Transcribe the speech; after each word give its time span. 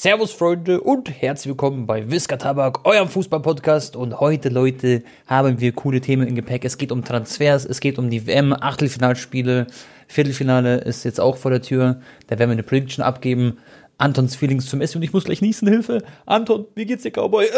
Servus 0.00 0.30
Freunde 0.30 0.80
und 0.80 1.10
herzlich 1.10 1.48
willkommen 1.48 1.84
bei 1.84 2.08
Whisker 2.08 2.38
Tabak, 2.38 2.86
eurem 2.86 3.08
Fußball-Podcast. 3.08 3.96
Und 3.96 4.20
heute, 4.20 4.48
Leute, 4.48 5.02
haben 5.26 5.60
wir 5.60 5.72
coole 5.72 6.00
Themen 6.00 6.28
im 6.28 6.36
Gepäck. 6.36 6.64
Es 6.64 6.78
geht 6.78 6.92
um 6.92 7.04
Transfers, 7.04 7.64
es 7.64 7.80
geht 7.80 7.98
um 7.98 8.08
die 8.08 8.24
WM, 8.24 8.52
Achtelfinalspiele, 8.52 9.66
Viertelfinale 10.06 10.76
ist 10.76 11.04
jetzt 11.04 11.18
auch 11.18 11.36
vor 11.36 11.50
der 11.50 11.62
Tür. 11.62 12.00
Da 12.28 12.38
werden 12.38 12.50
wir 12.50 12.52
eine 12.52 12.62
Prediction 12.62 13.04
abgeben. 13.04 13.58
Antons 13.96 14.36
Feelings 14.36 14.66
zum 14.66 14.80
Essen 14.80 14.98
und 14.98 15.02
ich 15.02 15.12
muss 15.12 15.24
gleich 15.24 15.42
niesen, 15.42 15.66
Hilfe. 15.66 16.04
Anton, 16.26 16.66
wie 16.76 16.86
geht's 16.86 17.02
dir, 17.02 17.10
Cowboy? 17.10 17.46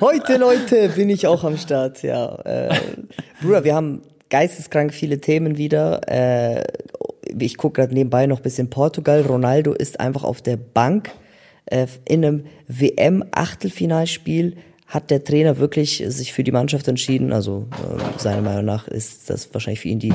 Heute, 0.00 0.38
Leute, 0.38 0.88
bin 0.96 1.10
ich 1.10 1.26
auch 1.26 1.44
am 1.44 1.58
Start, 1.58 2.02
ja. 2.02 2.36
Äh, 2.36 2.74
Bruder, 3.42 3.64
wir 3.64 3.74
haben 3.74 4.00
geisteskrank 4.30 4.94
viele 4.94 5.20
Themen 5.20 5.58
wieder. 5.58 6.08
Äh, 6.08 6.64
ich 7.38 7.56
gucke 7.56 7.80
gerade 7.80 7.94
nebenbei 7.94 8.26
noch 8.26 8.40
bisschen 8.40 8.70
Portugal. 8.70 9.22
Ronaldo 9.22 9.72
ist 9.72 10.00
einfach 10.00 10.24
auf 10.24 10.42
der 10.42 10.56
Bank. 10.56 11.10
Äh, 11.66 11.86
in 12.04 12.24
einem 12.24 12.44
WM-Achtelfinalspiel 12.68 14.56
hat 14.86 15.10
der 15.10 15.22
Trainer 15.22 15.58
wirklich 15.58 16.02
sich 16.08 16.32
für 16.32 16.42
die 16.42 16.50
Mannschaft 16.50 16.88
entschieden. 16.88 17.32
Also 17.32 17.68
äh, 17.70 18.18
seiner 18.18 18.42
Meinung 18.42 18.64
nach 18.64 18.88
ist 18.88 19.30
das 19.30 19.52
wahrscheinlich 19.54 19.80
für 19.80 19.88
ihn 19.88 20.00
die 20.00 20.12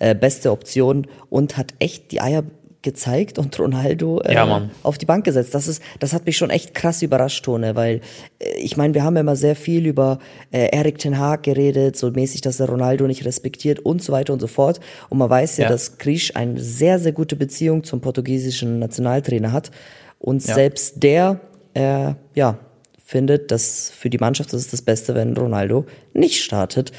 äh, 0.00 0.14
beste 0.14 0.50
Option 0.50 1.06
und 1.30 1.56
hat 1.56 1.74
echt 1.78 2.10
die 2.10 2.20
Eier 2.20 2.42
gezeigt 2.86 3.38
und 3.38 3.58
Ronaldo 3.58 4.20
äh, 4.22 4.32
Ja, 4.32 4.70
auf 4.82 4.96
die 4.96 5.04
Bank 5.04 5.26
gesetzt. 5.26 5.54
Das 5.54 5.68
ist, 5.68 5.82
das 5.98 6.14
hat 6.14 6.24
mich 6.24 6.38
schon 6.38 6.48
echt 6.48 6.72
krass 6.74 7.02
überrascht, 7.02 7.44
Tone, 7.44 7.76
weil 7.76 8.00
äh, 8.38 8.56
ich 8.58 8.78
meine, 8.78 8.94
wir 8.94 9.04
haben 9.04 9.14
ja 9.16 9.20
immer 9.20 9.36
sehr 9.36 9.54
viel 9.56 9.84
über 9.86 10.18
äh, 10.52 10.68
Erik 10.74 10.98
Ten 10.98 11.18
Haag 11.18 11.42
geredet, 11.42 11.96
so 11.98 12.10
mäßig, 12.10 12.40
dass 12.40 12.58
er 12.60 12.68
Ronaldo 12.70 13.06
nicht 13.06 13.26
respektiert 13.26 13.80
und 13.80 14.02
so 14.02 14.12
weiter 14.12 14.32
und 14.32 14.40
so 14.40 14.46
fort. 14.46 14.80
Und 15.10 15.18
man 15.18 15.28
weiß 15.28 15.58
ja, 15.58 15.64
Ja. 15.64 15.68
dass 15.70 15.98
Krisch 15.98 16.34
eine 16.34 16.58
sehr, 16.60 16.98
sehr 16.98 17.12
gute 17.12 17.36
Beziehung 17.36 17.84
zum 17.84 18.00
portugiesischen 18.00 18.78
Nationaltrainer 18.78 19.52
hat. 19.52 19.70
Und 20.18 20.46
Ja. 20.46 20.54
selbst 20.54 21.02
der, 21.02 21.40
äh, 21.74 22.14
ja, 22.34 22.58
findet, 23.04 23.50
dass 23.50 23.90
für 23.90 24.08
die 24.10 24.18
Mannschaft 24.18 24.52
das 24.52 24.60
ist 24.62 24.72
das 24.72 24.82
Beste, 24.82 25.14
wenn 25.14 25.36
Ronaldo 25.36 25.84
nicht 26.14 26.42
startet. 26.42 26.90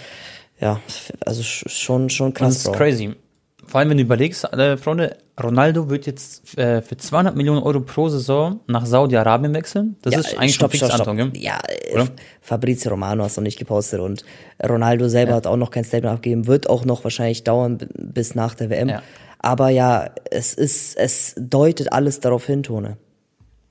Ja, 0.59 0.79
also 1.25 1.41
sch- 1.41 1.67
schon, 1.69 2.09
schon 2.09 2.31
Das 2.33 2.39
krass. 2.39 2.55
ist 2.57 2.63
Bro. 2.65 2.71
crazy. 2.73 3.11
Vor 3.67 3.79
allem, 3.79 3.89
wenn 3.89 3.97
du 3.97 4.03
überlegst, 4.03 4.45
äh, 4.53 4.77
Freunde, 4.77 5.17
Ronaldo 5.41 5.89
wird 5.89 6.05
jetzt 6.05 6.57
äh, 6.57 6.81
für 6.81 6.95
200 6.95 7.35
Millionen 7.35 7.61
Euro 7.61 7.81
pro 7.81 8.07
Saison 8.07 8.61
nach 8.67 8.85
Saudi-Arabien 8.85 9.53
wechseln. 9.53 9.97
Das 10.01 10.13
Ja, 10.13 10.19
ist 10.21 10.37
eigentlich 10.37 10.55
stopp, 10.55 10.73
schon 10.73 10.87
stopp, 10.87 11.01
stopp. 11.01 11.07
Anton? 11.09 11.33
Ja, 11.35 11.59
äh, 11.67 11.93
Oder? 11.93 12.07
Fabrizio 12.41 12.91
Romano 12.91 13.23
hast 13.23 13.35
du 13.37 13.41
nicht 13.41 13.59
gepostet 13.59 13.99
und 13.99 14.23
Ronaldo 14.65 15.09
selber 15.09 15.33
hat 15.33 15.45
auch 15.45 15.57
noch 15.57 15.69
kein 15.69 15.83
Statement 15.83 16.15
abgegeben, 16.15 16.47
wird 16.47 16.69
auch 16.69 16.85
noch 16.85 17.03
wahrscheinlich 17.03 17.43
dauern 17.43 17.77
bis 17.93 18.35
nach 18.35 18.55
der 18.55 18.69
WM. 18.69 18.89
Ja. 18.89 19.01
Aber 19.39 19.69
ja, 19.69 20.09
es 20.31 20.53
ist, 20.53 20.97
es 20.97 21.35
deutet 21.37 21.91
alles 21.91 22.21
darauf 22.21 22.45
hin, 22.45 22.63
Tone. 22.63 22.97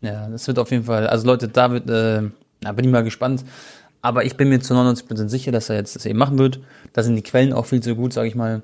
Ja, 0.03 0.29
das 0.29 0.47
wird 0.47 0.59
auf 0.59 0.71
jeden 0.71 0.85
Fall, 0.85 1.07
also 1.07 1.27
Leute, 1.27 1.49
da 1.49 1.71
wird, 1.73 1.89
äh, 1.89 2.23
da 2.61 2.73
bin 2.73 2.85
ich 2.85 2.91
mal 2.91 3.03
gespannt. 3.03 3.45
Aber 4.03 4.25
ich 4.25 4.37
bin 4.37 4.51
mir 4.51 4.61
zu 4.61 4.75
99% 4.75 5.29
sicher, 5.29 5.51
dass 5.51 5.69
er 5.69 5.77
jetzt 5.77 5.97
das 5.97 6.07
eben 6.07 6.19
machen 6.19 6.39
wird. 6.39 6.61
Da 6.93 7.03
sind 7.03 7.17
die 7.17 7.23
Quellen 7.23 7.53
auch 7.53 7.67
viel 7.67 7.81
zu 7.81 7.97
gut, 7.97 8.13
sage 8.13 8.29
ich 8.29 8.37
mal. 8.37 8.63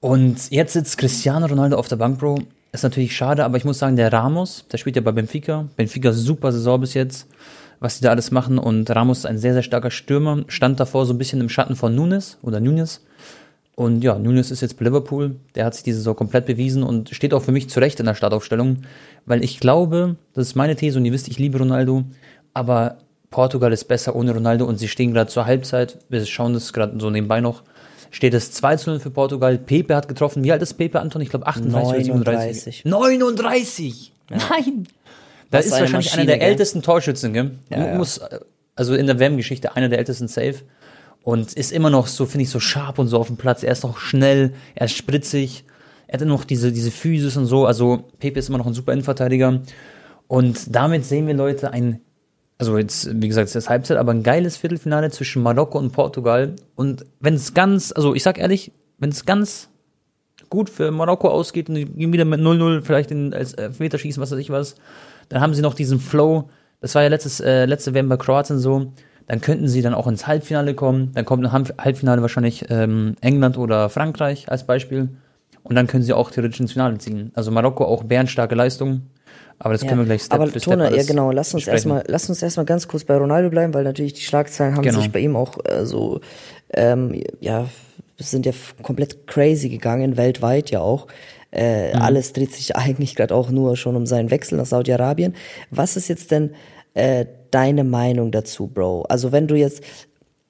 Und 0.00 0.50
jetzt 0.50 0.72
sitzt 0.72 0.96
Cristiano 0.96 1.46
Ronaldo 1.46 1.76
auf 1.76 1.88
der 1.88 1.96
Bank, 1.96 2.18
Bro. 2.18 2.38
Ist 2.72 2.84
natürlich 2.84 3.14
schade, 3.14 3.44
aber 3.44 3.58
ich 3.58 3.64
muss 3.64 3.78
sagen, 3.78 3.96
der 3.96 4.12
Ramos, 4.12 4.64
der 4.72 4.78
spielt 4.78 4.96
ja 4.96 5.02
bei 5.02 5.12
Benfica. 5.12 5.68
Benfica 5.76 6.12
super 6.12 6.52
Saison 6.52 6.80
bis 6.80 6.94
jetzt, 6.94 7.28
was 7.80 7.98
die 7.98 8.04
da 8.04 8.10
alles 8.10 8.30
machen. 8.30 8.58
Und 8.58 8.88
Ramos 8.90 9.18
ist 9.18 9.26
ein 9.26 9.38
sehr, 9.38 9.52
sehr 9.52 9.62
starker 9.62 9.90
Stürmer. 9.90 10.44
Stand 10.46 10.80
davor 10.80 11.04
so 11.04 11.12
ein 11.12 11.18
bisschen 11.18 11.40
im 11.40 11.50
Schatten 11.50 11.76
von 11.76 11.94
Nunes 11.94 12.38
oder 12.42 12.60
Nunes. 12.60 13.04
Und 13.74 14.02
ja, 14.02 14.18
Nunes 14.18 14.50
ist 14.50 14.62
jetzt 14.62 14.78
bei 14.78 14.86
Liverpool. 14.86 15.36
Der 15.54 15.66
hat 15.66 15.74
sich 15.74 15.82
diese 15.82 15.98
Saison 15.98 16.16
komplett 16.16 16.46
bewiesen 16.46 16.82
und 16.82 17.10
steht 17.10 17.34
auch 17.34 17.42
für 17.42 17.52
mich 17.52 17.68
zu 17.68 17.80
Recht 17.80 18.00
in 18.00 18.06
der 18.06 18.14
Startaufstellung, 18.14 18.82
weil 19.26 19.44
ich 19.44 19.60
glaube, 19.60 20.16
das 20.34 20.48
ist 20.48 20.54
meine 20.54 20.76
These 20.76 20.98
und 20.98 21.04
ihr 21.04 21.12
wisst, 21.12 21.28
ich 21.28 21.38
liebe 21.38 21.58
Ronaldo, 21.58 22.04
aber 22.52 22.98
Portugal 23.30 23.72
ist 23.72 23.84
besser 23.84 24.16
ohne 24.16 24.34
Ronaldo 24.34 24.64
und 24.64 24.78
sie 24.78 24.88
stehen 24.88 25.14
gerade 25.14 25.30
zur 25.30 25.46
Halbzeit. 25.46 25.98
Wir 26.08 26.24
schauen 26.26 26.52
das 26.52 26.72
gerade 26.72 26.98
so 27.00 27.10
nebenbei 27.10 27.40
noch. 27.40 27.62
Steht 28.10 28.34
es 28.34 28.52
2 28.52 28.76
zu 28.76 28.90
0 28.90 29.00
für 29.00 29.10
Portugal. 29.10 29.56
Pepe 29.58 29.94
hat 29.94 30.08
getroffen. 30.08 30.42
Wie 30.42 30.52
alt 30.52 30.62
ist 30.62 30.74
Pepe, 30.74 31.00
Anton? 31.00 31.22
Ich 31.22 31.30
glaube 31.30 31.46
38 31.46 32.12
oder 32.12 32.38
37. 32.38 32.84
39! 32.84 34.12
Nein! 34.30 34.86
Da 35.50 35.58
Das 35.58 35.66
ist 35.66 35.72
eine 35.72 35.82
wahrscheinlich 35.82 35.92
einer 35.92 35.96
Maschine, 35.98 36.26
der 36.26 36.38
gell? 36.38 36.48
ältesten 36.48 36.82
Torschützen, 36.82 37.32
gell? 37.32 37.50
Ja, 37.70 37.86
ja. 37.86 37.94
Muss, 37.94 38.20
also 38.74 38.94
in 38.94 39.06
der 39.06 39.18
WM-Geschichte 39.18 39.76
einer 39.76 39.88
der 39.88 39.98
ältesten 39.98 40.28
Safe. 40.28 40.56
Und 41.22 41.52
ist 41.52 41.70
immer 41.70 41.90
noch 41.90 42.06
so, 42.06 42.24
finde 42.24 42.44
ich, 42.44 42.50
so 42.50 42.60
scharf 42.60 42.98
und 42.98 43.08
so 43.08 43.18
auf 43.18 43.26
dem 43.26 43.36
Platz. 43.36 43.62
Er 43.62 43.72
ist 43.72 43.84
noch 43.84 43.98
schnell, 43.98 44.54
er 44.74 44.86
ist 44.86 44.96
spritzig. 44.96 45.64
Er 46.06 46.18
hat 46.18 46.26
noch 46.26 46.44
diese, 46.44 46.72
diese 46.72 46.90
Physis 46.90 47.36
und 47.36 47.46
so. 47.46 47.66
Also 47.66 48.04
Pepe 48.18 48.38
ist 48.38 48.48
immer 48.48 48.58
noch 48.58 48.66
ein 48.66 48.74
super 48.74 48.92
Innenverteidiger. 48.92 49.60
Und 50.26 50.74
damit 50.74 51.04
sehen 51.04 51.26
wir, 51.26 51.34
Leute, 51.34 51.72
ein, 51.72 52.00
also 52.60 52.76
jetzt, 52.76 53.08
wie 53.22 53.26
gesagt, 53.26 53.48
es 53.48 53.56
ist 53.56 53.70
Halbzeit, 53.70 53.96
aber 53.96 54.12
ein 54.12 54.22
geiles 54.22 54.58
Viertelfinale 54.58 55.10
zwischen 55.10 55.42
Marokko 55.42 55.78
und 55.78 55.92
Portugal. 55.92 56.54
Und 56.74 57.06
wenn 57.18 57.32
es 57.32 57.54
ganz, 57.54 57.90
also 57.90 58.14
ich 58.14 58.22
sag 58.22 58.38
ehrlich, 58.38 58.72
wenn 58.98 59.08
es 59.08 59.24
ganz 59.24 59.70
gut 60.50 60.68
für 60.68 60.90
Marokko 60.90 61.28
ausgeht 61.28 61.70
und 61.70 61.76
die 61.76 61.86
gehen 61.86 62.12
wieder 62.12 62.26
mit 62.26 62.38
0-0 62.38 62.82
vielleicht 62.82 63.12
in, 63.12 63.32
als 63.32 63.54
Elfmeter 63.54 63.96
schießen, 63.96 64.22
was 64.22 64.30
weiß 64.30 64.38
ich 64.38 64.50
was, 64.50 64.74
dann 65.30 65.40
haben 65.40 65.54
sie 65.54 65.62
noch 65.62 65.72
diesen 65.72 66.00
Flow. 66.00 66.50
Das 66.82 66.94
war 66.94 67.02
ja 67.02 67.08
letztes, 67.08 67.40
äh, 67.40 67.64
letzte 67.64 67.94
WM 67.94 68.10
bei 68.10 68.18
Kroatien 68.18 68.58
so. 68.58 68.92
Dann 69.26 69.40
könnten 69.40 69.66
sie 69.66 69.80
dann 69.80 69.94
auch 69.94 70.06
ins 70.06 70.26
Halbfinale 70.26 70.74
kommen. 70.74 71.12
Dann 71.14 71.24
kommt 71.24 71.50
Halb- 71.50 71.80
Halbfinale 71.82 72.20
wahrscheinlich 72.20 72.66
ähm, 72.68 73.14
England 73.22 73.56
oder 73.56 73.88
Frankreich 73.88 74.50
als 74.50 74.66
Beispiel. 74.66 75.08
Und 75.62 75.76
dann 75.76 75.86
können 75.86 76.02
sie 76.02 76.12
auch 76.12 76.30
theoretisch 76.30 76.60
ins 76.60 76.72
Finale 76.72 76.98
ziehen. 76.98 77.30
Also 77.34 77.50
Marokko 77.50 77.86
auch 77.86 78.04
bärenstarke 78.04 78.54
Leistung. 78.54 79.06
Aber 79.62 79.74
das 79.74 79.86
können 79.86 79.98
wir 80.00 80.06
gleich 80.06 80.22
Step 80.22 80.34
Aber 80.40 80.48
Step 80.48 80.62
Tone, 80.62 80.96
ja 80.96 81.02
genau, 81.04 81.30
lass 81.30 81.52
uns 81.54 81.66
erstmal, 81.66 82.02
lass 82.06 82.28
uns 82.28 82.42
erstmal 82.42 82.64
ganz 82.66 82.88
kurz 82.88 83.04
bei 83.04 83.16
Ronaldo 83.16 83.50
bleiben, 83.50 83.74
weil 83.74 83.84
natürlich 83.84 84.14
die 84.14 84.22
Schlagzeilen 84.22 84.74
haben 84.74 84.82
Genau. 84.82 84.98
sich 85.00 85.12
bei 85.12 85.20
ihm 85.20 85.36
auch 85.36 85.58
äh, 85.64 85.84
so, 85.86 86.20
ähm, 86.72 87.22
ja, 87.40 87.68
sind 88.16 88.46
ja 88.46 88.52
komplett 88.82 89.26
crazy 89.26 89.68
gegangen, 89.68 90.16
weltweit 90.16 90.70
ja 90.70 90.80
auch. 90.80 91.06
Äh, 91.52 91.94
Mhm. 91.94 92.02
Alles 92.02 92.32
dreht 92.32 92.52
sich 92.52 92.74
eigentlich 92.76 93.14
gerade 93.14 93.34
auch 93.34 93.50
nur 93.50 93.76
schon 93.76 93.96
um 93.96 94.06
seinen 94.06 94.30
Wechsel 94.30 94.56
nach 94.56 94.66
Saudi-Arabien. 94.66 95.34
Was 95.70 95.96
ist 95.96 96.08
jetzt 96.08 96.30
denn 96.30 96.52
äh, 96.94 97.26
deine 97.50 97.84
Meinung 97.84 98.30
dazu, 98.32 98.66
Bro? 98.68 99.02
Also 99.08 99.30
wenn 99.32 99.46
du 99.46 99.56
jetzt, 99.56 99.82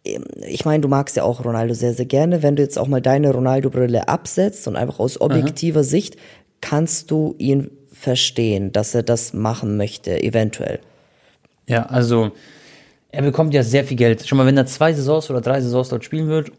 ähm, 0.05 0.25
ich 0.47 0.65
meine, 0.65 0.83
du 0.83 0.89
magst 0.89 1.17
ja 1.17 1.25
auch 1.25 1.45
Ronaldo 1.45 1.75
sehr, 1.75 1.95
sehr 1.95 2.07
gerne. 2.07 2.43
Wenn 2.45 2.55
du 2.55 2.63
jetzt 2.63 2.79
auch 2.79 2.87
mal 2.87 3.01
deine 3.03 3.33
Ronaldo-Brille 3.33 4.07
absetzt 4.09 4.69
und 4.69 4.77
einfach 4.77 5.01
aus 5.01 5.21
objektiver 5.21 5.83
Sicht, 5.85 6.17
kannst 6.61 7.11
du 7.11 7.35
ihn 7.39 7.71
verstehen, 8.01 8.73
dass 8.73 8.95
er 8.95 9.03
das 9.03 9.35
machen 9.35 9.77
möchte, 9.77 10.23
eventuell. 10.23 10.81
Ja, 11.67 11.85
also 11.87 12.33
er 13.13 13.23
bekommt 13.23 13.53
ja 13.55 13.63
sehr 13.63 13.85
viel 13.85 13.97
Geld. 13.97 14.27
Schon 14.27 14.39
mal, 14.39 14.47
wenn 14.47 14.57
er 14.57 14.67
zwei 14.67 14.93
Saisons 14.93 15.31
oder 15.31 15.41
drei 15.41 15.61
Saisons 15.61 15.91
dort 15.91 16.05
spielen 16.05 16.29
wird, 16.29 16.51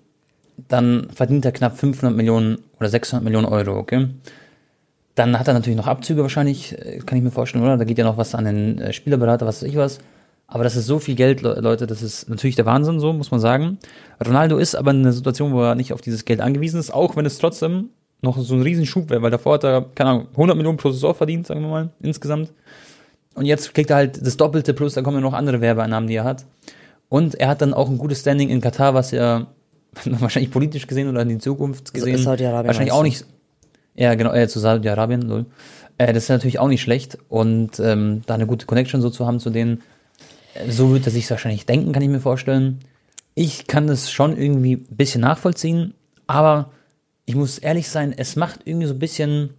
dann 0.67 1.07
verdient 1.13 1.43
er 1.45 1.51
knapp 1.51 1.77
500 1.77 2.15
Millionen 2.15 2.59
oder 2.79 2.89
600 2.89 3.23
Millionen 3.23 3.47
Euro, 3.47 3.77
okay? 3.77 4.09
Dann 5.15 5.37
hat 5.39 5.47
er 5.47 5.53
natürlich 5.53 5.77
noch 5.77 5.87
Abzüge 5.87 6.21
wahrscheinlich, 6.21 6.77
äh, 6.77 6.99
kann 6.99 7.17
ich 7.17 7.23
mir 7.23 7.31
vorstellen, 7.31 7.63
oder? 7.63 7.77
Da 7.77 7.83
geht 7.83 7.97
ja 7.97 8.05
noch 8.05 8.17
was 8.17 8.35
an 8.35 8.45
den 8.45 8.79
äh, 8.79 8.93
Spielerberater, 8.93 9.45
was 9.45 9.61
weiß 9.61 9.69
ich 9.69 9.75
was. 9.75 9.99
Aber 10.47 10.63
das 10.63 10.75
ist 10.75 10.85
so 10.85 10.99
viel 10.99 11.15
Geld, 11.15 11.41
Le- 11.41 11.59
Leute, 11.59 11.87
das 11.87 12.01
ist 12.01 12.29
natürlich 12.29 12.55
der 12.55 12.65
Wahnsinn, 12.65 12.99
so 12.99 13.11
muss 13.13 13.31
man 13.31 13.39
sagen. 13.39 13.79
Ronaldo 14.25 14.57
ist 14.57 14.75
aber 14.75 14.91
in 14.91 14.99
einer 14.99 15.13
Situation, 15.13 15.53
wo 15.53 15.61
er 15.63 15.75
nicht 15.75 15.93
auf 15.93 16.01
dieses 16.01 16.25
Geld 16.25 16.41
angewiesen 16.41 16.79
ist, 16.79 16.93
auch 16.93 17.15
wenn 17.15 17.25
es 17.25 17.39
trotzdem 17.39 17.89
noch 18.21 18.37
so 18.39 18.53
ein 18.55 18.61
Riesenschub 18.61 19.09
wäre, 19.09 19.21
weil 19.21 19.31
davor 19.31 19.55
hat 19.55 19.63
er, 19.63 19.85
keine 19.95 20.09
Ahnung, 20.11 20.27
100 20.31 20.55
Millionen 20.55 20.77
pro 20.77 20.91
Saison 20.91 21.15
verdient, 21.15 21.47
sagen 21.47 21.61
wir 21.61 21.69
mal, 21.69 21.89
insgesamt. 22.01 22.51
Und 23.33 23.45
jetzt 23.45 23.73
kriegt 23.73 23.89
er 23.89 23.95
halt 23.95 24.25
das 24.25 24.37
Doppelte 24.37 24.73
plus, 24.73 24.93
da 24.93 25.01
kommen 25.01 25.17
ja 25.17 25.21
noch 25.21 25.33
andere 25.33 25.61
Werbeeinnahmen, 25.61 26.07
die 26.07 26.15
er 26.15 26.23
hat. 26.23 26.45
Und 27.09 27.35
er 27.35 27.49
hat 27.49 27.61
dann 27.61 27.73
auch 27.73 27.89
ein 27.89 27.97
gutes 27.97 28.21
Standing 28.21 28.49
in 28.49 28.61
Katar, 28.61 28.93
was 28.93 29.11
ja 29.11 29.47
wahrscheinlich 30.05 30.51
politisch 30.51 30.87
gesehen 30.87 31.09
oder 31.09 31.21
in 31.21 31.29
die 31.29 31.37
Zukunft 31.39 31.93
gesehen 31.93 32.17
Saudi-Arabien 32.17 32.67
wahrscheinlich 32.67 32.93
auch 32.93 33.03
nicht. 33.03 33.25
Ja, 33.95 34.15
genau, 34.15 34.33
äh, 34.33 34.47
zu 34.47 34.59
Saudi-Arabien, 34.59 35.21
lol. 35.23 35.45
Äh, 35.97 36.13
das 36.13 36.23
ist 36.23 36.29
natürlich 36.29 36.59
auch 36.59 36.67
nicht 36.67 36.81
schlecht. 36.81 37.17
Und 37.29 37.79
ähm, 37.79 38.21
da 38.25 38.35
eine 38.35 38.47
gute 38.47 38.65
Connection 38.65 39.01
so 39.01 39.09
zu 39.09 39.25
haben 39.27 39.39
zu 39.39 39.49
denen, 39.49 39.81
äh, 40.53 40.71
so 40.71 40.93
wird 40.93 41.05
er 41.05 41.11
sich 41.11 41.29
wahrscheinlich 41.29 41.65
denken, 41.65 41.91
kann 41.91 42.03
ich 42.03 42.09
mir 42.09 42.21
vorstellen. 42.21 42.79
Ich 43.33 43.67
kann 43.67 43.87
das 43.87 44.11
schon 44.11 44.37
irgendwie 44.37 44.75
ein 44.75 44.95
bisschen 44.95 45.21
nachvollziehen, 45.21 45.93
aber 46.27 46.71
ich 47.25 47.35
muss 47.35 47.57
ehrlich 47.57 47.87
sein, 47.89 48.13
es 48.15 48.35
macht 48.35 48.61
irgendwie 48.65 48.87
so 48.87 48.93
ein 48.93 48.99
bisschen, 48.99 49.51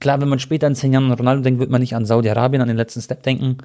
klar, 0.00 0.20
wenn 0.20 0.28
man 0.28 0.38
später 0.38 0.66
in 0.66 0.74
zehn 0.74 0.92
Jahren 0.92 1.06
an 1.10 1.12
Ronaldo 1.18 1.42
denkt, 1.42 1.60
wird 1.60 1.70
man 1.70 1.80
nicht 1.80 1.94
an 1.94 2.06
Saudi-Arabien, 2.06 2.62
an 2.62 2.68
den 2.68 2.76
letzten 2.76 3.00
Step 3.02 3.22
denken. 3.22 3.58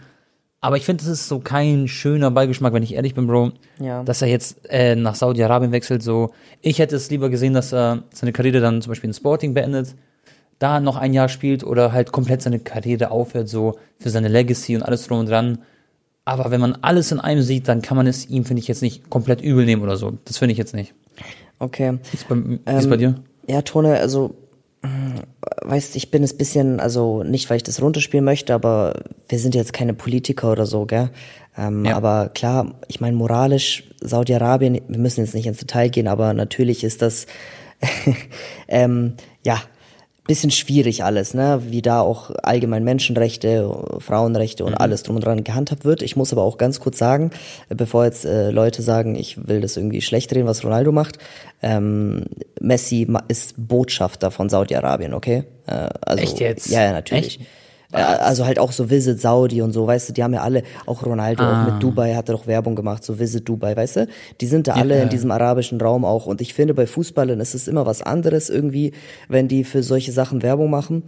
Aber 0.59 0.75
ich 0.75 0.85
finde, 0.85 1.03
das 1.03 1.11
ist 1.11 1.27
so 1.27 1.39
kein 1.39 1.87
schöner 1.87 2.31
Beigeschmack, 2.31 2.73
wenn 2.73 2.81
ich 2.81 2.95
ehrlich 2.95 3.13
bin, 3.13 3.27
Bro, 3.27 3.51
Ja. 3.79 4.03
dass 4.03 4.21
er 4.23 4.27
jetzt 4.27 4.67
äh, 4.69 4.95
nach 4.95 5.13
Saudi-Arabien 5.15 5.71
wechselt. 5.71 6.01
So, 6.01 6.31
ich 6.61 6.79
hätte 6.79 6.95
es 6.95 7.11
lieber 7.11 7.29
gesehen, 7.29 7.53
dass 7.53 7.71
er 7.73 8.03
seine 8.11 8.33
Karriere 8.33 8.59
dann 8.59 8.81
zum 8.81 8.89
Beispiel 8.91 9.09
in 9.09 9.13
Sporting 9.13 9.53
beendet, 9.53 9.95
da 10.57 10.79
noch 10.79 10.95
ein 10.97 11.13
Jahr 11.13 11.29
spielt 11.29 11.63
oder 11.63 11.91
halt 11.91 12.11
komplett 12.11 12.41
seine 12.41 12.57
Karriere 12.59 13.11
aufhört, 13.11 13.47
so 13.47 13.77
für 13.99 14.09
seine 14.09 14.27
Legacy 14.29 14.75
und 14.75 14.81
alles 14.81 15.05
drum 15.07 15.19
und 15.19 15.29
dran. 15.29 15.59
Aber 16.25 16.49
wenn 16.49 16.59
man 16.59 16.75
alles 16.81 17.11
in 17.11 17.19
einem 17.19 17.43
sieht, 17.43 17.67
dann 17.67 17.83
kann 17.83 17.95
man 17.95 18.07
es 18.07 18.27
ihm, 18.27 18.43
finde 18.43 18.61
ich, 18.61 18.67
jetzt 18.67 18.81
nicht 18.81 19.11
komplett 19.11 19.39
übel 19.41 19.63
nehmen 19.63 19.83
oder 19.83 19.95
so. 19.95 20.17
Das 20.25 20.39
finde 20.39 20.53
ich 20.53 20.57
jetzt 20.57 20.73
nicht. 20.73 20.95
Okay. 21.59 21.99
Wie 22.11 22.17
ist 22.17 22.27
bei, 22.27 22.35
wie 22.35 22.77
ist 22.77 22.89
bei 22.89 22.97
dir? 22.97 23.15
Ja, 23.47 23.61
Tone, 23.61 23.97
also 23.99 24.35
weißt, 25.63 25.95
ich 25.95 26.11
bin 26.11 26.23
es 26.23 26.37
bisschen, 26.37 26.79
also 26.79 27.23
nicht, 27.23 27.49
weil 27.49 27.57
ich 27.57 27.63
das 27.63 27.81
runterspielen 27.81 28.23
möchte, 28.23 28.53
aber 28.53 28.93
wir 29.27 29.39
sind 29.39 29.55
jetzt 29.55 29.73
keine 29.73 29.93
Politiker 29.93 30.51
oder 30.51 30.65
so, 30.65 30.85
gell? 30.85 31.09
Ähm, 31.57 31.85
Ja. 31.85 31.95
Aber 31.97 32.29
klar, 32.29 32.75
ich 32.87 33.01
meine, 33.01 33.15
moralisch, 33.15 33.83
Saudi-Arabien, 34.01 34.79
wir 34.87 34.99
müssen 34.99 35.21
jetzt 35.21 35.33
nicht 35.33 35.47
ins 35.47 35.57
Detail 35.59 35.89
gehen, 35.89 36.07
aber 36.07 36.33
natürlich 36.33 36.83
ist 36.83 37.01
das, 37.01 37.25
ähm, 38.67 39.13
ja, 39.45 39.59
bisschen 40.27 40.51
schwierig 40.51 41.03
alles, 41.03 41.33
ne? 41.33 41.61
Wie 41.69 41.81
da 41.81 42.01
auch 42.01 42.31
allgemein 42.43 42.83
Menschenrechte, 42.83 43.97
Frauenrechte 43.99 44.65
und 44.65 44.75
alles 44.75 45.03
drum 45.03 45.15
und 45.15 45.25
dran 45.25 45.43
gehandhabt 45.43 45.85
wird. 45.85 46.01
Ich 46.01 46.15
muss 46.15 46.31
aber 46.31 46.43
auch 46.43 46.57
ganz 46.57 46.79
kurz 46.79 46.97
sagen, 46.97 47.31
bevor 47.69 48.05
jetzt 48.05 48.25
äh, 48.25 48.51
Leute 48.51 48.81
sagen, 48.81 49.15
ich 49.15 49.47
will 49.47 49.61
das 49.61 49.77
irgendwie 49.77 50.01
schlecht 50.01 50.33
reden, 50.35 50.45
was 50.45 50.63
Ronaldo 50.63 50.91
macht, 50.91 51.17
ähm, 51.61 52.25
Messi 52.59 53.07
ist 53.27 53.55
Botschafter 53.57 54.29
von 54.29 54.49
Saudi-Arabien, 54.49 55.13
okay? 55.13 55.45
Äh, 55.65 55.89
also, 56.01 56.23
Echt 56.23 56.39
jetzt? 56.39 56.67
Ja, 56.67 56.83
ja, 56.83 56.91
natürlich. 56.91 57.39
Echt? 57.39 57.49
Also 57.91 58.45
halt 58.45 58.59
auch 58.59 58.73
so 58.73 58.89
Visit 58.89 59.21
Saudi 59.21 59.61
und 59.61 59.71
so, 59.71 59.87
weißt 59.87 60.09
du, 60.09 60.13
die 60.13 60.21
haben 60.23 60.33
ja 60.33 60.41
alle, 60.41 60.63
auch 60.85 61.05
Ronaldo 61.05 61.43
auch 61.43 61.57
Ah. 61.57 61.63
mit 61.63 61.81
Dubai 61.81 62.15
hat 62.15 62.27
er 62.29 62.33
doch 62.35 62.45
Werbung 62.45 62.75
gemacht, 62.75 63.03
so 63.03 63.17
Visit 63.17 63.47
Dubai, 63.47 63.77
weißt 63.77 63.95
du? 63.95 64.07
Die 64.41 64.45
sind 64.47 64.67
da 64.67 64.73
alle 64.73 64.97
Ja. 64.97 65.03
in 65.03 65.09
diesem 65.09 65.31
arabischen 65.31 65.79
Raum 65.79 66.03
auch 66.03 66.25
und 66.25 66.41
ich 66.41 66.53
finde 66.53 66.73
bei 66.73 66.85
Fußballern 66.85 67.39
ist 67.39 67.53
es 67.55 67.67
immer 67.67 67.85
was 67.85 68.01
anderes 68.01 68.49
irgendwie, 68.49 68.91
wenn 69.29 69.47
die 69.47 69.63
für 69.63 69.83
solche 69.83 70.11
Sachen 70.11 70.43
Werbung 70.43 70.69
machen, 70.69 71.03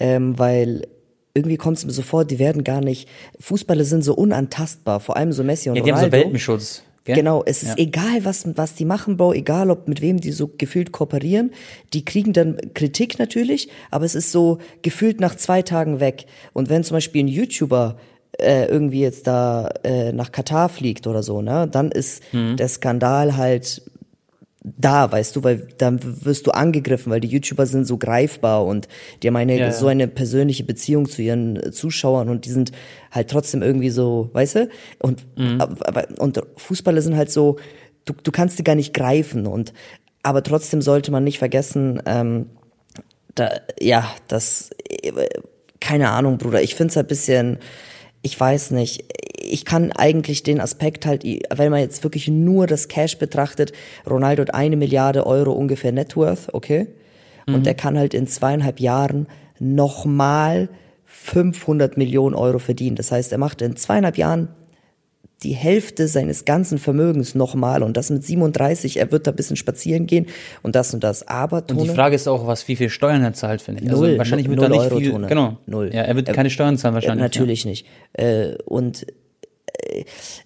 ähm, 0.00 0.36
weil 0.38 0.88
irgendwie 1.34 1.56
kommt 1.56 1.78
es 1.78 1.84
mir 1.84 1.92
so 1.92 2.02
vor, 2.02 2.24
die 2.24 2.38
werden 2.40 2.64
gar 2.64 2.80
nicht, 2.80 3.08
Fußballer 3.38 3.84
sind 3.84 4.02
so 4.02 4.14
unantastbar, 4.14 4.98
vor 5.00 5.16
allem 5.16 5.32
so 5.32 5.44
Messi 5.44 5.68
und 5.70 5.76
Ja, 5.76 5.82
die 5.82 5.90
haben 5.92 5.98
Ronaldo. 5.98 6.16
so 6.16 6.22
Welpenschutz. 6.24 6.82
Gell? 7.04 7.16
Genau, 7.16 7.42
es 7.44 7.62
ist 7.62 7.70
Ja. 7.70 7.84
egal, 7.84 8.24
was, 8.24 8.46
was 8.56 8.74
die 8.74 8.86
machen, 8.86 9.16
Bro, 9.18 9.34
egal, 9.34 9.70
ob 9.70 9.88
mit 9.88 10.00
wem 10.00 10.20
die 10.20 10.32
so 10.32 10.50
gefühlt 10.56 10.90
kooperieren. 10.90 11.52
Die 11.92 12.04
kriegen 12.04 12.32
dann 12.32 12.56
Kritik 12.72 13.18
natürlich, 13.18 13.68
aber 13.90 14.06
es 14.06 14.14
ist 14.14 14.32
so 14.32 14.58
gefühlt 14.82 15.20
nach 15.20 15.34
zwei 15.36 15.60
Tagen 15.62 16.00
weg. 16.00 16.24
Und 16.54 16.70
wenn 16.70 16.82
zum 16.82 16.96
Beispiel 16.96 17.22
ein 17.24 17.28
YouTuber 17.28 17.96
äh, 18.38 18.64
irgendwie 18.66 19.00
jetzt 19.00 19.26
da 19.26 19.68
äh, 19.84 20.12
nach 20.12 20.32
Katar 20.32 20.68
fliegt 20.68 21.06
oder 21.06 21.22
so, 21.22 21.42
ne, 21.42 21.68
dann 21.70 21.92
ist 21.92 22.22
Mhm. 22.32 22.56
der 22.56 22.68
Skandal 22.68 23.36
halt 23.36 23.82
da, 24.64 25.12
weißt 25.12 25.36
du, 25.36 25.44
weil 25.44 25.68
dann 25.76 26.00
wirst 26.24 26.46
du 26.46 26.50
angegriffen, 26.50 27.12
weil 27.12 27.20
die 27.20 27.28
YouTuber 27.28 27.66
sind 27.66 27.84
so 27.86 27.98
greifbar 27.98 28.64
und 28.64 28.88
die 29.22 29.28
haben 29.28 29.36
eine, 29.36 29.58
Ja, 29.58 29.66
ja. 29.66 29.72
so 29.72 29.88
eine 29.88 30.08
persönliche 30.08 30.64
Beziehung 30.64 31.06
zu 31.06 31.20
ihren 31.20 31.56
äh, 31.56 31.70
Zuschauern 31.70 32.30
und 32.30 32.46
die 32.46 32.50
sind 32.50 32.72
halt 33.10 33.30
trotzdem 33.30 33.62
irgendwie 33.62 33.90
so, 33.90 34.30
weißt 34.32 34.54
du? 34.56 34.68
Und, 35.00 35.26
Mhm. 35.36 35.60
aber, 35.60 36.06
und 36.18 36.40
Fußballer 36.56 37.02
sind 37.02 37.14
halt 37.16 37.30
so, 37.30 37.56
du, 38.06 38.14
du 38.22 38.32
kannst 38.32 38.58
die 38.58 38.64
gar 38.64 38.74
nicht 38.74 38.94
greifen 38.94 39.46
und 39.46 39.74
aber 40.22 40.42
trotzdem 40.42 40.80
sollte 40.80 41.10
man 41.12 41.22
nicht 41.24 41.38
vergessen, 41.38 42.00
ähm, 42.06 42.46
da, 43.34 43.50
ja, 43.78 44.08
das, 44.28 44.70
äh, 44.88 45.12
keine 45.80 46.08
Ahnung, 46.08 46.38
Bruder, 46.38 46.62
ich 46.62 46.74
find's 46.74 46.96
halt 46.96 47.08
bisschen, 47.08 47.58
ich 48.22 48.40
weiß 48.40 48.70
nicht, 48.70 49.04
ich 49.44 49.64
kann 49.64 49.92
eigentlich 49.92 50.42
den 50.42 50.60
Aspekt 50.60 51.06
halt, 51.06 51.24
wenn 51.24 51.70
man 51.70 51.80
jetzt 51.80 52.02
wirklich 52.02 52.28
nur 52.28 52.66
das 52.66 52.88
Cash 52.88 53.18
betrachtet, 53.18 53.72
Ronaldo 54.08 54.42
hat 54.42 54.54
eine 54.54 54.76
Milliarde 54.76 55.26
Euro 55.26 55.52
ungefähr 55.52 55.92
Net 55.92 56.16
Worth, 56.16 56.52
okay? 56.52 56.88
Und 57.46 57.66
der 57.66 57.74
kann 57.74 57.98
halt 57.98 58.14
in 58.14 58.26
zweieinhalb 58.26 58.80
Jahren 58.80 59.26
nochmal 59.58 60.70
500 61.04 61.96
Millionen 61.98 62.34
Euro 62.34 62.58
verdienen. 62.58 62.96
Das 62.96 63.12
heißt, 63.12 63.32
er 63.32 63.38
macht 63.38 63.60
in 63.60 63.76
zweieinhalb 63.76 64.16
Jahren 64.16 64.48
die 65.42 65.52
Hälfte 65.52 66.08
seines 66.08 66.46
ganzen 66.46 66.78
Vermögens 66.78 67.34
nochmal 67.34 67.82
und 67.82 67.96
das 67.98 68.08
mit 68.08 68.24
37, 68.24 68.98
er 68.98 69.12
wird 69.12 69.26
da 69.26 69.32
ein 69.32 69.36
bisschen 69.36 69.56
spazieren 69.56 70.06
gehen 70.06 70.26
und 70.62 70.74
das 70.74 70.94
und 70.94 71.04
das. 71.04 71.28
Aber 71.28 71.58
Und 71.58 71.70
die 71.72 71.74
Tone, 71.76 71.92
Frage 71.92 72.16
ist 72.16 72.26
auch, 72.26 72.46
was, 72.46 72.66
wie 72.66 72.76
viel 72.76 72.88
Steuern 72.88 73.22
er 73.22 73.34
zahlt, 73.34 73.60
finde 73.60 73.82
ich. 73.82 73.90
Null, 73.90 74.06
also 74.06 74.18
wahrscheinlich 74.18 74.48
wird 74.48 74.58
null 74.58 74.68
da 74.68 74.74
nicht 74.74 74.90
Euro, 74.90 74.96
viel, 74.96 75.10
Tone. 75.10 75.26
genau. 75.26 75.58
Null. 75.66 75.90
Ja, 75.92 76.02
er 76.02 76.16
wird 76.16 76.32
keine 76.32 76.48
Steuern 76.48 76.78
zahlen 76.78 76.94
wahrscheinlich. 76.94 77.22
Natürlich 77.22 77.66
nicht. 77.66 77.86
Äh, 78.14 78.54
und 78.64 79.06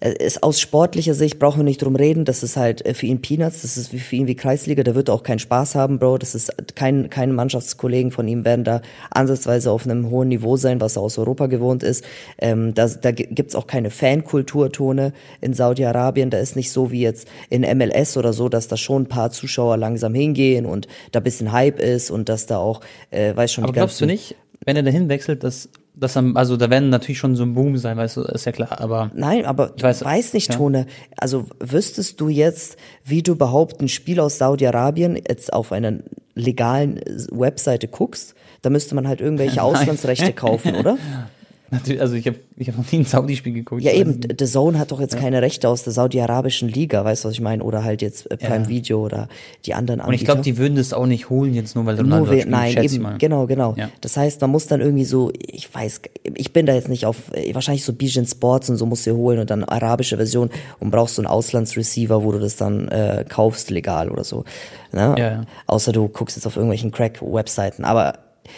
es 0.00 0.42
aus 0.42 0.60
sportlicher 0.60 1.14
Sicht 1.14 1.38
brauchen 1.38 1.60
wir 1.60 1.64
nicht 1.64 1.82
drum 1.82 1.96
reden, 1.96 2.24
das 2.24 2.42
ist 2.42 2.56
halt 2.56 2.84
äh, 2.84 2.94
für 2.94 3.06
ihn 3.06 3.22
Peanuts, 3.22 3.62
das 3.62 3.76
ist 3.76 3.90
für 3.90 4.16
ihn 4.16 4.26
wie 4.26 4.34
Kreisliga, 4.34 4.82
der 4.82 4.94
wird 4.94 5.10
auch 5.10 5.22
keinen 5.22 5.38
Spaß 5.38 5.74
haben, 5.74 5.98
Bro, 5.98 6.18
das 6.18 6.34
ist 6.34 6.52
kein, 6.74 7.10
keine 7.10 7.32
Mannschaftskollegen 7.32 8.10
von 8.10 8.26
ihm 8.26 8.44
werden 8.44 8.64
da 8.64 8.82
ansatzweise 9.10 9.70
auf 9.70 9.84
einem 9.84 10.10
hohen 10.10 10.28
Niveau 10.28 10.56
sein, 10.56 10.80
was 10.80 10.96
er 10.96 11.02
aus 11.02 11.18
Europa 11.18 11.46
gewohnt 11.46 11.82
ist. 11.82 12.04
Ähm, 12.38 12.74
da 12.74 12.88
da 12.88 13.12
gibt's 13.12 13.54
auch 13.54 13.66
keine 13.66 13.90
Fankulturtone 13.90 15.12
in 15.40 15.54
Saudi-Arabien, 15.54 16.30
da 16.30 16.38
ist 16.38 16.56
nicht 16.56 16.72
so 16.72 16.90
wie 16.90 17.02
jetzt 17.02 17.28
in 17.50 17.62
MLS 17.78 18.16
oder 18.16 18.32
so, 18.32 18.48
dass 18.48 18.68
da 18.68 18.76
schon 18.76 19.02
ein 19.02 19.08
paar 19.08 19.30
Zuschauer 19.30 19.76
langsam 19.76 20.14
hingehen 20.14 20.66
und 20.66 20.88
da 21.12 21.20
bisschen 21.20 21.52
Hype 21.52 21.80
ist 21.80 22.10
und 22.10 22.28
dass 22.28 22.46
da 22.46 22.58
auch, 22.58 22.80
äh, 23.10 23.36
weiß 23.36 23.52
schon, 23.52 23.64
Aber 23.64 23.72
die 23.72 23.78
glaubst 23.78 24.00
du 24.00 24.06
nicht, 24.06 24.34
wenn 24.64 24.76
er 24.76 24.82
dahin 24.82 25.08
wechselt, 25.08 25.44
dass, 25.44 25.68
dass 25.98 26.16
er, 26.16 26.24
also 26.34 26.56
da 26.56 26.70
werden 26.70 26.88
natürlich 26.90 27.18
schon 27.18 27.36
so 27.36 27.42
ein 27.42 27.54
Boom 27.54 27.76
sein, 27.76 27.96
weißt 27.96 28.16
du, 28.18 28.22
ist 28.22 28.44
ja 28.46 28.52
klar, 28.52 28.80
aber 28.80 29.10
Nein, 29.14 29.44
aber 29.44 29.72
ich 29.76 29.82
weiß- 29.84 30.04
weiß, 30.04 30.32
nicht, 30.34 30.50
ja. 30.50 30.56
Tone. 30.56 30.86
Also 31.16 31.46
wüsstest 31.60 32.20
du 32.20 32.28
jetzt, 32.28 32.76
wie 33.04 33.22
du 33.22 33.32
überhaupt 33.32 33.80
ein 33.80 33.88
Spiel 33.88 34.20
aus 34.20 34.38
Saudi-Arabien 34.38 35.16
jetzt 35.28 35.52
auf 35.52 35.72
einer 35.72 35.94
legalen 36.34 37.00
Webseite 37.30 37.88
guckst? 37.88 38.34
Da 38.62 38.70
müsste 38.70 38.94
man 38.94 39.06
halt 39.08 39.20
irgendwelche 39.20 39.62
Auslandsrechte 39.62 40.32
kaufen, 40.32 40.74
oder? 40.76 40.98
natürlich, 41.70 42.00
also 42.00 42.14
ich 42.14 42.26
habe 42.26 42.36
ich 42.56 42.68
hab 42.68 42.76
noch 42.78 42.90
nie 42.90 42.98
ein 43.00 43.04
Saudi-Spiel 43.04 43.52
geguckt. 43.52 43.82
Ja 43.82 43.92
eben. 43.92 44.20
The 44.38 44.44
Zone 44.46 44.78
hat 44.78 44.90
doch 44.92 45.00
jetzt 45.00 45.16
keine 45.16 45.42
Rechte 45.42 45.68
aus 45.68 45.84
der 45.84 45.92
saudi-arabischen 45.92 46.68
Liga, 46.68 47.04
weißt 47.04 47.24
du, 47.24 47.28
was 47.28 47.34
ich 47.34 47.40
meine? 47.40 47.62
Oder 47.62 47.84
halt 47.84 48.02
jetzt 48.02 48.30
äh, 48.30 48.36
Prime 48.36 48.62
Ja. 48.64 48.68
Video 48.68 49.04
oder 49.04 49.28
die 49.66 49.74
anderen 49.74 50.00
Und 50.00 50.06
Anbieter. 50.06 50.20
ich 50.20 50.24
glaube, 50.26 50.40
die 50.42 50.56
würden 50.58 50.76
das 50.76 50.92
auch 50.92 51.06
nicht 51.06 51.30
holen 51.30 51.54
jetzt 51.54 51.74
nur, 51.74 51.86
weil 51.86 51.96
Ronaldo 51.96 52.24
Nur 52.26 52.34
we- 52.34 52.40
spielt, 52.40 52.50
nein, 52.50 52.82
eben, 52.82 53.02
mal. 53.02 53.18
genau, 53.18 53.46
genau. 53.46 53.74
Ja. 53.76 53.90
Das 54.00 54.16
heißt, 54.16 54.40
man 54.40 54.50
muss 54.50 54.66
dann 54.66 54.80
irgendwie 54.80 55.04
so, 55.04 55.30
ich 55.38 55.72
weiß, 55.72 56.00
ich 56.34 56.52
bin 56.52 56.66
da 56.66 56.74
jetzt 56.74 56.88
nicht 56.88 57.06
auf, 57.06 57.16
äh, 57.34 57.54
wahrscheinlich 57.54 57.84
so 57.84 57.92
Bijan 57.92 58.26
Sports 58.26 58.70
und 58.70 58.76
so 58.76 58.86
musst 58.86 59.06
du 59.06 59.14
holen 59.16 59.38
und 59.38 59.50
dann 59.50 59.64
arabische 59.64 60.16
Version 60.16 60.50
und 60.80 60.90
brauchst 60.90 61.16
so 61.16 61.22
einen 61.22 61.26
Auslandsreceiver, 61.28 62.22
wo 62.24 62.32
du 62.32 62.38
das 62.38 62.56
dann 62.56 62.88
äh, 62.88 63.24
kaufst 63.28 63.70
legal 63.70 64.10
oder 64.10 64.24
so. 64.24 64.44
Ne? 64.92 65.14
Ja, 65.18 65.30
ja. 65.30 65.44
Außer 65.66 65.92
du 65.92 66.08
guckst 66.08 66.36
jetzt 66.36 66.46
auf 66.46 66.56
irgendwelchen 66.56 66.90
Crack-Webseiten. 66.90 67.84
Aber 67.84 68.14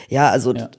ja, 0.08 0.30
also 0.30 0.54
Ja. 0.54 0.70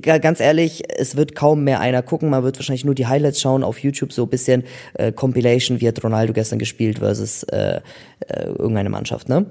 Ga- 0.00 0.18
ganz 0.18 0.40
ehrlich, 0.40 0.82
es 0.96 1.16
wird 1.16 1.34
kaum 1.34 1.64
mehr 1.64 1.80
einer 1.80 2.02
gucken. 2.02 2.30
Man 2.30 2.42
wird 2.44 2.58
wahrscheinlich 2.58 2.84
nur 2.84 2.94
die 2.94 3.06
Highlights 3.06 3.40
schauen 3.40 3.62
auf 3.62 3.78
YouTube, 3.78 4.12
so 4.12 4.24
ein 4.24 4.28
bisschen 4.28 4.64
äh, 4.94 5.12
Compilation, 5.12 5.80
wie 5.80 5.88
hat 5.88 6.02
Ronaldo 6.02 6.32
gestern 6.32 6.58
gespielt 6.58 6.98
versus 7.00 7.42
äh, 7.44 7.80
äh, 8.28 8.46
irgendeine 8.46 8.90
Mannschaft, 8.90 9.28
ne? 9.28 9.46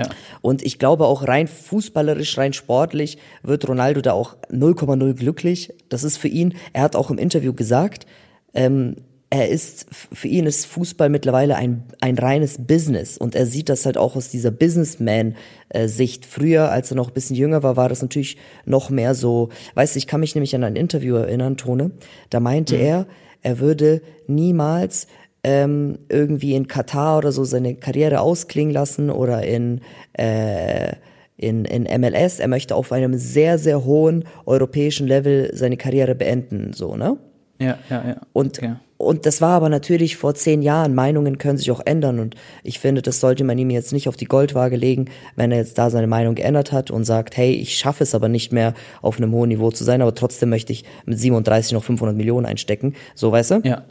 Ja. 0.00 0.06
Und 0.40 0.62
ich 0.62 0.78
glaube 0.78 1.04
auch 1.06 1.28
rein 1.28 1.46
fußballerisch, 1.46 2.38
rein 2.38 2.54
sportlich 2.54 3.18
wird 3.42 3.68
Ronaldo 3.68 4.00
da 4.00 4.12
auch 4.12 4.36
0,0 4.50 5.14
glücklich. 5.14 5.72
Das 5.90 6.02
ist 6.02 6.16
für 6.16 6.28
ihn, 6.28 6.54
er 6.72 6.82
hat 6.82 6.96
auch 6.96 7.10
im 7.10 7.18
Interview 7.18 7.52
gesagt, 7.52 8.06
ähm, 8.54 8.96
er 9.32 9.48
ist, 9.48 9.86
für 9.90 10.28
ihn 10.28 10.44
ist 10.44 10.66
Fußball 10.66 11.08
mittlerweile 11.08 11.56
ein, 11.56 11.84
ein 12.02 12.18
reines 12.18 12.58
Business 12.66 13.16
und 13.16 13.34
er 13.34 13.46
sieht 13.46 13.70
das 13.70 13.86
halt 13.86 13.96
auch 13.96 14.14
aus 14.14 14.28
dieser 14.28 14.50
Businessman-Sicht. 14.50 16.26
Früher, 16.26 16.70
als 16.70 16.90
er 16.90 16.98
noch 16.98 17.08
ein 17.08 17.14
bisschen 17.14 17.36
jünger 17.36 17.62
war, 17.62 17.78
war 17.78 17.88
das 17.88 18.02
natürlich 18.02 18.36
noch 18.66 18.90
mehr 18.90 19.14
so, 19.14 19.48
weißt 19.74 19.94
du, 19.94 19.98
ich 19.98 20.06
kann 20.06 20.20
mich 20.20 20.34
nämlich 20.34 20.54
an 20.54 20.64
ein 20.64 20.76
Interview 20.76 21.14
erinnern, 21.14 21.56
Tone, 21.56 21.92
da 22.28 22.40
meinte 22.40 22.76
er, 22.76 23.06
er 23.40 23.58
würde 23.58 24.02
niemals 24.26 25.06
ähm, 25.44 26.00
irgendwie 26.10 26.54
in 26.54 26.68
Katar 26.68 27.16
oder 27.16 27.32
so 27.32 27.44
seine 27.44 27.74
Karriere 27.76 28.20
ausklingen 28.20 28.74
lassen 28.74 29.08
oder 29.08 29.44
in, 29.44 29.80
äh, 30.12 30.92
in, 31.38 31.64
in 31.64 31.84
MLS. 31.84 32.38
Er 32.38 32.48
möchte 32.48 32.74
auf 32.74 32.92
einem 32.92 33.16
sehr, 33.16 33.56
sehr 33.56 33.82
hohen 33.86 34.26
europäischen 34.44 35.06
Level 35.06 35.52
seine 35.54 35.78
Karriere 35.78 36.14
beenden, 36.14 36.74
so, 36.74 36.96
ne? 36.96 37.16
Ja, 37.58 37.78
ja, 37.88 38.04
ja. 38.08 38.16
Und, 38.34 38.58
Okay. 38.58 38.74
Und 39.02 39.26
das 39.26 39.40
war 39.40 39.50
aber 39.50 39.68
natürlich 39.68 40.16
vor 40.16 40.34
zehn 40.34 40.62
Jahren. 40.62 40.94
Meinungen 40.94 41.38
können 41.38 41.58
sich 41.58 41.70
auch 41.72 41.80
ändern. 41.84 42.20
Und 42.20 42.36
ich 42.62 42.78
finde, 42.78 43.02
das 43.02 43.18
sollte 43.18 43.42
man 43.42 43.58
ihm 43.58 43.70
jetzt 43.70 43.92
nicht 43.92 44.08
auf 44.08 44.16
die 44.16 44.26
Goldwaage 44.26 44.76
legen, 44.76 45.06
wenn 45.34 45.50
er 45.50 45.58
jetzt 45.58 45.76
da 45.76 45.90
seine 45.90 46.06
Meinung 46.06 46.36
geändert 46.36 46.70
hat 46.70 46.90
und 46.90 47.04
sagt, 47.04 47.36
hey, 47.36 47.52
ich 47.52 47.76
schaffe 47.76 48.04
es 48.04 48.14
aber 48.14 48.28
nicht 48.28 48.52
mehr 48.52 48.74
auf 49.00 49.16
einem 49.16 49.32
hohen 49.32 49.48
Niveau 49.48 49.72
zu 49.72 49.82
sein, 49.82 50.02
aber 50.02 50.14
trotzdem 50.14 50.50
möchte 50.50 50.72
ich 50.72 50.84
mit 51.04 51.18
37 51.18 51.72
noch 51.72 51.82
500 51.82 52.16
Millionen 52.16 52.46
einstecken. 52.46 52.94
So, 53.14 53.32
weißt 53.32 53.50
du? 53.50 53.60
Ja, 53.64 53.82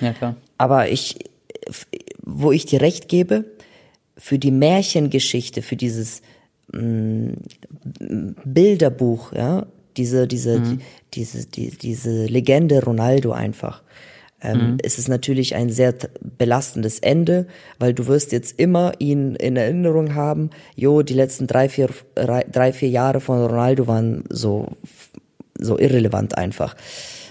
ja 0.00 0.12
klar. 0.12 0.36
Aber 0.58 0.88
ich, 0.88 1.18
wo 2.22 2.52
ich 2.52 2.66
dir 2.66 2.82
recht 2.82 3.08
gebe, 3.08 3.46
für 4.18 4.38
die 4.38 4.50
Märchengeschichte, 4.50 5.62
für 5.62 5.76
dieses 5.76 6.20
mh, 6.72 7.32
Bilderbuch, 8.44 9.32
ja, 9.32 9.66
diese, 9.96 10.26
diese, 10.26 10.60
die, 10.60 10.78
diese, 11.14 11.46
die, 11.46 11.70
diese 11.70 12.26
Legende 12.26 12.82
Ronaldo 12.84 13.32
einfach, 13.32 13.82
ähm, 14.42 14.78
ist 14.82 14.98
es 14.98 15.08
natürlich 15.08 15.54
ein 15.54 15.70
sehr 15.70 15.94
belastendes 16.20 16.98
Ende, 16.98 17.46
weil 17.78 17.94
du 17.94 18.06
wirst 18.06 18.32
jetzt 18.32 18.58
immer 18.58 18.92
ihn 18.98 19.34
in 19.34 19.56
Erinnerung 19.56 20.14
haben, 20.14 20.50
jo, 20.76 21.02
die 21.02 21.14
letzten 21.14 21.46
drei, 21.46 21.68
vier, 21.68 21.90
drei, 22.14 22.72
vier 22.72 22.88
Jahre 22.88 23.20
von 23.20 23.44
Ronaldo 23.44 23.86
waren 23.86 24.24
so, 24.30 24.68
so 25.58 25.78
irrelevant 25.78 26.38
einfach. 26.38 26.74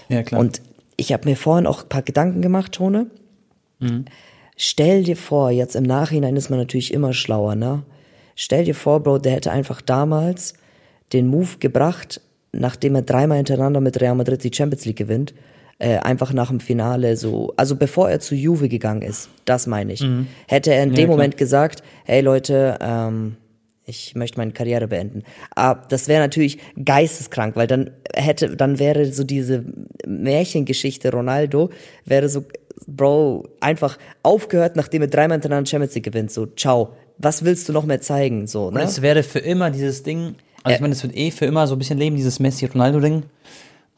Ja, 0.08 0.22
klar. 0.22 0.40
Und 0.40 0.62
ich 0.96 1.12
habe 1.12 1.28
mir 1.28 1.36
vorhin 1.36 1.66
auch 1.66 1.82
ein 1.82 1.88
paar 1.88 2.02
Gedanken 2.02 2.42
gemacht, 2.42 2.72
Tone. 2.72 3.06
Stell 4.56 5.04
dir 5.04 5.16
vor, 5.16 5.50
jetzt 5.50 5.74
im 5.74 5.84
Nachhinein 5.84 6.36
ist 6.36 6.50
man 6.50 6.58
natürlich 6.58 6.92
immer 6.92 7.14
schlauer, 7.14 7.54
ne? 7.54 7.82
Stell 8.36 8.64
dir 8.64 8.74
vor, 8.74 9.00
Bro, 9.00 9.18
der 9.18 9.32
hätte 9.32 9.50
einfach 9.50 9.80
damals 9.80 10.54
den 11.12 11.26
Move 11.26 11.58
gebracht, 11.58 12.20
nachdem 12.52 12.94
er 12.94 13.02
dreimal 13.02 13.38
hintereinander 13.38 13.80
mit 13.80 14.00
Real 14.00 14.14
Madrid 14.14 14.44
die 14.44 14.52
Champions 14.54 14.84
League 14.84 14.98
gewinnt, 14.98 15.34
äh, 15.80 15.96
einfach 15.96 16.32
nach 16.32 16.48
dem 16.48 16.60
Finale 16.60 17.16
so, 17.16 17.52
also 17.56 17.74
bevor 17.74 18.10
er 18.10 18.20
zu 18.20 18.34
Juve 18.34 18.68
gegangen 18.68 19.02
ist, 19.02 19.28
das 19.46 19.66
meine 19.66 19.94
ich, 19.94 20.02
mhm. 20.02 20.28
hätte 20.46 20.72
er 20.72 20.82
in 20.82 20.90
ja, 20.90 20.96
dem 20.96 21.06
klar. 21.06 21.16
Moment 21.16 21.36
gesagt, 21.36 21.82
hey 22.04 22.20
Leute, 22.20 22.78
ähm, 22.80 23.36
ich 23.86 24.14
möchte 24.14 24.38
meine 24.38 24.52
Karriere 24.52 24.86
beenden. 24.88 25.24
Aber 25.54 25.82
das 25.88 26.06
wäre 26.06 26.20
natürlich 26.20 26.58
geisteskrank, 26.84 27.56
weil 27.56 27.66
dann 27.66 27.90
hätte, 28.14 28.56
dann 28.56 28.78
wäre 28.78 29.12
so 29.12 29.24
diese 29.24 29.64
Märchengeschichte 30.06 31.10
Ronaldo, 31.10 31.70
wäre 32.04 32.28
so, 32.28 32.44
Bro, 32.86 33.48
einfach 33.60 33.98
aufgehört, 34.22 34.76
nachdem 34.76 35.02
er 35.02 35.08
dreimal 35.08 35.36
hintereinander 35.36 35.68
Champions 35.68 35.94
League 35.94 36.04
gewinnt. 36.04 36.30
So, 36.30 36.46
ciao. 36.46 36.94
Was 37.18 37.44
willst 37.44 37.68
du 37.68 37.72
noch 37.72 37.84
mehr 37.84 38.00
zeigen? 38.00 38.46
So, 38.46 38.70
ne? 38.70 38.80
Und 38.80 38.86
es 38.86 39.02
wäre 39.02 39.22
für 39.22 39.40
immer 39.40 39.70
dieses 39.70 40.02
Ding, 40.02 40.34
also 40.62 40.74
ich 40.74 40.80
meine, 40.80 40.92
es 40.92 41.02
wird 41.02 41.16
eh 41.16 41.30
für 41.30 41.46
immer 41.46 41.66
so 41.66 41.74
ein 41.74 41.78
bisschen 41.78 41.98
leben, 41.98 42.16
dieses 42.16 42.38
Messi-Ronaldo-Ding. 42.38 43.24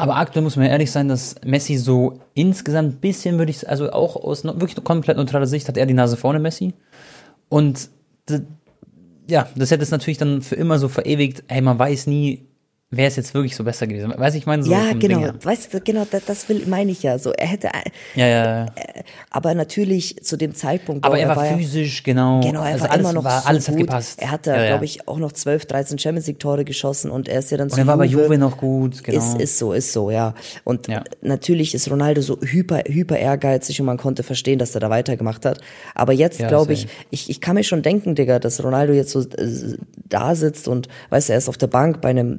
Aber 0.03 0.17
aktuell 0.17 0.43
muss 0.43 0.57
man 0.57 0.67
ehrlich 0.67 0.91
sein, 0.91 1.07
dass 1.07 1.37
Messi 1.45 1.77
so 1.77 2.19
insgesamt 2.35 2.95
ein 2.95 2.97
bisschen, 2.97 3.39
würde 3.39 3.53
ich, 3.53 3.69
also 3.69 3.93
auch 3.93 4.17
aus 4.17 4.43
wirklich 4.43 4.75
komplett 4.83 5.17
neutraler 5.17 5.47
Sicht, 5.47 5.69
hat 5.69 5.77
er 5.77 5.87
die 5.87 5.95
Nase 5.95 6.17
vorne, 6.17 6.41
Messi. 6.41 6.75
Und 7.49 7.89
ja, 9.29 9.47
das 9.55 9.71
hätte 9.71 9.85
es 9.85 9.93
natürlich 9.93 10.19
dann 10.19 10.43
für 10.43 10.57
immer 10.57 10.81
so 10.81 10.89
verewigt, 10.89 11.45
ey, 11.47 11.61
man 11.61 11.79
weiß 11.79 12.09
nie, 12.09 12.49
wäre 12.93 13.09
es 13.09 13.17
jetzt 13.17 13.33
wirklich 13.33 13.57
so 13.57 13.65
besser 13.65 13.87
gewesen. 13.87 14.13
Weiß 14.17 14.35
ich 14.35 14.45
meine 14.45 14.63
so 14.63 14.71
Ja, 14.71 14.93
genau, 14.93 15.31
weißt 15.43 15.73
du, 15.73 15.81
genau, 15.81 16.07
das, 16.09 16.25
das 16.27 16.49
will 16.49 16.65
meine 16.67 16.93
ich 16.93 17.03
ja 17.03 17.19
so. 17.19 17.33
Er 17.33 17.47
hätte 17.47 17.69
äh, 17.69 17.91
Ja, 18.15 18.27
ja, 18.27 18.45
ja. 18.45 18.65
Äh, 18.67 19.03
aber 19.31 19.55
natürlich 19.55 20.23
zu 20.23 20.37
dem 20.37 20.55
Zeitpunkt 20.55 21.05
Aber 21.05 21.19
er, 21.19 21.29
war, 21.29 21.37
war 21.37 21.57
physisch 21.57 21.99
ja, 21.99 22.13
genau. 22.13 22.41
Genau, 22.41 22.61
er 22.61 22.73
also 22.73 22.85
war 22.85 22.91
alles, 22.91 23.01
immer 23.01 23.13
noch 23.15 23.25
war, 23.25 23.41
so 23.41 23.49
alles 23.49 23.67
gut. 23.67 23.75
hat 23.75 23.81
gepasst. 23.81 24.23
Er 24.23 24.31
hatte, 24.31 24.51
ja, 24.51 24.63
ja. 24.63 24.67
glaube 24.69 24.85
ich, 24.85 25.09
auch 25.09 25.19
noch 25.19 25.33
12, 25.33 25.67
13 25.67 25.99
Champions 25.99 26.27
League 26.27 26.39
Tore 26.39 26.65
geschossen 26.65 27.11
und 27.11 27.29
er 27.29 27.39
ist 27.39 27.51
ja 27.51 27.57
dann 27.57 27.71
und 27.71 27.79
er 27.79 27.87
war 27.87 27.97
bei 27.97 28.05
Juve 28.05 28.37
noch 28.37 28.59
gut, 28.59 29.03
genau. 29.03 29.19
Ist, 29.19 29.41
ist 29.41 29.59
so, 29.59 29.73
ist 29.73 29.93
so, 29.93 30.11
ja. 30.11 30.35
Und 30.65 30.89
natürlich 31.23 31.75
ist 31.75 31.91
Ronaldo 31.91 32.21
so 32.21 32.39
hyper 32.43 32.83
hyper 32.87 33.19
ehrgeizig 33.19 33.81
und 33.81 33.87
man 33.87 33.97
konnte 33.97 34.23
verstehen, 34.23 34.59
dass 34.59 34.75
er 34.75 34.81
da 34.81 34.91
weitergemacht 34.91 35.47
hat, 35.47 35.61
aber 35.95 36.13
jetzt 36.13 36.39
glaube 36.47 36.75
ich, 36.75 36.89
ich 37.11 37.31
ich 37.31 37.41
kann 37.41 37.55
mir 37.55 37.65
schon 37.65 37.83
denken, 37.83 38.15
Digga, 38.15 38.39
dass 38.39 38.63
Ronaldo 38.63 38.93
jetzt 38.93 39.13
so 39.13 39.21
äh, 39.21 39.77
da 40.09 40.35
sitzt 40.35 40.69
und 40.69 40.89
weißt 41.09 41.31
du, 41.31 41.33
er 41.33 41.39
ist 41.39 41.49
auf 41.49 41.57
der 41.57 41.69
Bank 41.69 42.03
bei 42.03 42.11
einem 42.11 42.39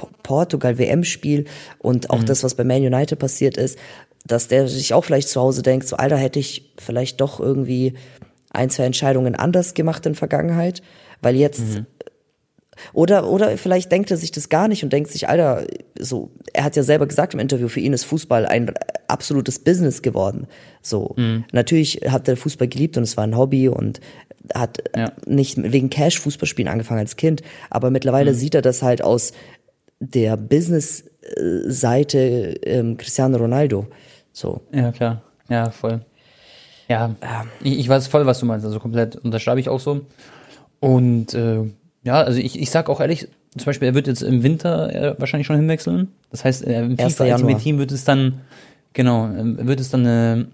Porto 0.00 0.58
Portugal-WM-Spiel 0.58 1.44
und 1.78 2.10
auch 2.10 2.20
mhm. 2.20 2.26
das, 2.26 2.44
was 2.44 2.54
bei 2.54 2.64
Man 2.64 2.82
United 2.82 3.18
passiert 3.18 3.56
ist, 3.56 3.78
dass 4.26 4.48
der 4.48 4.68
sich 4.68 4.94
auch 4.94 5.04
vielleicht 5.04 5.28
zu 5.28 5.40
Hause 5.40 5.62
denkt, 5.62 5.88
so 5.88 5.96
Alter, 5.96 6.16
hätte 6.16 6.38
ich 6.38 6.72
vielleicht 6.78 7.20
doch 7.20 7.40
irgendwie 7.40 7.94
ein, 8.50 8.70
zwei 8.70 8.84
Entscheidungen 8.84 9.34
anders 9.34 9.74
gemacht 9.74 10.06
in 10.06 10.14
Vergangenheit, 10.14 10.82
weil 11.22 11.36
jetzt 11.36 11.60
mhm. 11.60 11.86
Oder, 12.92 13.28
oder 13.28 13.56
vielleicht 13.58 13.92
denkt 13.92 14.10
er 14.10 14.16
sich 14.16 14.32
das 14.32 14.48
gar 14.48 14.68
nicht 14.68 14.82
und 14.82 14.92
denkt 14.92 15.10
sich, 15.10 15.28
Alter, 15.28 15.66
so, 15.98 16.30
er 16.52 16.64
hat 16.64 16.76
ja 16.76 16.82
selber 16.82 17.06
gesagt 17.06 17.34
im 17.34 17.40
Interview, 17.40 17.68
für 17.68 17.80
ihn 17.80 17.92
ist 17.92 18.04
Fußball 18.04 18.46
ein 18.46 18.72
absolutes 19.08 19.58
Business 19.58 20.02
geworden. 20.02 20.46
So, 20.82 21.14
mhm. 21.16 21.44
natürlich 21.52 22.00
hat 22.08 22.28
er 22.28 22.36
Fußball 22.36 22.68
geliebt 22.68 22.96
und 22.96 23.02
es 23.02 23.16
war 23.16 23.24
ein 23.24 23.36
Hobby 23.36 23.68
und 23.68 24.00
hat 24.54 24.82
ja. 24.96 25.12
nicht 25.26 25.58
wegen 25.62 25.90
Cash 25.90 26.18
Fußball 26.20 26.46
spielen 26.46 26.68
angefangen 26.68 27.00
als 27.00 27.16
Kind, 27.16 27.42
aber 27.68 27.90
mittlerweile 27.90 28.32
mhm. 28.32 28.36
sieht 28.36 28.54
er 28.54 28.62
das 28.62 28.82
halt 28.82 29.02
aus 29.02 29.32
der 30.00 30.36
Business-Seite 30.36 32.18
ähm, 32.64 32.96
Cristiano 32.96 33.38
Ronaldo. 33.38 33.86
So. 34.32 34.62
Ja, 34.72 34.90
klar. 34.90 35.22
Ja, 35.48 35.70
voll. 35.70 36.00
Ja, 36.88 37.14
ähm. 37.20 37.48
ich, 37.62 37.78
ich 37.78 37.88
weiß 37.88 38.08
voll, 38.08 38.26
was 38.26 38.40
du 38.40 38.46
meinst. 38.46 38.66
Also 38.66 38.80
komplett 38.80 39.14
unterschreibe 39.16 39.60
ich 39.60 39.68
auch 39.68 39.78
so. 39.78 40.00
Und 40.80 41.34
äh, 41.34 41.70
ja, 42.02 42.22
also 42.22 42.40
ich, 42.40 42.58
ich 42.58 42.70
sag 42.70 42.88
auch 42.88 43.00
ehrlich, 43.00 43.28
zum 43.56 43.66
Beispiel, 43.66 43.88
er 43.88 43.94
wird 43.94 44.06
jetzt 44.06 44.22
im 44.22 44.42
Winter 44.42 44.94
äh, 44.94 45.14
wahrscheinlich 45.18 45.46
schon 45.46 45.56
hinwechseln. 45.56 46.08
Das 46.30 46.44
heißt, 46.44 46.66
äh, 46.66 46.82
im 46.82 46.96
FIFA 46.96 47.24
Ultimate 47.24 47.60
Team 47.60 47.78
wird 47.78 47.92
es 47.92 48.04
dann, 48.04 48.40
genau, 48.92 49.26
äh, 49.26 49.66
wird 49.66 49.80
es 49.80 49.90
dann 49.90 50.06
eine, 50.06 50.46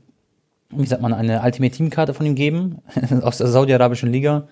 wie 0.71 0.87
sagt 0.87 1.03
man, 1.03 1.13
eine 1.13 1.43
Ultimate 1.43 1.77
Team 1.77 1.91
Karte 1.91 2.15
von 2.15 2.27
ihm 2.27 2.35
geben, 2.35 2.79
aus 3.23 3.39
der 3.39 3.47
Saudi-Arabischen 3.47 4.11
Liga. 4.11 4.49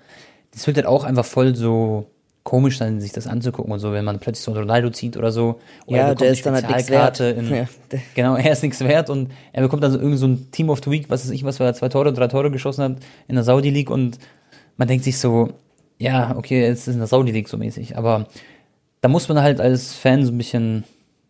Das 0.53 0.67
wird 0.67 0.77
dann 0.77 0.87
auch 0.87 1.05
einfach 1.05 1.25
voll 1.25 1.57
so 1.57 2.11
komisch 2.45 2.77
sein, 2.77 3.01
sich 3.01 3.13
das 3.13 3.27
anzugucken 3.27 3.73
und 3.73 3.79
so, 3.81 3.93
wenn 3.93 4.05
man 4.05 4.21
plötzlich 4.21 4.45
so 4.45 4.53
ein 4.53 4.59
Ronaldo 4.59 4.91
zieht 4.91 5.17
oder 5.17 5.33
so. 5.33 5.61
Oder 5.87 5.97
ja, 5.97 6.15
der 6.15 6.31
ist 6.31 6.45
dann 6.45 6.55
halt 6.55 6.69
nichts 6.69 6.91
wert. 6.91 7.19
In, 7.21 7.51
ja. 7.55 7.67
Genau, 8.15 8.37
er 8.37 8.53
ist 8.53 8.63
nichts 8.63 8.81
wert 8.81 9.09
und 9.09 9.33
er 9.53 9.63
bekommt 9.63 9.83
dann 9.83 9.91
so 9.91 9.99
irgend 9.99 10.19
so 10.19 10.27
ein 10.27 10.51
Team 10.51 10.69
of 10.69 10.81
the 10.85 10.91
Week, 10.91 11.09
was 11.09 11.25
weiß 11.25 11.33
ich, 11.33 11.43
was 11.43 11.59
er 11.59 11.73
zwei 11.73 11.89
Tore, 11.89 12.13
drei 12.13 12.29
Tore 12.29 12.51
geschossen 12.51 12.85
hat 12.85 12.97
in 13.29 13.35
der 13.35 13.45
Saudi 13.45 13.71
League 13.71 13.91
und 13.91 14.19
man 14.77 14.89
denkt 14.89 15.05
sich 15.05 15.19
so, 15.19 15.55
ja, 15.99 16.37
okay, 16.37 16.61
jetzt 16.61 16.81
ist 16.81 16.89
es 16.89 16.95
in 16.95 17.01
der 17.01 17.09
Saudi 17.09 17.33
League 17.33 17.49
so 17.49 17.57
mäßig, 17.57 17.97
aber 17.97 18.27
da 19.01 19.09
muss 19.09 19.29
man 19.29 19.41
halt 19.41 19.61
als 19.61 19.95
Fan 19.95 20.25
so 20.25 20.31
ein 20.31 20.39
bisschen, 20.39 20.85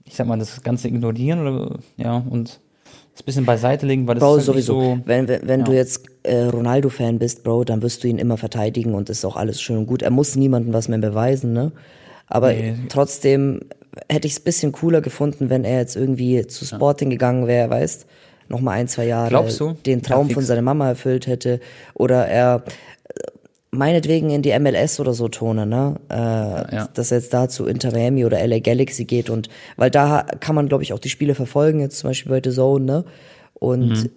ich 0.04 0.16
sag 0.16 0.26
mal, 0.26 0.38
das 0.38 0.62
Ganze 0.62 0.88
ignorieren 0.88 1.46
oder, 1.46 1.78
ja, 1.96 2.24
und 2.28 2.58
das 3.14 3.22
bisschen 3.22 3.46
beiseite 3.46 3.86
legen, 3.86 4.06
weil 4.06 4.16
das 4.16 4.22
Bro, 4.22 4.36
ist 4.36 4.38
halt 4.38 4.46
sowieso. 4.46 4.80
So, 4.80 4.98
wenn 5.04 5.28
wenn, 5.28 5.48
wenn 5.48 5.60
ja. 5.60 5.66
du 5.66 5.72
jetzt 5.72 6.04
äh, 6.24 6.44
Ronaldo-Fan 6.44 7.18
bist, 7.18 7.44
Bro, 7.44 7.64
dann 7.64 7.80
wirst 7.82 8.02
du 8.02 8.08
ihn 8.08 8.18
immer 8.18 8.36
verteidigen 8.36 8.94
und 8.94 9.08
ist 9.08 9.24
auch 9.24 9.36
alles 9.36 9.62
schön 9.62 9.78
und 9.78 9.86
gut. 9.86 10.02
Er 10.02 10.10
muss 10.10 10.36
niemandem 10.36 10.72
was 10.72 10.88
mehr 10.88 10.98
beweisen, 10.98 11.52
ne? 11.52 11.72
Aber 12.26 12.52
nee. 12.52 12.74
trotzdem 12.88 13.60
hätte 14.08 14.26
ich 14.26 14.34
es 14.34 14.40
bisschen 14.40 14.72
cooler 14.72 15.00
gefunden, 15.00 15.50
wenn 15.50 15.64
er 15.64 15.78
jetzt 15.78 15.94
irgendwie 15.96 16.46
zu 16.46 16.64
Sporting 16.64 17.10
ja. 17.10 17.14
gegangen 17.14 17.46
wäre, 17.46 17.70
weißt? 17.70 18.06
Noch 18.48 18.60
mal 18.60 18.72
ein, 18.72 18.88
zwei 18.88 19.06
Jahre 19.06 19.28
Glaubst 19.30 19.60
du? 19.60 19.76
den 19.86 20.02
Traum 20.02 20.28
ja, 20.28 20.34
von 20.34 20.44
seiner 20.44 20.62
Mama 20.62 20.88
erfüllt 20.88 21.26
hätte. 21.26 21.60
Oder 21.94 22.26
er 22.26 22.64
meinetwegen 23.74 24.30
in 24.30 24.42
die 24.42 24.58
MLS 24.58 25.00
oder 25.00 25.12
so 25.12 25.28
tone, 25.28 25.66
ne? 25.66 25.96
Äh, 26.10 26.14
ja. 26.14 26.88
Dass 26.94 27.10
er 27.10 27.18
jetzt 27.18 27.34
da 27.34 27.48
zu 27.48 27.66
Inter 27.66 27.92
Miami 27.92 28.24
oder 28.24 28.44
LA 28.46 28.60
Galaxy 28.60 29.04
geht 29.04 29.30
und 29.30 29.48
weil 29.76 29.90
da 29.90 30.24
kann 30.40 30.54
man, 30.54 30.68
glaube 30.68 30.82
ich, 30.82 30.92
auch 30.92 30.98
die 30.98 31.08
Spiele 31.08 31.34
verfolgen, 31.34 31.80
jetzt 31.80 31.98
zum 31.98 32.10
Beispiel 32.10 32.30
bei 32.30 32.40
The 32.42 32.54
Zone, 32.54 32.84
ne? 32.84 33.04
Und 33.54 33.88
mhm. 33.88 34.10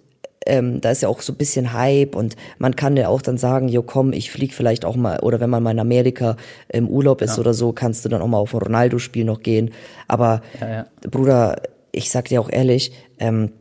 ähm, 0.46 0.80
da 0.80 0.90
ist 0.90 1.02
ja 1.02 1.08
auch 1.08 1.20
so 1.20 1.32
ein 1.32 1.36
bisschen 1.36 1.72
Hype 1.72 2.16
und 2.16 2.36
man 2.58 2.76
kann 2.76 2.96
ja 2.96 3.08
auch 3.08 3.22
dann 3.22 3.38
sagen, 3.38 3.68
jo 3.68 3.82
komm, 3.82 4.12
ich 4.12 4.30
flieg 4.30 4.54
vielleicht 4.54 4.84
auch 4.84 4.96
mal, 4.96 5.20
oder 5.20 5.40
wenn 5.40 5.50
man 5.50 5.62
mal 5.62 5.70
in 5.70 5.80
Amerika 5.80 6.36
im 6.68 6.88
Urlaub 6.88 7.22
ist 7.22 7.36
ja. 7.36 7.40
oder 7.40 7.54
so, 7.54 7.72
kannst 7.72 8.04
du 8.04 8.08
dann 8.08 8.22
auch 8.22 8.26
mal 8.26 8.38
auf 8.38 8.54
ein 8.54 8.60
Ronaldo-Spiel 8.60 9.24
noch 9.24 9.40
gehen. 9.40 9.70
Aber 10.06 10.42
Bruder, 11.10 11.62
ich 11.92 12.10
sag 12.10 12.26
dir 12.26 12.40
auch 12.40 12.50
ehrlich, 12.50 12.92
ähm, 13.18 13.52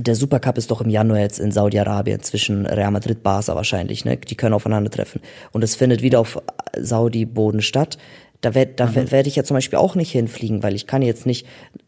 der 0.00 0.14
Supercup 0.14 0.58
ist 0.58 0.70
doch 0.70 0.80
im 0.80 0.90
Januar 0.90 1.20
jetzt 1.20 1.38
in 1.38 1.52
Saudi-Arabien 1.52 2.22
zwischen 2.22 2.66
Real 2.66 2.90
Madrid, 2.90 3.22
Barca 3.22 3.54
wahrscheinlich, 3.54 4.04
ne? 4.04 4.16
Die 4.16 4.34
können 4.34 4.54
aufeinandertreffen. 4.54 5.20
Und 5.52 5.62
es 5.62 5.76
findet 5.76 6.02
wieder 6.02 6.20
auf 6.20 6.40
Saudi-Boden 6.76 7.62
statt. 7.62 7.98
Da 8.40 8.54
werde 8.54 8.72
da 8.74 8.86
mhm. 8.86 9.10
werd 9.10 9.26
ich 9.26 9.36
ja 9.36 9.44
zum 9.44 9.56
Beispiel 9.56 9.78
auch 9.78 9.94
nicht 9.94 10.12
hinfliegen, 10.12 10.62
weil 10.62 10.74
ich 10.74 10.86
kann 10.86 11.02
jetzt 11.02 11.26
nicht 11.26 11.46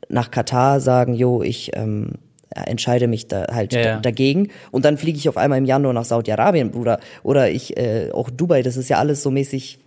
nach 0.08 0.30
Katar 0.30 0.80
sagen, 0.80 1.14
jo, 1.14 1.42
ich 1.42 1.70
ähm, 1.74 2.12
entscheide 2.50 3.06
mich 3.06 3.28
da 3.28 3.46
halt 3.50 3.72
ja, 3.72 3.80
ja. 3.80 4.00
dagegen 4.00 4.48
und 4.70 4.84
dann 4.84 4.98
fliege 4.98 5.16
ich 5.16 5.28
auf 5.28 5.38
einmal 5.38 5.58
im 5.58 5.64
Januar 5.64 5.94
nach 5.94 6.04
Saudi-Arabien, 6.04 6.70
Bruder. 6.70 7.00
Oder 7.22 7.50
ich 7.50 7.76
äh, 7.76 8.10
auch 8.12 8.28
Dubai, 8.28 8.62
das 8.62 8.76
ist 8.76 8.90
ja 8.90 8.98
alles 8.98 9.22
so 9.22 9.30
mäßig 9.30 9.78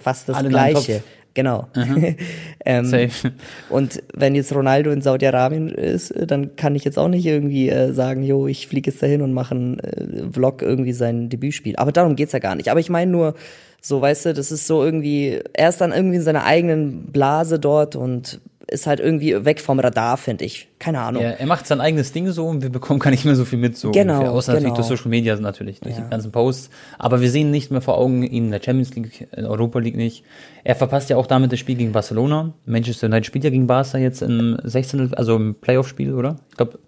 fast 0.00 0.28
das 0.28 0.36
Alle 0.36 0.48
Gleiche. 0.48 1.02
Genau. 1.38 1.68
ähm, 2.64 2.84
Safe. 2.84 3.30
Und 3.70 4.02
wenn 4.12 4.34
jetzt 4.34 4.52
Ronaldo 4.52 4.90
in 4.90 5.02
Saudi-Arabien 5.02 5.68
ist, 5.68 6.12
dann 6.16 6.56
kann 6.56 6.74
ich 6.74 6.82
jetzt 6.82 6.98
auch 6.98 7.06
nicht 7.06 7.24
irgendwie 7.24 7.68
äh, 7.68 7.92
sagen, 7.92 8.24
jo, 8.24 8.48
ich 8.48 8.66
fliege 8.66 8.90
jetzt 8.90 9.00
dahin 9.00 9.22
und 9.22 9.32
mache 9.32 9.54
einen 9.54 9.78
äh, 9.78 10.32
Vlog 10.32 10.62
irgendwie 10.62 10.92
sein 10.92 11.28
Debütspiel. 11.28 11.76
Aber 11.76 11.92
darum 11.92 12.16
geht's 12.16 12.32
ja 12.32 12.40
gar 12.40 12.56
nicht. 12.56 12.72
Aber 12.72 12.80
ich 12.80 12.90
meine 12.90 13.12
nur, 13.12 13.34
so, 13.80 14.00
weißt 14.00 14.26
du, 14.26 14.34
das 14.34 14.50
ist 14.50 14.66
so 14.66 14.82
irgendwie, 14.82 15.38
er 15.52 15.68
ist 15.68 15.80
dann 15.80 15.92
irgendwie 15.92 16.16
in 16.16 16.22
seiner 16.22 16.44
eigenen 16.44 17.12
Blase 17.12 17.60
dort 17.60 17.94
und 17.94 18.40
ist 18.70 18.86
halt 18.86 19.00
irgendwie 19.00 19.44
weg 19.44 19.60
vom 19.60 19.80
Radar, 19.80 20.16
finde 20.16 20.44
ich. 20.44 20.68
Keine 20.78 21.00
Ahnung. 21.00 21.22
Ja, 21.22 21.30
er 21.30 21.46
macht 21.46 21.66
sein 21.66 21.80
eigenes 21.80 22.12
Ding 22.12 22.30
so 22.30 22.46
und 22.46 22.62
wir 22.62 22.70
bekommen 22.70 23.00
gar 23.00 23.10
nicht 23.10 23.24
mehr 23.24 23.34
so 23.34 23.44
viel 23.44 23.58
mit. 23.58 23.76
So 23.76 23.90
genau. 23.90 24.14
Ungefähr. 24.14 24.32
Außer 24.32 24.52
genau. 24.52 24.68
natürlich 24.68 24.88
durch 24.88 24.98
Social 24.98 25.10
Media 25.10 25.36
natürlich, 25.36 25.80
durch 25.80 25.96
ja. 25.96 26.02
die 26.02 26.10
ganzen 26.10 26.30
Posts. 26.30 26.70
Aber 26.98 27.20
wir 27.20 27.30
sehen 27.30 27.50
nicht 27.50 27.70
mehr 27.70 27.80
vor 27.80 27.96
Augen 27.96 28.22
ihn 28.22 28.44
in 28.46 28.50
der 28.50 28.60
Champions 28.62 28.94
League, 28.94 29.28
in 29.32 29.42
der 29.42 29.50
Europa 29.50 29.78
League 29.78 29.96
nicht. 29.96 30.24
Er 30.64 30.76
verpasst 30.76 31.08
ja 31.10 31.16
auch 31.16 31.26
damit 31.26 31.50
das 31.50 31.58
Spiel 31.58 31.76
gegen 31.76 31.92
Barcelona. 31.92 32.52
Manchester 32.66 33.06
United 33.06 33.26
spielt 33.26 33.44
ja 33.44 33.50
gegen 33.50 33.66
Barca 33.66 33.98
jetzt 33.98 34.22
im 34.22 34.58
16. 34.62 35.14
also 35.14 35.36
im 35.36 35.54
Playoff-Spiel, 35.54 36.14
oder? 36.14 36.36
Ich 36.50 36.56
glaube, 36.56 36.78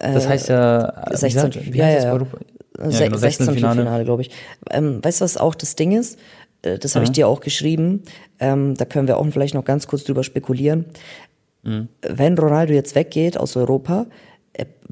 das 0.00 0.28
heißt 0.28 0.48
ja, 0.48 0.92
16. 1.12 1.54
Wie, 1.54 1.74
wie 1.74 1.78
ja, 1.78 1.86
heißt 1.86 2.04
ja, 2.04 2.04
das 2.04 2.12
Europa? 2.12 2.38
Ja, 2.90 3.06
genau, 3.06 3.16
16. 3.16 3.54
Finale, 3.54 3.82
Finale 3.82 4.04
glaube 4.04 4.22
ich. 4.22 4.30
Ähm, 4.70 4.98
weißt 5.02 5.20
du, 5.20 5.24
was 5.24 5.36
auch 5.36 5.54
das 5.54 5.76
Ding 5.76 5.92
ist? 5.92 6.18
Äh, 6.64 6.78
das 6.78 6.94
habe 6.94 7.04
ich 7.04 7.12
dir 7.12 7.28
auch 7.28 7.40
geschrieben. 7.40 8.02
Ähm, 8.40 8.74
da 8.74 8.84
können 8.84 9.08
wir 9.08 9.18
auch 9.18 9.26
vielleicht 9.30 9.54
noch 9.54 9.64
ganz 9.64 9.86
kurz 9.86 10.04
drüber 10.04 10.24
spekulieren. 10.24 10.86
Mhm. 11.62 11.88
Wenn 12.02 12.38
Ronaldo 12.38 12.72
jetzt 12.72 12.94
weggeht 12.94 13.36
aus 13.36 13.56
Europa, 13.56 14.06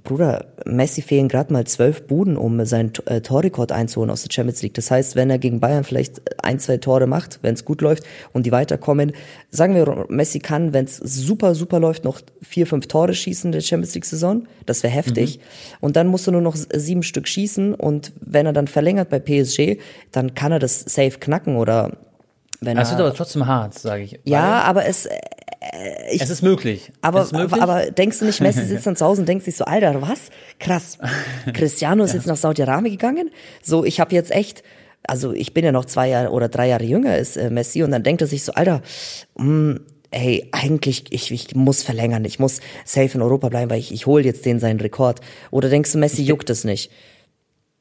Bruder, 0.05 0.47
Messi 0.65 1.01
fehlen 1.01 1.29
gerade 1.29 1.53
mal 1.53 1.65
zwölf 1.65 2.09
Buden, 2.09 2.37
um 2.37 2.65
seinen 2.65 2.93
äh, 3.07 3.21
Torrekord 3.21 3.71
einzuholen 3.71 4.11
aus 4.11 4.23
der 4.25 4.33
Champions 4.33 4.61
League. 4.63 4.75
Das 4.75 4.91
heißt, 4.91 5.15
wenn 5.15 5.31
er 5.31 5.39
gegen 5.39 5.61
Bayern 5.61 5.85
vielleicht 5.85 6.21
ein, 6.45 6.59
zwei 6.59 6.79
Tore 6.79 7.07
macht, 7.07 7.39
wenn 7.43 7.55
es 7.55 7.65
gut 7.65 7.81
läuft 7.83 8.03
und 8.33 8.45
die 8.45 8.51
weiterkommen, 8.51 9.13
sagen 9.51 9.77
wir, 9.77 10.07
Messi 10.09 10.41
kann, 10.41 10.73
wenn 10.73 10.87
es 10.87 10.97
super, 10.97 11.55
super 11.55 11.79
läuft, 11.79 12.03
noch 12.03 12.21
vier, 12.41 12.67
fünf 12.67 12.89
Tore 12.89 13.15
schießen 13.15 13.49
in 13.49 13.53
der 13.53 13.61
Champions 13.61 13.95
League-Saison. 13.95 14.49
Das 14.67 14.83
wäre 14.83 14.93
heftig. 14.93 15.39
Mhm. 15.39 15.43
Und 15.81 15.97
dann 15.97 16.09
musst 16.09 16.27
du 16.27 16.33
nur 16.33 16.41
noch 16.43 16.57
sieben 16.57 17.05
Stück 17.05 17.29
schießen 17.29 17.75
und 17.75 18.13
wenn 18.21 18.47
er 18.47 18.53
dann 18.53 18.67
verlängert 18.67 19.09
bei 19.09 19.21
PSG, 19.21 19.79
dann 20.11 20.35
kann 20.35 20.51
er 20.51 20.59
das 20.59 20.81
safe 20.81 21.19
knacken 21.21 21.55
oder 21.57 21.97
wenn 22.61 22.77
Das 22.77 22.91
er, 22.91 22.99
wird 22.99 23.07
aber 23.09 23.17
trotzdem 23.17 23.47
hart, 23.47 23.79
sage 23.79 24.03
ich. 24.03 24.21
ja, 24.25 24.63
aber 24.63 24.87
es, 24.87 25.09
es 26.09 26.31
ist 26.31 26.43
möglich. 26.43 26.93
aber, 27.01 27.23
ist 27.23 27.33
möglich. 27.33 27.63
aber 27.63 27.91
denkst 27.91 28.19
du 28.19 28.25
nicht, 28.25 28.41
Messi 28.43 28.65
sitzt 28.65 28.87
dann 28.87 28.97
zu 28.97 29.05
Hause 29.05 29.23
und 29.23 29.29
denkt 29.29 29.45
sich 29.45 29.57
so, 29.57 29.65
Alter, 29.65 30.03
was? 30.03 30.31
Krass. 30.59 30.99
Cristiano 31.53 32.05
ist 32.05 32.15
jetzt 32.15 32.27
nach 32.27 32.37
Saudi-Arabien 32.37 32.93
gegangen. 32.93 33.31
So, 33.63 33.85
ich 33.85 34.01
habe 34.01 34.15
jetzt 34.15 34.31
echt, 34.31 34.63
also 35.05 35.33
ich 35.33 35.55
bin 35.55 35.65
ja 35.65 35.73
noch 35.73 35.85
zwei 35.85 36.09
Jahre 36.09 36.31
oder 36.31 36.49
drei 36.49 36.69
Jahre 36.69 36.85
jünger 36.85 37.11
als 37.11 37.37
äh, 37.37 37.51
Messi 37.51 37.83
und 37.83 37.91
dann 37.91 38.03
denkt 38.03 38.23
er 38.23 38.29
sich 38.29 38.45
so, 38.45 38.53
Alter, 38.53 38.83
mh, 39.37 39.81
hey, 40.11 40.49
eigentlich, 40.53 41.05
ich, 41.11 41.31
ich 41.31 41.55
muss 41.55 41.83
verlängern, 41.83 42.25
ich 42.25 42.39
muss 42.39 42.61
safe 42.85 43.15
in 43.15 43.23
Europa 43.23 43.49
bleiben, 43.49 43.71
weil 43.71 43.79
ich, 43.79 43.93
ich 43.93 44.07
hole 44.07 44.25
jetzt 44.25 44.45
den 44.45 44.61
seinen 44.61 44.81
Rekord. 44.81 45.21
Oder 45.51 45.71
denkst 45.71 45.93
du, 45.93 45.99
Messi 45.99 46.23
juckt 46.23 46.51
es 46.51 46.65
nicht? 46.65 46.91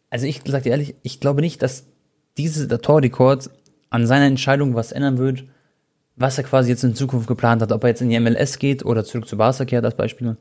Also 0.10 0.26
ich 0.26 0.42
sag 0.46 0.64
dir 0.64 0.72
ehrlich, 0.72 0.96
ich 1.04 1.20
glaube 1.20 1.42
nicht, 1.42 1.62
dass 1.62 1.86
diese 2.38 2.68
der 2.68 2.82
Torrekord 2.82 3.50
an 3.90 4.08
seiner 4.08 4.26
Entscheidung 4.26 4.76
was 4.76 4.92
ändern 4.92 5.18
wird, 5.18 5.44
was 6.16 6.38
er 6.38 6.44
quasi 6.44 6.70
jetzt 6.70 6.84
in 6.84 6.96
Zukunft 6.96 7.28
geplant 7.28 7.62
hat, 7.62 7.72
ob 7.72 7.84
er 7.84 7.90
jetzt 7.90 8.02
in 8.02 8.10
die 8.10 8.20
MLS 8.20 8.60
geht 8.60 8.86
oder 8.86 9.04
zurück 9.04 9.28
zu 9.28 9.38
Barca 9.38 9.66
kehrt 9.66 9.86
als 9.86 9.96
Beispiel. 9.96 10.38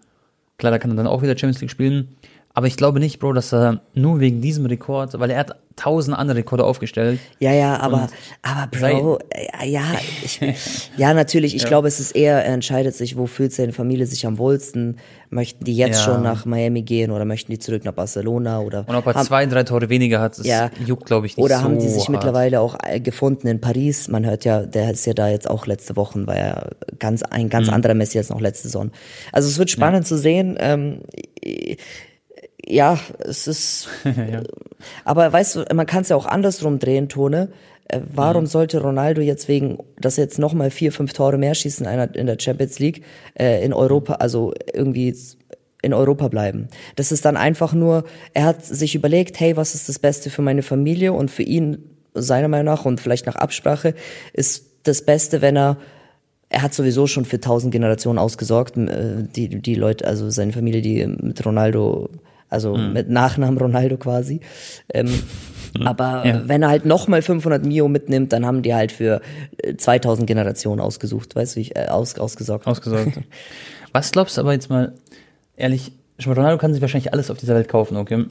Klar, 0.59 0.73
da 0.73 0.79
kann 0.79 0.91
er 0.91 0.97
dann 0.97 1.07
auch 1.07 1.23
wieder 1.23 1.37
Champions 1.37 1.61
League 1.61 1.71
spielen. 1.71 2.17
Aber 2.61 2.67
ich 2.67 2.76
glaube 2.76 3.00
nicht, 3.00 3.21
Bro, 3.21 3.33
dass 3.33 3.55
er 3.55 3.81
nur 3.95 4.21
wegen 4.21 4.43
diesem 4.43 4.67
Rekord, 4.67 5.19
weil 5.19 5.31
er 5.31 5.38
hat 5.38 5.57
tausend 5.76 6.14
andere 6.14 6.37
Rekorde 6.40 6.62
aufgestellt. 6.67 7.19
Ja, 7.38 7.55
ja, 7.55 7.81
aber, 7.81 8.09
aber 8.43 8.67
Bro, 8.71 9.19
äh, 9.31 9.67
ja, 9.67 9.99
ich, 10.21 10.38
ja, 10.95 11.14
natürlich, 11.14 11.57
ich 11.57 11.64
glaube, 11.64 11.88
es 11.88 12.00
ist 12.00 12.11
eher, 12.11 12.45
er 12.45 12.52
entscheidet 12.52 12.95
sich, 12.95 13.17
wo 13.17 13.25
fühlt 13.25 13.55
seine 13.55 13.73
Familie 13.73 14.05
sich 14.05 14.26
am 14.26 14.37
wohlsten. 14.37 14.99
Möchten 15.31 15.64
die 15.64 15.75
jetzt 15.75 15.97
Ja. 16.00 16.05
schon 16.05 16.23
nach 16.23 16.45
Miami 16.45 16.83
gehen 16.83 17.11
oder 17.12 17.25
möchten 17.25 17.50
die 17.50 17.59
zurück 17.59 17.87
nach 17.87 17.95
Barcelona 17.95 18.61
oder 18.61 18.87
Und 18.87 18.95
ob 18.95 19.07
er 19.07 19.14
haben, 19.14 19.26
zwei, 19.26 19.47
drei 19.47 19.62
Tore 19.62 19.88
weniger 19.88 20.21
hat, 20.21 20.38
das 20.38 20.47
Ja. 20.47 20.71
juckt, 20.85 21.07
glaube 21.07 21.25
ich, 21.29 21.38
nicht 21.38 21.43
oder 21.47 21.57
so 21.57 21.62
haben 21.62 21.79
die 21.79 21.88
sich 21.88 22.02
hart. 22.02 22.09
mittlerweile 22.11 22.61
auch 22.61 22.76
äh, 22.87 23.00
gefunden 23.00 23.47
in 23.49 23.62
Paris? 23.62 24.09
Man 24.09 24.26
hört 24.26 24.45
ja, 24.45 24.67
der 24.67 24.90
ist 24.90 25.07
ja 25.07 25.14
da 25.14 25.31
jetzt 25.31 25.49
auch 25.49 25.67
letzte 25.67 25.97
Woche, 25.97 26.26
war 26.26 26.37
ja 26.37 26.67
ganz, 26.99 27.23
ein 27.23 27.49
ganz 27.49 27.69
Mhm. 27.69 27.73
anderer 27.73 27.95
Messi 27.95 28.19
als 28.19 28.29
noch 28.29 28.40
letzte 28.43 28.69
Saison. 28.69 28.90
Also 29.33 29.49
es 29.49 29.57
wird 29.59 29.71
spannend 29.71 30.07
zu 30.07 30.19
sehen. 30.19 30.59
Ähm, 30.61 31.00
ja, 32.67 32.99
es 33.19 33.47
ist. 33.47 33.88
Aber 35.05 35.33
weißt 35.33 35.57
du, 35.57 35.64
man 35.75 35.87
kann 35.87 36.02
es 36.02 36.09
ja 36.09 36.17
auch 36.17 36.26
andersrum 36.26 36.79
drehen, 36.79 37.09
Tone. 37.09 37.50
Äh, 37.88 38.00
warum 38.12 38.47
sollte 38.47 38.81
Ronaldo 38.81 39.21
jetzt 39.21 39.49
wegen, 39.49 39.79
dass 39.99 40.19
er 40.19 40.25
jetzt 40.25 40.38
nochmal 40.38 40.71
vier, 40.71 40.93
fünf 40.93 41.12
Tore 41.12 41.38
mehr 41.38 41.55
in, 41.64 41.87
einer, 41.87 42.14
in 42.14 42.26
der 42.26 42.38
Champions 42.38 42.79
League, 42.79 43.05
äh, 43.38 43.64
in 43.64 43.73
Europa, 43.73 44.14
also 44.14 44.55
irgendwie 44.73 45.14
in 45.83 45.95
Europa 45.95 46.29
bleiben? 46.29 46.69
Das 46.97 47.12
ist 47.12 47.25
dann 47.25 47.37
einfach 47.37 47.73
nur, 47.73 48.05
er 48.35 48.45
hat 48.45 48.64
sich 48.64 48.95
überlegt, 48.95 49.40
hey, 49.40 49.57
was 49.57 49.75
ist 49.75 49.88
das 49.88 49.99
Beste 49.99 50.31
für 50.31 50.43
meine 50.43 50.62
Familie 50.62 51.12
und 51.12 51.31
für 51.31 51.43
ihn, 51.43 51.79
seiner 52.14 52.49
Meinung 52.49 52.67
nach 52.67 52.85
und 52.85 53.00
vielleicht 53.00 53.26
nach 53.26 53.37
Absprache, 53.37 53.95
ist 54.33 54.67
das 54.83 55.05
Beste, 55.05 55.43
wenn 55.43 55.57
er 55.57 55.76
er 56.52 56.62
hat 56.62 56.75
sowieso 56.75 57.07
schon 57.07 57.25
für 57.25 57.38
tausend 57.38 57.73
Generationen 57.73 58.19
ausgesorgt, 58.19 58.76
äh, 58.76 59.23
die, 59.23 59.49
die 59.49 59.75
Leute, 59.76 60.07
also 60.07 60.29
seine 60.31 60.52
Familie, 60.52 60.83
die 60.83 61.07
mit 61.07 61.47
Ronaldo, 61.47 62.11
also 62.50 62.76
Mhm. 62.76 62.92
mit 62.92 63.09
Nachnamen 63.09 63.57
Ronaldo 63.59 63.97
quasi. 63.97 64.40
Ähm, 64.92 65.09
aber 65.85 66.26
Ja. 66.26 66.42
wenn 66.49 66.62
er 66.62 66.69
halt 66.69 66.85
nochmal 66.85 67.23
500 67.23 67.64
Mio 67.64 67.88
mitnimmt, 67.88 68.33
dann 68.33 68.45
haben 68.45 68.62
die 68.62 68.75
halt 68.75 68.92
für 68.92 69.21
äh, 69.62 69.76
2000 69.76 70.26
Generationen 70.26 70.80
ausgesucht, 70.80 71.35
weißt 71.37 71.57
du, 71.57 71.61
ich, 71.61 71.76
äh, 71.76 71.87
aus, 71.87 72.19
ausgesorgt. 72.19 72.66
ausgesorgt. 72.66 73.21
Was 73.92 74.11
glaubst 74.12 74.37
du 74.37 74.40
aber 74.42 74.52
jetzt 74.52 74.69
mal, 74.69 74.92
ehrlich, 75.57 75.92
schon 76.19 76.30
mal, 76.33 76.38
Ronaldo 76.40 76.59
kann 76.59 76.73
sich 76.73 76.83
wahrscheinlich 76.83 77.12
alles 77.12 77.30
auf 77.30 77.38
dieser 77.38 77.54
Welt 77.54 77.69
kaufen, 77.69 77.97
okay? 77.97 78.26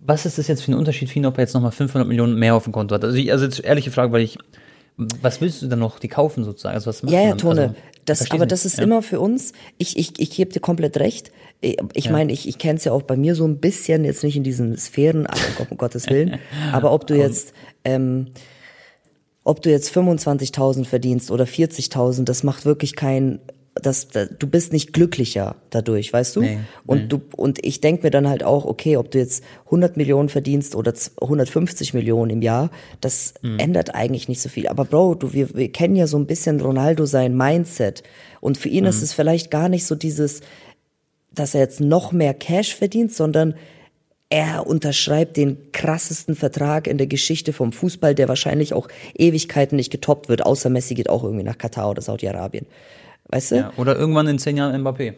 Was 0.00 0.24
ist 0.24 0.38
das 0.38 0.48
jetzt 0.48 0.62
für 0.62 0.72
ein 0.72 0.78
Unterschied 0.78 1.10
für 1.10 1.18
ihn, 1.18 1.26
ob 1.26 1.36
er 1.36 1.42
jetzt 1.42 1.52
nochmal 1.52 1.70
500 1.72 2.08
Millionen 2.08 2.38
mehr 2.38 2.54
auf 2.54 2.64
dem 2.64 2.72
Konto 2.72 2.94
hat? 2.94 3.04
Also, 3.04 3.16
ich, 3.18 3.30
also 3.30 3.44
jetzt 3.44 3.62
ehrliche 3.62 3.90
Frage, 3.90 4.10
weil 4.10 4.22
ich, 4.22 4.38
was 4.96 5.40
willst 5.42 5.60
du 5.60 5.66
dann 5.66 5.80
noch, 5.80 5.98
die 5.98 6.08
kaufen 6.08 6.44
sozusagen? 6.44 6.74
Also 6.76 6.86
was 6.86 7.02
macht 7.02 7.12
Ja, 7.12 7.20
ja? 7.20 7.34
Tone. 7.34 7.60
Also, 7.60 7.74
das, 8.06 8.30
aber 8.30 8.40
nicht. 8.40 8.52
das 8.52 8.64
ist 8.64 8.78
ja. 8.78 8.84
immer 8.84 9.02
für 9.02 9.20
uns, 9.20 9.52
ich, 9.76 9.98
ich, 9.98 10.18
ich 10.18 10.30
gebe 10.30 10.50
dir 10.52 10.60
komplett 10.60 10.96
recht. 10.96 11.30
Ich, 11.64 11.78
ich 11.94 12.10
meine, 12.10 12.32
ich, 12.32 12.46
ich 12.48 12.58
kenne 12.58 12.76
es 12.78 12.84
ja 12.84 12.92
auch 12.92 13.02
bei 13.02 13.16
mir 13.16 13.34
so 13.34 13.46
ein 13.46 13.58
bisschen, 13.58 14.04
jetzt 14.04 14.22
nicht 14.22 14.36
in 14.36 14.42
diesen 14.44 14.76
Sphären, 14.76 15.26
aber 15.26 15.40
um 15.58 15.66
Gott- 15.68 15.78
Gottes 15.78 16.08
Willen. 16.10 16.38
Aber 16.72 16.92
ob 16.92 17.06
du 17.06 17.14
jetzt, 17.16 17.52
ähm, 17.84 18.26
ob 19.44 19.60
du 19.62 19.70
jetzt 19.70 19.94
25.000 19.96 20.84
verdienst 20.86 21.30
oder 21.30 21.44
40.000, 21.44 22.24
das 22.24 22.42
macht 22.42 22.64
wirklich 22.64 22.96
kein, 22.96 23.40
das, 23.74 24.08
da- 24.08 24.26
du 24.26 24.46
bist 24.46 24.72
nicht 24.72 24.92
glücklicher 24.92 25.56
dadurch, 25.70 26.12
weißt 26.12 26.36
du? 26.36 26.40
Nee, 26.42 26.58
und 26.86 27.12
du 27.12 27.20
und 27.36 27.64
ich 27.66 27.80
denk 27.80 28.02
mir 28.04 28.10
dann 28.10 28.28
halt 28.28 28.42
auch, 28.44 28.64
okay, 28.64 28.96
ob 28.96 29.10
du 29.10 29.18
jetzt 29.18 29.42
100 29.66 29.96
Millionen 29.96 30.28
verdienst 30.28 30.74
oder 30.76 30.94
z- 30.94 31.12
150 31.20 31.92
Millionen 31.92 32.30
im 32.30 32.40
Jahr, 32.42 32.70
das 33.00 33.34
Mhm. 33.42 33.58
ändert 33.58 33.94
eigentlich 33.94 34.28
nicht 34.28 34.40
so 34.40 34.48
viel. 34.48 34.68
Aber 34.68 34.84
Bro, 34.84 35.16
du 35.16 35.32
wir, 35.32 35.54
wir 35.54 35.70
kennen 35.72 35.96
ja 35.96 36.06
so 36.06 36.16
ein 36.16 36.26
bisschen 36.26 36.60
Ronaldo 36.60 37.04
sein 37.04 37.36
Mindset 37.36 38.02
und 38.40 38.56
für 38.56 38.68
ihn 38.68 38.84
ist 38.84 38.98
Mhm. 38.98 39.02
es 39.04 39.12
vielleicht 39.12 39.50
gar 39.50 39.68
nicht 39.68 39.84
so 39.86 39.94
dieses, 39.94 40.40
dass 41.34 41.54
er 41.54 41.60
jetzt 41.60 41.80
noch 41.80 42.12
mehr 42.12 42.34
Cash 42.34 42.74
verdient, 42.74 43.12
sondern 43.12 43.54
er 44.30 44.66
unterschreibt 44.66 45.36
den 45.36 45.70
krassesten 45.72 46.34
Vertrag 46.34 46.86
in 46.86 46.98
der 46.98 47.06
Geschichte 47.06 47.52
vom 47.52 47.72
Fußball, 47.72 48.14
der 48.14 48.28
wahrscheinlich 48.28 48.74
auch 48.74 48.88
Ewigkeiten 49.14 49.76
nicht 49.76 49.90
getoppt 49.90 50.28
wird, 50.28 50.44
außer 50.44 50.70
Messi 50.70 50.94
geht 50.94 51.08
auch 51.08 51.22
irgendwie 51.22 51.44
nach 51.44 51.58
Katar 51.58 51.90
oder 51.90 52.02
Saudi-Arabien. 52.02 52.66
Weißt 53.28 53.52
du? 53.52 53.56
Ja, 53.56 53.72
oder 53.76 53.96
irgendwann 53.96 54.26
in 54.26 54.38
zehn 54.38 54.56
Jahren 54.56 54.84
Mbappé. 54.84 55.14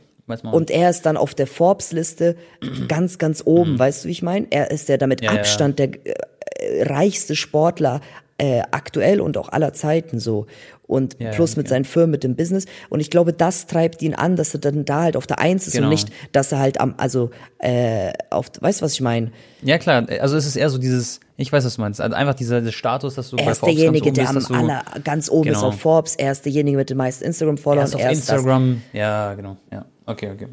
Und 0.51 0.71
er 0.73 0.91
ist 0.91 1.07
dann 1.07 1.17
auf 1.17 1.35
der 1.35 1.47
Forbes-Liste 1.47 2.37
ganz, 2.89 3.19
ganz 3.19 3.43
oben, 3.45 3.79
weißt 3.79 4.05
du, 4.05 4.09
wie 4.09 4.13
ich 4.13 4.23
meine? 4.23 4.47
Er 4.51 4.71
ist 4.71 4.89
der 4.89 4.99
damit 4.99 5.21
Mhm. 5.21 5.27
Ja, 5.27 5.33
ja. 5.33 5.39
Abstand 5.39 5.79
der 5.79 5.91
äh, 6.05 6.83
reichste 6.83 7.37
Sportler 7.37 8.01
äh, 8.39 8.63
aktuell 8.71 9.21
und 9.21 9.37
auch 9.39 9.49
aller 9.49 9.73
Zeiten 9.73 10.21
so. 10.21 10.47
Und 10.87 11.17
Ja, 11.19 11.31
plus 11.31 11.53
ja, 11.55 11.59
mit 11.59 11.69
seinen 11.69 11.85
Firmen, 11.85 12.11
mit 12.13 12.23
dem 12.23 12.37
Business. 12.37 12.67
Und 12.91 13.01
ich 13.01 13.11
glaube, 13.11 13.33
das 13.33 13.67
treibt 13.67 14.03
ihn 14.03 14.15
an, 14.15 14.37
dass 14.37 14.55
er 14.55 14.61
dann 14.61 14.85
da 14.85 15.03
halt 15.03 15.17
auf 15.17 15.27
der 15.27 15.39
Eins 15.41 15.67
ist 15.67 15.73
Genau. 15.73 15.87
und 15.87 15.91
nicht, 15.91 16.11
dass 16.33 16.53
er 16.53 16.59
halt 16.59 16.79
am, 16.81 16.95
also 16.99 17.31
äh, 17.59 18.13
auf, 18.31 18.47
weißt 18.61 18.81
du, 18.81 18.85
was 18.85 18.93
ich 18.93 19.01
meine? 19.01 19.33
ja, 19.63 19.79
klar. 19.79 20.07
Also, 20.21 20.37
es 20.37 20.47
ist 20.47 20.55
eher 20.57 20.69
so 20.71 20.79
dieses, 20.79 21.19
ich 21.37 21.51
weiß, 21.53 21.65
was 21.65 21.75
du 21.77 21.81
meinst. 21.81 22.01
Also 22.01 22.15
einfach 22.15 22.35
dieser, 22.35 22.61
dieser 22.61 22.73
Status, 22.73 23.15
dass 23.17 23.31
du 23.31 23.37
Er 23.37 23.47
bei 23.47 23.51
ist 23.53 23.59
Forbes 23.59 23.75
derjenige, 23.77 24.13
ganz 24.13 24.17
der 24.17 24.25
oben 24.25 24.31
am 24.31 24.35
bist, 24.37 24.51
du, 24.51 24.55
aller, 24.55 24.85
ganz 25.03 25.31
oben 25.31 25.49
ist 25.49 25.55
Genau. 25.57 25.69
auf 25.69 25.81
Forbes. 25.81 26.15
Er 26.17 26.33
ist 26.33 26.45
derjenige 26.45 26.77
mit 26.77 26.91
den 26.91 26.99
meisten 26.99 27.25
Instagram-Followern. 27.25 27.83
Erst 27.85 27.95
auf 27.97 28.01
Er 28.03 28.11
ist 28.13 28.29
das. 28.29 28.37
Instagram. 28.37 28.83
Ja, 28.93 29.35
genau. 29.35 29.57
Ja, 29.73 29.85
okay, 30.05 30.31
okay. 30.35 30.49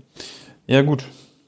Ja, 0.68 0.82
gut. 0.82 1.04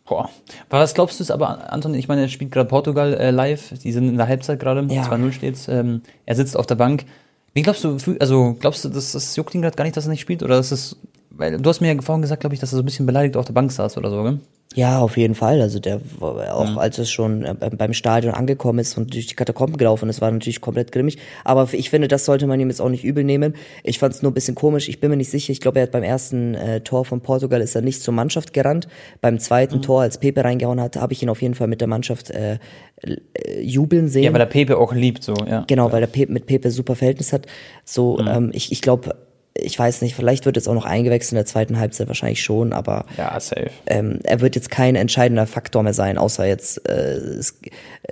Boah. 0.08 0.30
Was 0.70 0.94
glaubst 0.94 1.20
du 1.20 1.24
es 1.24 1.32
aber, 1.32 1.74
Anton? 1.74 1.96
Ich 1.96 2.08
meine, 2.08 2.22
er 2.22 2.28
spielt 2.28 2.52
gerade 2.52 2.70
Portugal 2.70 3.14
äh, 3.16 3.32
live. 3.32 3.74
Die 3.80 3.92
sind 3.92 4.08
in 4.08 4.18
der 4.18 4.28
Halbzeit 4.28 4.60
gerade. 4.60 4.86
Ja. 4.94 5.04
2-0 5.04 5.32
steht's. 5.32 5.68
Ähm, 5.68 6.02
er 6.26 6.36
sitzt 6.36 6.56
auf 6.56 6.68
der 6.68 6.76
Bank. 6.76 7.06
Wie 7.54 7.64
glaubst 7.64 7.84
du, 7.84 7.98
also 8.20 8.56
glaubst 8.60 8.86
du, 8.86 8.90
dass 8.90 9.14
das 9.14 9.36
juckt 9.36 9.56
ihn 9.56 9.62
gerade 9.62 9.76
gar 9.76 9.86
nicht, 9.86 9.98
dass 9.98 10.06
er 10.06 10.12
nicht 10.12 10.22
spielt? 10.22 10.44
Oder 10.44 10.60
ist 10.60 10.72
es, 10.72 10.98
weil 11.32 11.58
du 11.58 11.70
hast 11.70 11.82
mir 11.82 11.92
ja 11.92 12.02
vorhin 12.02 12.22
gesagt, 12.22 12.42
glaube 12.42 12.54
ich, 12.54 12.60
dass 12.60 12.72
er 12.72 12.76
so 12.78 12.82
ein 12.84 12.86
bisschen 12.86 13.06
beleidigt 13.06 13.38
auf 13.38 13.46
der 13.46 13.54
Bank 13.54 13.72
saß 13.72 13.98
oder 13.98 14.10
so, 14.10 14.24
gell? 14.24 14.40
Ja, 14.74 15.00
auf 15.00 15.16
jeden 15.16 15.36
Fall. 15.36 15.62
Also 15.62 15.80
der 15.80 16.02
war 16.20 16.54
auch, 16.54 16.72
Mhm. 16.72 16.78
als 16.80 16.98
es 16.98 17.10
schon 17.10 17.46
äh, 17.46 17.54
beim 17.54 17.94
Stadion 17.94 18.34
angekommen 18.34 18.80
ist 18.80 18.98
und 18.98 19.14
durch 19.14 19.28
die 19.28 19.36
Katakomben 19.36 19.78
gelaufen 19.78 20.10
ist, 20.10 20.20
war 20.20 20.30
natürlich 20.32 20.60
komplett 20.60 20.92
grimmig. 20.92 21.18
Aber 21.46 21.70
ich 21.72 21.90
finde, 21.90 22.10
das 22.10 22.26
sollte 22.26 22.46
man 22.46 22.60
ihm 22.60 22.68
jetzt 22.70 22.82
auch 22.82 22.90
nicht 22.90 23.06
übel 23.06 23.24
nehmen. 23.24 23.54
Ich 23.84 24.00
fand 24.00 24.14
es 24.16 24.22
nur 24.22 24.32
ein 24.32 24.34
bisschen 24.34 24.56
komisch. 24.56 24.90
Ich 24.90 25.00
bin 25.00 25.12
mir 25.12 25.16
nicht 25.18 25.30
sicher. 25.30 25.52
Ich 25.54 25.62
glaube, 25.62 25.80
er 25.80 25.84
hat 25.84 25.92
beim 25.92 26.04
ersten 26.04 26.56
äh, 26.56 26.82
Tor 26.82 27.06
von 27.06 27.22
Portugal 27.22 27.62
ist 27.62 27.74
er 27.76 27.84
nicht 27.84 28.02
zur 28.02 28.14
Mannschaft 28.14 28.52
gerannt. 28.52 28.90
Beim 29.22 29.36
Mhm. 29.36 29.40
zweiten 29.40 29.82
Tor, 29.82 30.02
als 30.02 30.18
Pepe 30.18 30.44
reingehauen 30.44 30.82
hat, 30.82 30.98
habe 30.98 31.14
ich 31.14 31.24
ihn 31.24 31.30
auf 31.30 31.42
jeden 31.42 31.56
Fall 31.56 31.68
mit 31.68 31.80
der 31.80 31.88
Mannschaft 31.88 32.32
äh, 32.32 32.58
äh, 33.02 33.62
jubeln 33.62 34.10
sehen. 34.10 34.24
Ja, 34.24 34.34
weil 34.34 34.42
er 34.42 34.48
Pepe 34.48 34.78
auch 34.78 34.94
liebt, 34.94 35.24
so, 35.24 35.36
ja. 35.48 35.64
Genau, 35.68 35.92
weil 35.94 36.02
der 36.02 36.08
Pepe 36.08 36.34
mit 36.34 36.48
Pepe 36.48 36.70
super 36.72 36.96
Verhältnis 36.96 37.32
hat. 37.32 37.46
So, 37.86 38.18
Mhm. 38.18 38.28
ähm, 38.28 38.50
ich, 38.54 38.74
ich 38.74 38.82
glaube, 38.82 39.16
ich 39.58 39.78
weiß 39.80 40.02
nicht, 40.02 40.16
vielleicht 40.16 40.46
wird 40.46 40.58
jetzt 40.58 40.68
auch 40.68 40.74
noch 40.74 40.86
eingewechselt 40.86 41.32
in 41.34 41.36
der 41.38 41.46
zweiten 41.46 41.80
Halbzeit, 41.80 42.08
wahrscheinlich 42.08 42.44
schon, 42.44 42.74
aber 42.74 43.06
Ja, 43.18 43.40
safe. 43.40 43.70
ähm, 43.88 44.20
er 44.24 44.42
wird 44.42 44.56
jetzt 44.56 44.70
kein 44.70 44.96
entscheidender 44.96 45.48
Faktor 45.48 45.82
mehr 45.84 45.94
sein, 45.94 46.18
außer 46.18 46.46
jetzt 46.46 46.88
äh, 46.90 47.18
äh, 47.40 47.44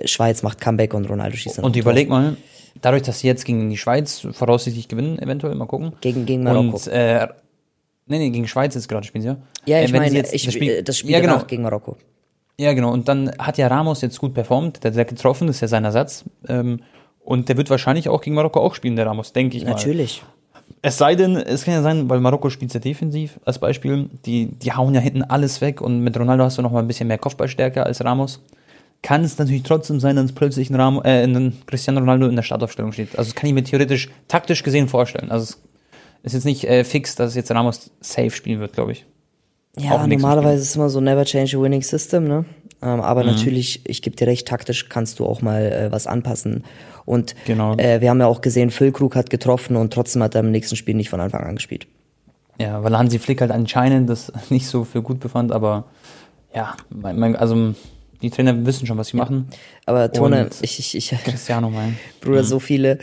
Schweiz 0.06 0.42
macht 0.42 0.60
Comeback 0.60 0.94
und 0.94 1.08
Ronaldo 1.08 1.36
schießt 1.36 1.58
dann 1.58 1.64
Und 1.64 1.70
ein 1.72 1.74
Tor. 1.74 1.82
überleg 1.82 2.08
mal, 2.08 2.36
dadurch, 2.80 3.02
dass 3.02 3.20
sie 3.20 3.26
jetzt 3.26 3.44
gegen 3.44 3.68
die 3.70 3.76
Schweiz 3.76 4.26
voraussichtlich 4.32 4.88
gewinnen, 4.88 5.18
eventuell, 5.18 5.54
mal 5.54 5.66
gucken. 5.66 5.92
Gegen- 6.00 6.24
gegen 6.26 6.42
Marokko. 6.44 6.76
Und, 6.76 6.86
äh, 6.88 7.26
nee, 8.06 8.18
nee, 8.18 8.30
gegen 8.30 8.48
Schweiz 8.48 8.74
jetzt 8.74 8.88
gerade 8.88 9.06
spielen 9.06 9.22
sie 9.22 9.28
ja. 9.28 9.36
Ja, 9.66 9.76
Äh, 9.78 9.84
ich 9.84 9.90
sie 9.90 9.96
meine, 9.98 10.14
jetzt 10.16 10.32
ich, 10.34 10.44
das 10.44 10.54
Spiel, 10.54 10.82
das 10.82 10.98
Spiel 10.98 11.10
ja, 11.12 11.20
genau. 11.20 11.38
gegen 11.46 11.62
Marokko. 11.62 11.96
Ja, 12.58 12.72
genau. 12.72 12.92
Und 12.92 13.08
dann 13.08 13.32
hat 13.38 13.58
ja 13.58 13.66
Ramos 13.66 14.00
jetzt 14.00 14.18
gut 14.18 14.32
performt, 14.32 14.82
der 14.84 14.94
hat 14.94 15.08
getroffen, 15.08 15.46
das 15.48 15.56
ist 15.56 15.60
ja 15.62 15.68
sein 15.68 15.84
Ersatz. 15.84 16.24
Ähm, 16.48 16.80
und 17.24 17.48
der 17.48 17.56
wird 17.56 17.68
wahrscheinlich 17.70 18.08
auch 18.08 18.20
gegen 18.20 18.36
Marokko 18.36 18.60
auch 18.60 18.74
spielen, 18.74 18.96
der 18.96 19.06
Ramos, 19.06 19.32
denke 19.32 19.56
ich 19.56 19.64
mal. 19.64 19.70
Natürlich. 19.70 20.22
Es 20.82 20.98
sei 20.98 21.14
denn, 21.14 21.36
es 21.36 21.64
kann 21.64 21.74
ja 21.74 21.82
sein, 21.82 22.08
weil 22.10 22.20
Marokko 22.20 22.50
spielt 22.50 22.72
sehr 22.72 22.80
defensiv 22.80 23.40
als 23.44 23.58
Beispiel. 23.58 24.10
Die, 24.26 24.46
die 24.46 24.72
hauen 24.72 24.94
ja 24.94 25.00
hinten 25.00 25.22
alles 25.22 25.60
weg 25.60 25.80
und 25.80 26.00
mit 26.00 26.18
Ronaldo 26.18 26.44
hast 26.44 26.58
du 26.58 26.62
noch 26.62 26.72
mal 26.72 26.80
ein 26.80 26.86
bisschen 26.86 27.08
mehr 27.08 27.18
Kopfballstärke 27.18 27.84
als 27.84 28.04
Ramos. 28.04 28.40
Kann 29.02 29.24
es 29.24 29.38
natürlich 29.38 29.62
trotzdem 29.62 30.00
sein, 30.00 30.16
dass 30.16 30.32
plötzlich 30.32 30.70
ein, 30.70 30.76
Ramo, 30.76 31.02
äh, 31.02 31.24
ein 31.24 31.54
Cristiano 31.66 32.00
Ronaldo 32.00 32.26
in 32.26 32.36
der 32.36 32.42
Startaufstellung 32.42 32.92
steht. 32.92 33.18
Also 33.18 33.30
das 33.30 33.34
kann 33.34 33.48
ich 33.48 33.54
mir 33.54 33.64
theoretisch 33.64 34.10
taktisch 34.28 34.62
gesehen 34.62 34.88
vorstellen. 34.88 35.30
Also 35.30 35.54
es 36.22 36.32
ist 36.32 36.32
jetzt 36.32 36.44
nicht 36.44 36.64
äh, 36.64 36.84
fix, 36.84 37.14
dass 37.14 37.34
jetzt 37.34 37.50
Ramos 37.50 37.90
safe 38.00 38.30
spielen 38.30 38.60
wird, 38.60 38.72
glaube 38.72 38.92
ich. 38.92 39.04
Ja, 39.76 40.06
normalerweise 40.06 40.62
ist 40.62 40.70
es 40.70 40.76
immer 40.76 40.88
so 40.88 41.00
never 41.00 41.24
change 41.24 41.56
a 41.56 41.60
winning 41.60 41.82
system, 41.82 42.24
ne? 42.24 42.44
Ähm, 42.80 43.00
aber 43.00 43.24
mhm. 43.24 43.30
natürlich, 43.30 43.80
ich 43.88 44.02
gebe 44.02 44.16
dir 44.16 44.26
recht, 44.26 44.46
taktisch 44.46 44.88
kannst 44.88 45.18
du 45.18 45.26
auch 45.26 45.42
mal 45.42 45.62
äh, 45.62 45.92
was 45.92 46.06
anpassen. 46.06 46.64
Und 47.04 47.34
genau. 47.46 47.76
äh, 47.76 48.00
wir 48.00 48.10
haben 48.10 48.20
ja 48.20 48.26
auch 48.26 48.40
gesehen, 48.40 48.70
Füllkrug 48.70 49.16
hat 49.16 49.30
getroffen 49.30 49.76
und 49.76 49.92
trotzdem 49.92 50.22
hat 50.22 50.34
er 50.34 50.40
im 50.40 50.50
nächsten 50.50 50.76
Spiel 50.76 50.94
nicht 50.94 51.10
von 51.10 51.20
Anfang 51.20 51.42
an 51.42 51.56
gespielt. 51.56 51.86
Ja, 52.58 52.82
weil 52.82 52.96
Hansi 52.96 53.18
Flick 53.18 53.40
halt 53.40 53.50
anscheinend 53.50 54.08
das 54.08 54.32
nicht 54.50 54.66
so 54.66 54.84
für 54.84 55.02
gut 55.02 55.20
befand, 55.20 55.52
aber 55.52 55.84
ja, 56.54 56.76
mein, 56.90 57.18
mein, 57.18 57.36
also 57.36 57.74
die 58.22 58.30
Trainer 58.30 58.64
wissen 58.64 58.86
schon, 58.86 58.96
was 58.96 59.08
sie 59.08 59.16
machen. 59.16 59.48
Aber 59.84 60.10
Tone, 60.10 60.48
ich, 60.62 60.78
ich, 60.78 60.96
ich, 60.96 61.10
Cristiano 61.24 61.68
mein. 61.68 61.98
Bruder, 62.20 62.42
mhm. 62.42 62.46
so 62.46 62.58
viele. 62.58 62.98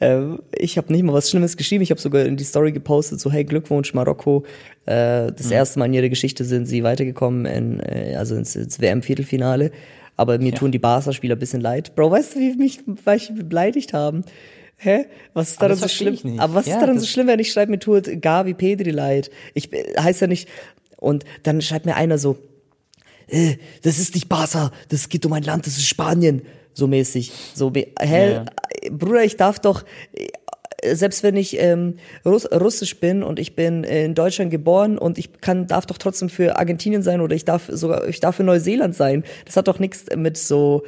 Äh, 0.00 0.20
ich 0.52 0.76
habe 0.76 0.92
nicht 0.92 1.02
mal 1.02 1.14
was 1.14 1.30
Schlimmes 1.30 1.56
geschrieben. 1.56 1.82
Ich 1.82 1.90
habe 1.90 2.00
sogar 2.00 2.24
in 2.26 2.36
die 2.36 2.44
Story 2.44 2.72
gepostet, 2.72 3.20
so 3.20 3.30
hey 3.30 3.44
Glückwunsch 3.44 3.94
Marokko. 3.94 4.44
Äh, 4.84 5.32
das 5.32 5.46
mhm. 5.46 5.52
erste 5.52 5.78
Mal 5.78 5.86
in 5.86 5.94
ihrer 5.94 6.08
Geschichte 6.10 6.44
sind 6.44 6.66
sie 6.66 6.82
weitergekommen, 6.82 7.46
in, 7.46 7.80
äh, 7.80 8.16
also 8.18 8.36
ins, 8.36 8.54
ins 8.54 8.80
WM-Viertelfinale. 8.80 9.70
Aber 10.16 10.38
mir 10.38 10.52
ja. 10.52 10.58
tun 10.58 10.72
die 10.72 10.78
Barca-Spieler 10.78 11.36
ein 11.36 11.38
bisschen 11.38 11.60
leid. 11.60 11.94
Bro, 11.94 12.10
weißt 12.10 12.34
du, 12.34 12.40
wie 12.40 12.54
mich, 12.54 12.86
mich 12.86 13.32
beleidigt 13.34 13.92
haben? 13.92 14.24
Hä? 14.78 15.06
Was 15.32 15.52
ist 15.52 15.62
daran 15.62 15.76
so 15.76 15.88
schlimm? 15.88 16.38
Aber 16.38 16.54
was 16.54 16.66
ja, 16.66 16.74
ist 16.74 16.80
daran 16.80 16.98
so 16.98 17.06
schlimm, 17.06 17.26
wenn 17.28 17.38
ich 17.38 17.52
schreibe, 17.52 17.70
mir 17.70 17.78
tut 17.78 18.20
Gavi 18.20 18.54
Pedri 18.54 18.90
leid? 18.90 19.30
Ich 19.54 19.70
heißt 19.98 20.20
ja 20.20 20.26
nicht. 20.26 20.48
Und 20.96 21.24
dann 21.42 21.60
schreibt 21.62 21.86
mir 21.86 21.96
einer 21.96 22.18
so, 22.18 22.38
äh, 23.28 23.56
das 23.82 23.98
ist 23.98 24.14
nicht 24.14 24.28
Barca, 24.28 24.70
das 24.88 25.08
geht 25.08 25.24
um 25.26 25.32
ein 25.32 25.42
Land, 25.42 25.66
das 25.66 25.76
ist 25.76 25.86
Spanien, 25.86 26.42
so 26.74 26.86
mäßig. 26.86 27.32
So, 27.54 27.72
hä, 27.74 28.32
ja. 28.32 28.44
Bruder, 28.90 29.24
ich 29.24 29.36
darf 29.36 29.58
doch, 29.58 29.84
selbst 30.84 31.22
wenn 31.22 31.36
ich 31.36 31.58
ähm, 31.58 31.96
Russ 32.24 32.46
russisch 32.52 32.98
bin 32.98 33.22
und 33.22 33.38
ich 33.38 33.56
bin 33.56 33.84
in 33.84 34.14
Deutschland 34.14 34.50
geboren 34.50 34.98
und 34.98 35.18
ich 35.18 35.40
kann 35.40 35.66
darf 35.66 35.86
doch 35.86 35.98
trotzdem 35.98 36.28
für 36.28 36.58
Argentinien 36.58 37.02
sein 37.02 37.20
oder 37.20 37.34
ich 37.34 37.44
darf 37.44 37.68
sogar 37.72 38.06
ich 38.08 38.20
darf 38.20 38.36
für 38.36 38.44
Neuseeland 38.44 38.94
sein. 38.94 39.24
Das 39.44 39.56
hat 39.56 39.68
doch 39.68 39.78
nichts 39.78 40.04
mit 40.14 40.36
so 40.36 40.84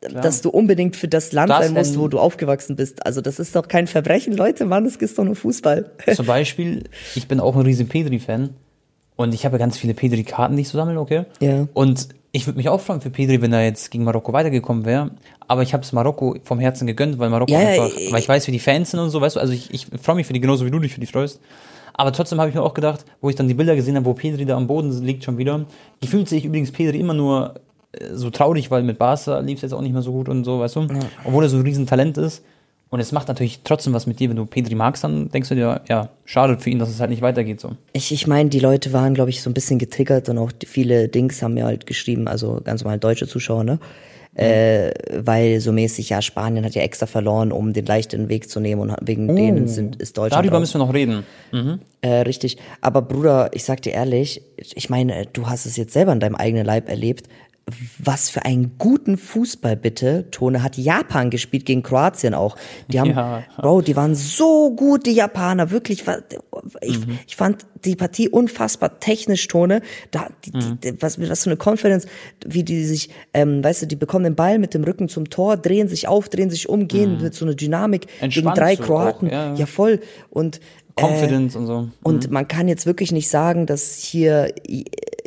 Klar. 0.00 0.22
dass 0.22 0.42
du 0.42 0.50
unbedingt 0.50 0.96
für 0.96 1.08
das 1.08 1.32
Land 1.32 1.50
das 1.50 1.66
sein 1.66 1.74
musst, 1.74 1.98
wo 1.98 2.08
du 2.08 2.18
aufgewachsen 2.18 2.76
bist. 2.76 3.06
Also 3.06 3.20
das 3.20 3.38
ist 3.38 3.56
doch 3.56 3.68
kein 3.68 3.86
Verbrechen, 3.86 4.36
Leute, 4.36 4.66
Mann, 4.66 4.84
es 4.84 4.96
ist 4.96 5.18
doch 5.18 5.24
nur 5.24 5.36
Fußball. 5.36 5.90
Zum 6.14 6.26
Beispiel, 6.26 6.84
ich 7.14 7.26
bin 7.26 7.40
auch 7.40 7.56
ein 7.56 7.62
riesen 7.62 7.88
Pedri-Fan 7.88 8.50
und 9.16 9.34
ich 9.34 9.44
habe 9.44 9.54
ja 9.54 9.58
ganz 9.58 9.78
viele 9.78 9.94
Pedri-Karten, 9.94 10.56
die 10.56 10.62
ich 10.62 10.68
so 10.68 10.78
sammle, 10.78 10.98
okay? 10.98 11.24
Ja. 11.40 11.68
Und 11.72 12.08
ich 12.32 12.46
würde 12.46 12.56
mich 12.56 12.68
auch 12.68 12.80
freuen 12.80 13.00
für 13.00 13.10
Pedri, 13.10 13.40
wenn 13.40 13.52
er 13.52 13.64
jetzt 13.64 13.92
gegen 13.92 14.02
Marokko 14.02 14.32
weitergekommen 14.32 14.84
wäre. 14.84 15.12
Aber 15.46 15.62
ich 15.62 15.72
habe 15.72 15.84
es 15.84 15.92
Marokko 15.92 16.36
vom 16.42 16.58
Herzen 16.58 16.86
gegönnt, 16.86 17.18
weil 17.20 17.30
Marokko 17.30 17.52
ja, 17.52 17.60
einfach, 17.60 17.90
weil 18.10 18.18
ich 18.18 18.28
weiß, 18.28 18.48
wie 18.48 18.52
die 18.52 18.58
Fans 18.58 18.90
sind 18.90 18.98
und 18.98 19.10
so, 19.10 19.20
weißt 19.20 19.36
du, 19.36 19.40
also 19.40 19.52
ich, 19.52 19.72
ich 19.72 19.86
freue 20.02 20.16
mich 20.16 20.26
für 20.26 20.32
die 20.32 20.40
genauso 20.40 20.66
wie 20.66 20.70
du 20.70 20.80
dich 20.80 20.92
für 20.92 21.00
die 21.00 21.06
freust. 21.06 21.40
Aber 21.92 22.12
trotzdem 22.12 22.40
habe 22.40 22.48
ich 22.48 22.56
mir 22.56 22.62
auch 22.62 22.74
gedacht, 22.74 23.04
wo 23.20 23.30
ich 23.30 23.36
dann 23.36 23.46
die 23.46 23.54
Bilder 23.54 23.76
gesehen 23.76 23.94
habe, 23.94 24.04
wo 24.04 24.14
Pedri 24.14 24.44
da 24.44 24.56
am 24.56 24.66
Boden 24.66 24.90
liegt 25.04 25.22
schon 25.22 25.38
wieder. 25.38 25.64
Gefühlt 26.00 26.28
sehe 26.28 26.38
ich 26.38 26.44
übrigens 26.44 26.72
Pedri 26.72 26.98
immer 26.98 27.14
nur 27.14 27.54
äh, 27.92 28.14
so 28.14 28.30
traurig, 28.30 28.72
weil 28.72 28.82
mit 28.82 28.98
Barca 28.98 29.38
lief 29.38 29.58
es 29.58 29.62
jetzt 29.62 29.72
auch 29.72 29.80
nicht 29.80 29.92
mehr 29.92 30.02
so 30.02 30.10
gut 30.10 30.28
und 30.28 30.42
so, 30.42 30.58
weißt 30.58 30.74
du? 30.74 30.80
Ja. 30.80 30.98
Obwohl 31.24 31.44
er 31.44 31.48
so 31.48 31.56
ein 31.56 31.62
Riesentalent 31.62 32.18
ist. 32.18 32.42
Und 32.90 33.00
es 33.00 33.10
macht 33.10 33.26
natürlich 33.26 33.60
trotzdem 33.64 33.92
was 33.92 34.06
mit 34.06 34.20
dir, 34.20 34.28
wenn 34.30 34.36
du 34.36 34.46
Pedri 34.46 34.76
magst, 34.76 35.02
dann 35.02 35.28
denkst 35.28 35.48
du 35.48 35.56
dir, 35.56 35.80
ja, 35.88 36.10
schade 36.24 36.58
für 36.58 36.70
ihn, 36.70 36.78
dass 36.78 36.90
es 36.90 37.00
halt 37.00 37.10
nicht 37.10 37.22
weitergeht 37.22 37.60
so. 37.60 37.72
Ich, 37.92 38.12
ich 38.12 38.26
meine, 38.26 38.50
die 38.50 38.60
Leute 38.60 38.92
waren, 38.92 39.14
glaube 39.14 39.30
ich, 39.30 39.42
so 39.42 39.50
ein 39.50 39.54
bisschen 39.54 39.78
getriggert 39.80 40.28
und 40.28 40.38
auch 40.38 40.52
viele 40.64 41.08
Dings 41.08 41.42
haben 41.42 41.54
mir 41.54 41.64
halt 41.64 41.86
geschrieben, 41.86 42.28
also 42.28 42.60
ganz 42.62 42.84
normal 42.84 43.00
deutsche 43.00 43.26
Zuschauer, 43.26 43.64
ne? 43.64 43.80
Mhm. 44.36 44.40
Äh, 44.40 44.92
weil 45.24 45.60
so 45.60 45.72
mäßig, 45.72 46.08
ja, 46.08 46.20
Spanien 46.20 46.64
hat 46.64 46.74
ja 46.74 46.82
extra 46.82 47.06
verloren, 47.06 47.52
um 47.52 47.72
den 47.72 47.86
leichten 47.86 48.28
Weg 48.28 48.50
zu 48.50 48.58
nehmen 48.60 48.80
und 48.80 48.94
wegen 49.02 49.30
oh, 49.30 49.34
denen 49.34 49.68
sind, 49.68 49.96
ist 49.96 50.18
Deutschland. 50.18 50.44
Darüber 50.44 50.60
müssen 50.60 50.74
wir 50.74 50.86
noch 50.86 50.94
reden. 50.94 51.24
Mhm. 51.52 51.80
Äh, 52.00 52.22
richtig. 52.22 52.58
Aber 52.80 53.02
Bruder, 53.02 53.50
ich 53.52 53.64
sag 53.64 53.82
dir 53.82 53.92
ehrlich, 53.92 54.42
ich 54.56 54.90
meine, 54.90 55.26
du 55.32 55.48
hast 55.48 55.66
es 55.66 55.76
jetzt 55.76 55.92
selber 55.92 56.12
in 56.12 56.20
deinem 56.20 56.34
eigenen 56.34 56.66
Leib 56.66 56.88
erlebt 56.88 57.28
was 57.98 58.28
für 58.28 58.44
einen 58.44 58.76
guten 58.78 59.16
Fußball 59.16 59.76
bitte, 59.76 60.30
Tone, 60.30 60.62
hat 60.62 60.76
Japan 60.76 61.30
gespielt 61.30 61.64
gegen 61.64 61.82
Kroatien 61.82 62.34
auch. 62.34 62.56
Die 62.88 63.00
haben, 63.00 63.10
ja. 63.10 63.42
Bro, 63.56 63.80
die 63.80 63.96
waren 63.96 64.14
so 64.14 64.74
gut, 64.74 65.06
die 65.06 65.12
Japaner, 65.12 65.70
wirklich. 65.70 66.04
Ich, 66.82 67.06
mhm. 67.06 67.18
ich 67.26 67.36
fand 67.36 67.64
die 67.84 67.96
Partie 67.96 68.28
unfassbar 68.28 69.00
technisch, 69.00 69.48
Tone. 69.48 69.80
Da, 70.10 70.28
die, 70.44 70.52
mhm. 70.52 70.78
die, 70.82 71.02
was, 71.02 71.18
was 71.18 71.44
für 71.44 71.50
eine 71.50 71.56
Konferenz, 71.56 72.06
wie 72.44 72.64
die 72.64 72.84
sich, 72.84 73.08
ähm, 73.32 73.64
weißt 73.64 73.82
du, 73.82 73.86
die 73.86 73.96
bekommen 73.96 74.24
den 74.24 74.34
Ball 74.34 74.58
mit 74.58 74.74
dem 74.74 74.84
Rücken 74.84 75.08
zum 75.08 75.30
Tor, 75.30 75.56
drehen 75.56 75.88
sich 75.88 76.06
auf, 76.06 76.28
drehen 76.28 76.50
sich 76.50 76.68
um, 76.68 76.86
gehen 76.86 77.16
mhm. 77.16 77.22
mit 77.22 77.34
so 77.34 77.46
einer 77.46 77.54
Dynamik 77.54 78.06
Entspannt 78.20 78.34
gegen 78.34 78.54
drei 78.54 78.76
Kroaten. 78.76 79.28
Auch, 79.28 79.32
ja. 79.32 79.54
ja, 79.54 79.66
voll. 79.66 80.00
Und 80.28 80.60
Confidence 80.96 81.54
äh, 81.54 81.58
und 81.58 81.66
so. 81.66 81.88
Und 82.02 82.26
mhm. 82.26 82.32
man 82.32 82.46
kann 82.46 82.68
jetzt 82.68 82.84
wirklich 82.84 83.10
nicht 83.10 83.28
sagen, 83.28 83.66
dass 83.66 83.96
hier 83.96 84.52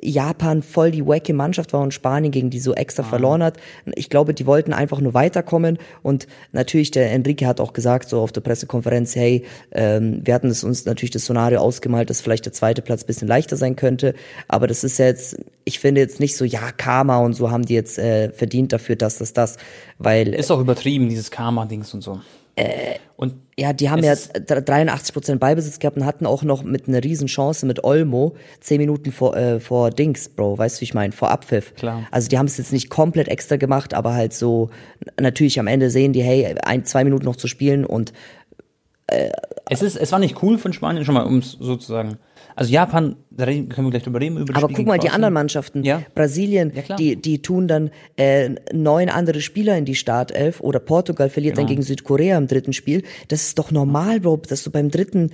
Japan 0.04 0.62
voll 0.62 0.92
die 0.92 1.06
wacke 1.06 1.34
Mannschaft 1.34 1.74
war 1.74 1.82
und 1.82 1.94
Spanien 1.94 2.32
gegen 2.32 2.50
die 2.50 2.60
so 2.60 2.74
extra 2.74 3.04
ah. 3.04 3.06
verloren 3.06 3.42
hat. 3.42 3.58
Ich 3.96 4.10
glaube, 4.10 4.34
die 4.34 4.46
wollten 4.46 4.74
einfach 4.74 5.02
nur 5.02 5.14
weiterkommen 5.14 5.78
und 6.04 6.28
natürlich 6.52 6.92
der 6.92 7.12
Enrique 7.12 7.46
hat 7.46 7.60
auch 7.60 7.74
gesagt 7.74 8.10
so 8.10 8.22
auf 8.22 8.32
der 8.32 8.42
Pressekonferenz, 8.42 9.16
hey, 9.16 9.46
ähm, 9.72 10.22
wir 10.24 10.34
hatten 10.34 10.50
es 10.50 10.64
uns 10.64 10.86
natürlich 10.86 11.12
das 11.12 11.24
Szenario 11.24 11.60
ausgemalt, 11.60 12.10
dass 12.10 12.22
vielleicht 12.22 12.46
der 12.46 12.54
zweite 12.54 12.82
Platz 12.82 13.04
bisschen 13.04 13.28
leichter 13.28 13.58
sein 13.58 13.76
könnte, 13.76 14.14
aber 14.48 14.68
das 14.68 14.84
ist 14.84 15.00
jetzt, 15.00 15.38
ich 15.66 15.80
finde 15.80 16.02
jetzt 16.02 16.20
nicht 16.20 16.38
so, 16.38 16.46
ja 16.46 16.72
Karma 16.72 17.18
und 17.18 17.34
so 17.34 17.50
haben 17.50 17.66
die 17.66 17.74
jetzt 17.74 17.98
äh, 17.98 18.32
verdient 18.32 18.74
dafür, 18.74 18.96
dass 18.96 19.18
das 19.18 19.34
das, 19.34 19.58
weil 19.98 20.34
ist 20.34 20.52
auch 20.52 20.60
übertrieben 20.60 21.10
dieses 21.10 21.32
Karma-Dings 21.32 21.94
und 21.94 22.02
so. 22.02 22.20
Äh, 22.58 22.96
und 23.18 23.36
ja, 23.58 23.72
die 23.72 23.90
haben 23.90 24.04
ja 24.04 24.16
83 24.16 25.14
Prozent 25.14 25.40
Ballbesitz 25.40 25.78
gehabt 25.78 25.96
und 25.96 26.06
hatten 26.06 26.26
auch 26.26 26.42
noch 26.42 26.64
mit 26.64 26.88
einer 26.88 27.04
riesen 27.04 27.28
Chance 27.28 27.68
mit 27.68 27.84
Olmo 27.84 28.36
zehn 28.62 28.80
Minuten 28.80 29.12
vor, 29.12 29.38
äh, 29.38 29.60
vor 29.60 29.92
Dings, 29.92 30.30
Bro, 30.30 30.58
weißt 30.58 30.78
du, 30.78 30.82
wie 30.82 30.86
ich 30.86 30.94
meine, 30.96 31.14
vor 31.14 31.30
Abpfiff. 31.30 31.76
Klar. 31.76 32.08
Also 32.10 32.30
die 32.30 32.38
haben 32.38 32.48
es 32.48 32.58
jetzt 32.58 32.74
nicht 32.74 32.90
komplett 32.90 33.28
extra 33.28 33.58
gemacht, 33.58 33.94
aber 33.94 34.14
halt 34.14 34.34
so, 34.34 34.72
natürlich 35.20 35.60
am 35.60 35.68
Ende 35.68 35.92
sehen 35.92 36.14
die, 36.14 36.24
hey, 36.24 36.56
ein, 36.64 36.84
zwei 36.86 37.04
Minuten 37.04 37.26
noch 37.26 37.36
zu 37.36 37.48
spielen 37.48 37.86
und 37.86 38.12
äh, 39.08 39.30
es 39.70 39.84
ist, 39.84 39.96
es 39.96 40.12
war 40.12 40.20
nicht 40.20 40.42
cool 40.42 40.58
von 40.58 40.74
Spanien, 40.74 41.06
schon 41.06 41.14
mal, 41.14 41.26
um 41.26 41.38
es 41.38 41.52
sozusagen 41.52 42.18
also 42.58 42.72
Japan, 42.72 43.18
da 43.30 43.46
können 43.46 43.70
wir 43.70 43.92
gleich 43.92 44.02
drüber 44.02 44.20
reden. 44.20 44.38
Über 44.38 44.56
Aber 44.56 44.68
guck 44.68 44.88
mal, 44.88 44.98
die 44.98 45.12
anderen 45.12 45.34
Mannschaften, 45.36 45.84
ja. 45.84 46.02
Brasilien, 46.16 46.74
ja, 46.74 46.96
die, 46.96 47.16
die 47.16 47.40
tun 47.44 47.68
dann 47.68 47.92
äh, 48.18 48.50
neun 48.74 49.10
andere 49.10 49.42
Spieler 49.42 49.78
in 49.78 49.86
die 49.86 49.94
Startelf 49.94 50.60
oder 50.60 50.80
Portugal 50.80 51.30
verliert 51.30 51.54
genau. 51.54 51.68
dann 51.68 51.70
gegen 51.70 51.84
Südkorea 51.84 52.36
im 52.36 52.48
dritten 52.48 52.74
Spiel. 52.74 53.04
Das 53.28 53.44
ist 53.44 53.60
doch 53.60 53.70
normal, 53.70 54.22
Bro, 54.22 54.38
dass 54.50 54.64
du 54.64 54.72
beim 54.72 54.90
dritten 54.90 55.30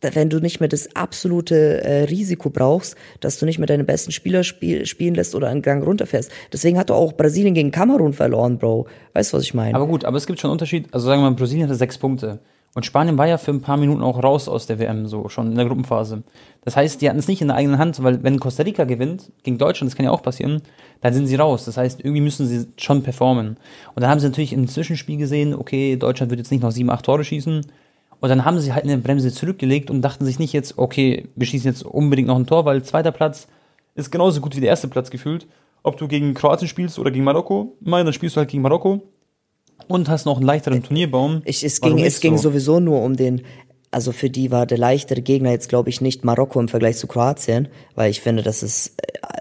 wenn 0.00 0.28
du 0.28 0.38
nicht 0.38 0.60
mehr 0.60 0.68
das 0.68 0.94
absolute 0.94 1.82
äh, 1.82 2.02
Risiko 2.04 2.50
brauchst, 2.50 2.94
dass 3.20 3.38
du 3.38 3.46
nicht 3.46 3.58
mehr 3.58 3.66
deine 3.66 3.84
besten 3.84 4.12
Spieler 4.12 4.44
spiel, 4.44 4.84
spielen 4.84 5.14
lässt 5.14 5.34
oder 5.34 5.48
einen 5.48 5.62
Gang 5.62 5.82
runterfährst. 5.82 6.30
Deswegen 6.52 6.78
hat 6.78 6.90
du 6.90 6.94
auch 6.94 7.14
Brasilien 7.14 7.54
gegen 7.54 7.70
Kamerun 7.70 8.12
verloren, 8.12 8.58
Bro. 8.58 8.86
Weißt 9.14 9.32
du, 9.32 9.38
was 9.38 9.44
ich 9.44 9.54
meine? 9.54 9.74
Aber 9.74 9.86
gut, 9.86 10.04
aber 10.04 10.18
es 10.18 10.26
gibt 10.26 10.40
schon 10.40 10.48
einen 10.50 10.56
Unterschied. 10.56 10.88
Also 10.92 11.06
sagen 11.06 11.22
wir 11.22 11.30
mal, 11.30 11.36
Brasilien 11.36 11.66
hatte 11.66 11.76
sechs 11.76 11.96
Punkte. 11.96 12.40
Und 12.74 12.84
Spanien 12.84 13.16
war 13.16 13.28
ja 13.28 13.38
für 13.38 13.52
ein 13.52 13.60
paar 13.60 13.76
Minuten 13.76 14.02
auch 14.02 14.20
raus 14.22 14.48
aus 14.48 14.66
der 14.66 14.80
WM, 14.80 15.06
so 15.06 15.28
schon 15.28 15.50
in 15.50 15.56
der 15.56 15.64
Gruppenphase. 15.64 16.24
Das 16.64 16.76
heißt, 16.76 17.00
die 17.00 17.08
hatten 17.08 17.20
es 17.20 17.28
nicht 17.28 17.40
in 17.40 17.46
der 17.46 17.56
eigenen 17.56 17.78
Hand, 17.78 18.02
weil 18.02 18.24
wenn 18.24 18.40
Costa 18.40 18.64
Rica 18.64 18.82
gewinnt 18.82 19.30
gegen 19.44 19.58
Deutschland, 19.58 19.90
das 19.90 19.96
kann 19.96 20.04
ja 20.04 20.10
auch 20.10 20.22
passieren, 20.22 20.60
dann 21.00 21.14
sind 21.14 21.28
sie 21.28 21.36
raus. 21.36 21.64
Das 21.66 21.76
heißt, 21.76 22.00
irgendwie 22.00 22.20
müssen 22.20 22.48
sie 22.48 22.66
schon 22.76 23.04
performen. 23.04 23.58
Und 23.94 24.02
dann 24.02 24.10
haben 24.10 24.18
sie 24.18 24.26
natürlich 24.26 24.52
im 24.52 24.66
Zwischenspiel 24.66 25.18
gesehen, 25.18 25.54
okay, 25.54 25.96
Deutschland 25.96 26.30
wird 26.30 26.40
jetzt 26.40 26.50
nicht 26.50 26.62
noch 26.62 26.72
sieben, 26.72 26.90
acht 26.90 27.04
Tore 27.04 27.22
schießen. 27.22 27.64
Und 28.20 28.28
dann 28.28 28.44
haben 28.44 28.58
sie 28.58 28.72
halt 28.72 28.84
eine 28.84 28.98
Bremse 28.98 29.30
zurückgelegt 29.32 29.88
und 29.88 30.02
dachten 30.02 30.24
sich 30.24 30.40
nicht 30.40 30.52
jetzt, 30.52 30.76
okay, 30.76 31.28
wir 31.36 31.46
schießen 31.46 31.70
jetzt 31.70 31.84
unbedingt 31.84 32.26
noch 32.26 32.38
ein 32.38 32.46
Tor, 32.46 32.64
weil 32.64 32.82
zweiter 32.82 33.12
Platz 33.12 33.46
ist 33.94 34.10
genauso 34.10 34.40
gut 34.40 34.56
wie 34.56 34.60
der 34.60 34.70
erste 34.70 34.88
Platz 34.88 35.10
gefühlt. 35.10 35.46
Ob 35.84 35.96
du 35.96 36.08
gegen 36.08 36.34
Kroatien 36.34 36.66
spielst 36.66 36.98
oder 36.98 37.12
gegen 37.12 37.24
Marokko, 37.24 37.76
mein, 37.80 38.04
dann 38.04 38.14
spielst 38.14 38.34
du 38.34 38.40
halt 38.40 38.48
gegen 38.48 38.62
Marokko 38.62 39.02
und 39.88 40.08
hast 40.08 40.26
noch 40.26 40.36
einen 40.36 40.46
leichteren 40.46 40.82
Turnierbaum. 40.82 41.42
Ich, 41.44 41.64
es 41.64 41.80
ging, 41.80 41.98
es 41.98 42.20
ging 42.20 42.36
so? 42.36 42.50
sowieso 42.50 42.80
nur 42.80 43.02
um 43.02 43.16
den, 43.16 43.42
also 43.90 44.12
für 44.12 44.30
die 44.30 44.50
war 44.50 44.66
der 44.66 44.78
leichtere 44.78 45.22
Gegner 45.22 45.50
jetzt, 45.50 45.68
glaube 45.68 45.90
ich, 45.90 46.00
nicht 46.00 46.24
Marokko 46.24 46.60
im 46.60 46.68
Vergleich 46.68 46.96
zu 46.96 47.06
Kroatien, 47.06 47.68
weil 47.94 48.10
ich 48.10 48.20
finde, 48.20 48.42
das 48.42 48.62
ist, 48.62 48.94
äh, 49.00 49.34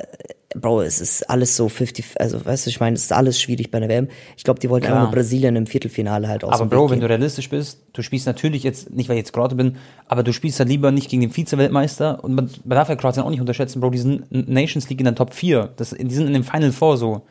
Bro, 0.56 0.84
es 0.84 1.02
ist 1.02 1.30
alles 1.30 1.56
so 1.56 1.68
50, 1.68 2.20
also 2.20 2.46
weißt 2.46 2.66
du, 2.66 2.70
ich 2.70 2.80
meine, 2.80 2.96
es 2.96 3.04
ist 3.04 3.12
alles 3.12 3.42
schwierig 3.42 3.72
bei 3.72 3.80
einer 3.80 3.90
WM. 3.90 4.08
Ich 4.38 4.44
glaube, 4.44 4.60
die 4.60 4.70
wollten 4.70 4.86
Klar. 4.86 4.98
einfach 4.98 5.10
nur 5.10 5.16
Brasilien 5.16 5.56
im 5.56 5.66
Viertelfinale 5.66 6.28
halt 6.28 6.44
aus. 6.44 6.54
Aber 6.54 6.68
Bro, 6.68 6.92
wenn 6.92 7.00
du 7.00 7.10
realistisch 7.10 7.50
bist, 7.50 7.82
du 7.94 8.04
spielst 8.04 8.28
natürlich 8.28 8.62
jetzt, 8.62 8.92
nicht 8.92 9.10
weil 9.10 9.16
ich 9.16 9.22
jetzt 9.22 9.34
Kroate 9.34 9.56
bin, 9.56 9.78
aber 10.08 10.22
du 10.22 10.32
spielst 10.32 10.60
dann 10.60 10.68
lieber 10.68 10.92
nicht 10.92 11.10
gegen 11.10 11.22
den 11.22 11.32
Vize-Weltmeister 11.32 12.24
und 12.24 12.36
man, 12.36 12.52
man 12.64 12.76
darf 12.76 12.90
ja 12.90 12.96
Kroatien 12.96 13.24
auch 13.24 13.32
nicht 13.32 13.42
unterschätzen, 13.42 13.80
Bro, 13.80 13.90
die 13.90 13.98
sind 13.98 14.32
Nations 14.32 14.88
League 14.90 15.00
in 15.00 15.06
der 15.06 15.16
Top 15.16 15.34
4, 15.34 15.72
das, 15.76 15.90
die 15.90 16.14
sind 16.14 16.28
in 16.28 16.34
dem 16.34 16.44
Final 16.44 16.72
Four 16.72 16.98
so. 16.98 17.22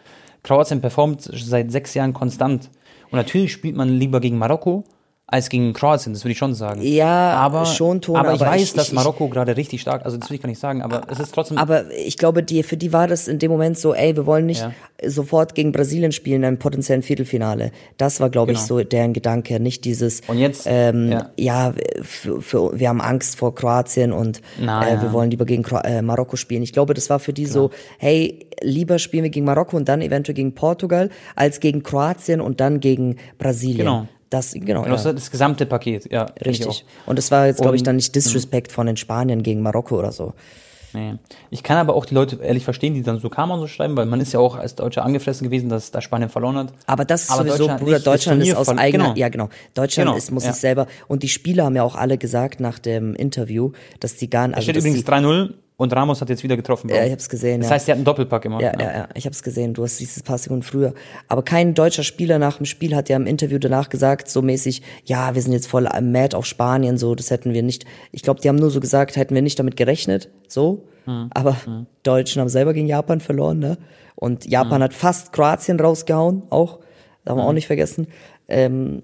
Kroatien 0.43 0.81
performt 0.81 1.23
seit 1.23 1.71
sechs 1.71 1.95
Jahren 1.95 2.13
konstant. 2.13 2.69
Und 3.13 3.19
natürlich 3.19 3.53
spielt 3.53 3.77
man 3.77 3.91
lieber 3.91 4.21
gegen 4.21 4.39
Marokko, 4.39 4.85
als 5.33 5.49
gegen 5.49 5.73
Kroatien, 5.73 6.13
das 6.13 6.23
würde 6.25 6.33
ich 6.33 6.39
schon 6.39 6.55
sagen. 6.55 6.83
Ja, 6.83 7.33
aber, 7.35 7.65
schon, 7.65 8.01
Tone, 8.03 8.19
aber 8.19 8.35
ich 8.35 8.41
aber 8.43 8.51
weiß, 8.51 8.63
ich- 8.63 8.73
dass 8.75 8.89
ich- 8.89 8.93
Marokko 8.93 9.29
gerade 9.29 9.57
richtig 9.57 9.81
stark, 9.81 10.05
also 10.05 10.19
das 10.19 10.29
will 10.29 10.37
ich 10.37 10.43
gar 10.43 10.49
nicht 10.49 10.61
sagen, 10.61 10.83
aber 10.83 11.03
es 11.11 11.19
ist 11.19 11.35
trotzdem. 11.35 11.57
Aber 11.59 11.91
ich 11.91 12.19
glaube, 12.19 12.43
die, 12.43 12.63
für 12.63 12.77
die 12.77 12.93
war 12.93 13.09
das 13.09 13.29
in 13.29 13.39
dem 13.39 13.51
Moment 13.51 13.79
so, 13.79 13.95
ey, 13.95 14.15
wir 14.15 14.27
wollen 14.27 14.45
nicht 14.47 14.61
Ja. 14.61 14.73
sofort 15.09 15.55
gegen 15.55 15.73
Brasilien 15.73 16.13
spielen, 16.13 16.43
in 16.43 16.45
einem 16.45 16.59
potenziellen 16.59 17.03
Viertelfinale. 17.03 17.73
Das 17.97 18.21
war, 18.21 18.29
glaube 18.31 18.53
ich, 18.53 18.59
Genau. 18.59 18.69
so 18.81 18.85
deren 18.85 19.15
Gedanke, 19.15 19.59
nicht 19.59 19.85
dieses, 19.87 20.21
Und 20.29 20.39
jetzt, 20.39 20.65
ähm, 20.69 21.11
ja. 21.11 21.31
ja, 21.39 21.75
für, 22.03 22.43
für, 22.43 22.79
wir 22.79 22.89
haben 22.91 23.01
Angst 23.01 23.37
vor 23.37 23.55
Kroatien 23.55 24.13
und 24.13 24.43
Na, 24.61 24.87
äh, 24.87 24.95
ja. 24.95 25.03
wir 25.03 25.13
wollen 25.15 25.31
lieber 25.31 25.47
gegen 25.47 25.63
Kro 25.63 25.79
äh, 25.79 26.03
Marokko 26.03 26.37
spielen. 26.37 26.63
Ich 26.63 26.73
glaube, 26.75 26.93
das 26.95 27.09
war 27.09 27.19
für 27.19 27.33
die 27.33 27.47
so, 27.47 27.71
hey, 27.99 28.47
lieber 28.61 28.99
spielen 28.99 29.25
wir 29.25 29.31
gegen 29.31 29.47
Marokko 29.47 29.79
und 29.79 29.89
dann 29.89 30.03
eventuell 30.03 30.35
gegen 30.35 30.55
Portugal, 30.55 31.09
als 31.37 31.59
gegen 31.61 31.83
Kroatien 31.83 32.41
und 32.43 32.61
dann 32.61 32.81
gegen 32.81 33.17
Brasilien. 33.39 33.79
Genau. 33.79 34.07
Das, 34.33 34.53
genau, 34.55 34.85
das, 34.87 35.05
ja. 35.05 35.13
das 35.13 35.31
gesamte 35.31 35.67
Paket, 35.67 36.11
ja. 36.11 36.27
ich 36.41 36.47
Richtig. 36.47 36.87
Und 37.05 37.19
es 37.19 37.31
war 37.31 37.47
jetzt, 37.47 37.61
glaube 37.61 37.77
ich, 37.77 37.83
dann 37.83 37.97
nicht 37.97 38.15
Disrespect 38.15 38.73
von 38.73 38.87
den 38.87 38.97
Spaniern 38.97 39.43
gegen 39.43 39.61
Marokko 39.61 39.99
oder 39.99 40.11
so. 40.11 40.33
Nee. 40.95 41.15
Ich 41.51 41.63
kann 41.63 41.77
aber 41.77 41.95
auch 41.95 42.07
die 42.07 42.15
Leute 42.15 42.39
ehrlich 42.43 42.65
verstehen, 42.65 42.95
die 42.95 43.03
dann 43.03 43.19
so 43.19 43.29
Karma 43.29 43.55
und 43.55 43.61
so 43.61 43.67
schreiben, 43.67 43.97
weil 43.97 44.07
man 44.07 44.21
ist 44.21 44.33
ja 44.33 44.41
auch 44.41 44.57
als 44.57 44.75
Deutscher 44.75 45.05
angefressen 45.05 45.45
gewesen, 45.45 45.69
dass 45.69 45.91
da 45.91 46.01
Spanien 46.01 46.31
verloren 46.31 46.57
hat. 46.57 46.73
Aber 46.87 47.05
das 47.05 47.25
ist 47.25 47.31
Aber 47.31 47.43
sowieso, 47.43 47.59
Deutschland 47.59 47.81
Bruder, 47.81 48.01
Deutschland 48.01 48.43
ist 48.43 48.55
aus 48.55 48.69
eigener, 48.69 49.05
genau. 49.05 49.17
ja 49.17 49.29
genau, 49.29 49.49
Deutschland 49.75 50.09
Genau, 50.09 50.17
ist, 50.17 50.31
muss 50.31 50.45
ja. 50.45 50.53
sich 50.53 50.61
selber, 50.61 50.87
und 51.09 51.23
die 51.23 51.29
Spieler 51.29 51.65
haben 51.65 51.77
ja 51.77 51.83
auch 51.83 51.95
alle 51.95 52.19
gesagt 52.19 52.61
nach 52.61 52.79
dem 52.79 53.15
Interview, 53.15 53.73
dass 54.01 54.17
die 54.17 54.31
gar 54.31 54.49
nicht, 54.49 54.55
Da 54.55 54.57
also 54.59 54.71
steht 54.71 54.77
übrigens 54.77 55.05
die, 55.05 55.11
3-0 55.11 55.55
und 55.83 55.93
Ramos 55.95 56.21
hat 56.21 56.29
jetzt 56.31 56.43
wieder 56.43 56.57
getroffen. 56.57 56.87
Bro. 56.89 56.97
Ja, 56.97 57.05
ich 57.05 57.13
hab's 57.13 57.29
gesehen, 57.29 57.61
Das 57.61 57.69
ja. 57.71 57.75
heißt, 57.75 57.87
die 57.89 57.93
hat 57.93 57.97
einen 57.97 58.05
Doppelpack 58.05 58.45
immer. 58.45 58.61
ja, 58.61 58.73
ja, 58.79 58.93
ja, 58.99 59.09
ich 59.15 59.27
hab's 59.27 59.43
gesehen, 59.43 59.75
du 59.75 59.83
hast 59.85 59.99
dieses 60.01 60.23
paar 60.23 60.39
Sekunden 60.39 60.63
früher, 60.63 60.95
aber 61.29 61.43
kein 61.43 61.75
deutscher 61.75 62.03
Spieler 62.05 62.39
nach 62.39 62.57
dem 62.59 62.67
Spiel 62.67 62.95
hat 62.97 63.09
ja 63.09 63.17
im 63.17 63.27
Interview 63.27 63.59
danach 63.59 63.89
gesagt, 63.89 64.29
so 64.29 64.41
mäßig, 64.43 64.83
ja, 65.05 65.35
wir 65.35 65.43
sind 65.43 65.53
jetzt 65.53 65.67
voll 65.69 65.89
mad 66.01 66.37
auf 66.37 66.47
Spanien, 66.47 66.97
so, 66.99 67.15
das 67.15 67.31
hätten 67.31 67.53
wir 67.53 67.63
nicht, 67.63 67.85
ich 68.13 68.23
glaube, 68.23 68.41
die 68.41 68.49
haben 68.49 68.57
nur 68.57 68.71
so 68.71 68.81
gesagt, 68.81 69.17
hätten 69.17 69.35
wir 69.35 69.43
nicht 69.43 69.59
damit 69.59 69.77
gerechnet, 69.77 70.31
so, 70.49 70.85
Mhm. 71.05 71.31
aber 71.35 71.57
Deutschen 72.05 72.41
haben 72.41 72.49
selber 72.49 72.73
gegen 72.75 72.87
Japan 72.87 73.19
verloren, 73.21 73.59
ne, 73.59 73.77
und 74.15 74.47
Japan 74.47 74.79
Mhm. 74.79 74.85
hat 74.85 74.95
fast 74.95 75.33
Kroatien 75.33 75.81
rausgehauen, 75.81 76.43
auch, 76.51 76.79
darf 77.25 77.37
man 77.37 77.45
auch 77.47 77.53
nicht 77.53 77.67
vergessen, 77.67 78.07
ähm, 78.49 79.03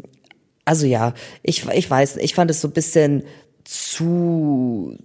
also 0.65 0.87
ja, 0.87 1.15
ich, 1.43 1.67
ich 1.69 1.91
weiß, 1.91 2.19
ich 2.19 2.35
fand 2.35 2.51
es 2.51 2.61
so 2.61 2.69
ein 2.69 2.73
bisschen 2.73 3.25
zu, 3.65 4.97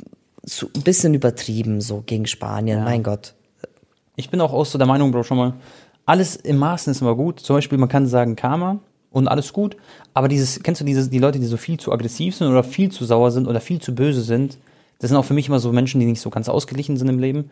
zu 0.45 0.69
ein 0.75 0.82
bisschen 0.82 1.13
übertrieben 1.13 1.82
so 1.82 2.03
gegen 2.06 2.27
Spanien, 2.27 2.84
mein 2.84 3.03
Gott. 3.03 3.34
Ich 4.15 4.29
bin 4.29 4.41
auch 4.41 4.53
aus 4.53 4.71
so 4.71 4.77
der 4.77 4.88
Meinung, 4.88 5.12
Bro, 5.12 5.23
schon 5.23 5.38
mal, 5.38 5.53
alles 6.06 6.36
im 6.36 6.58
Maßen 6.58 6.91
ist 6.91 7.01
immer 7.01 7.15
gut. 7.15 7.39
Zum 7.39 7.56
Beispiel, 7.56 7.77
man 7.77 7.89
kann 7.89 8.08
sagen 8.08 8.36
Karma 8.36 8.79
und 9.10 9.27
alles 9.27 9.53
gut, 9.53 9.77
aber 10.13 10.27
dieses, 10.27 10.62
kennst 10.62 10.82
du 10.82 10.86
dieses, 10.86 11.10
die 11.10 11.19
Leute, 11.19 11.39
die 11.39 11.45
so 11.45 11.58
viel 11.58 11.79
zu 11.79 11.91
aggressiv 11.91 12.36
sind 12.36 12.47
oder 12.47 12.63
viel 12.63 12.91
zu 12.91 13.06
sauer 13.06 13.32
sind 13.32 13.47
oder 13.47 13.62
viel 13.62 13.79
zu 13.79 13.95
böse 13.95 14.21
sind, 14.21 14.58
das 14.99 15.10
sind 15.10 15.17
auch 15.17 15.25
für 15.25 15.34
mich 15.34 15.47
immer 15.47 15.60
so 15.60 15.71
Menschen, 15.71 15.99
die 15.99 16.06
nicht 16.06 16.21
so 16.21 16.29
ganz 16.29 16.49
ausgeglichen 16.49 16.97
sind 16.97 17.10
im 17.10 17.19
Leben. 17.19 17.51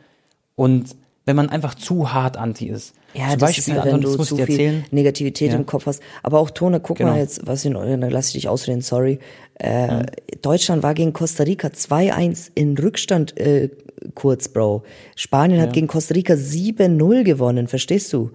Und 0.55 0.95
wenn 1.25 1.35
man 1.35 1.49
einfach 1.49 1.75
zu 1.75 2.13
hart 2.13 2.37
anti 2.37 2.67
ist. 2.67 2.95
Ja, 3.13 3.29
Zum 3.31 3.39
das 3.39 3.49
Beispiel, 3.49 3.73
ist 3.73 3.79
halt, 3.81 3.93
wenn 3.93 4.01
du 4.01 4.15
zu 4.17 4.35
viel 4.35 4.39
erzählen. 4.49 4.85
Negativität 4.91 5.51
Ja. 5.51 5.57
im 5.57 5.65
Kopf 5.65 5.85
hast. 5.85 6.01
Aber 6.23 6.39
auch 6.39 6.49
Tone, 6.51 6.79
guck 6.79 6.97
Genau. 6.97 7.11
mal 7.11 7.19
jetzt, 7.19 7.45
was 7.45 7.65
in, 7.65 7.73
dann 7.73 8.01
lass 8.09 8.27
ich 8.27 8.33
dich 8.33 8.47
ausreden, 8.47 8.81
sorry. 8.81 9.19
Äh, 9.55 10.05
Deutschland 10.41 10.81
war 10.83 10.93
gegen 10.93 11.13
Costa 11.13 11.43
Rica 11.43 11.67
2-1 11.69 12.51
in 12.55 12.77
Rückstand 12.77 13.37
äh, 13.37 13.69
kurz, 14.15 14.47
Bro. 14.49 14.83
Spanien 15.15 15.61
hat 15.61 15.73
gegen 15.73 15.87
Costa 15.87 16.13
Rica 16.13 16.33
7-0 16.33 17.23
gewonnen, 17.23 17.67
verstehst 17.67 18.11
du? 18.13 18.31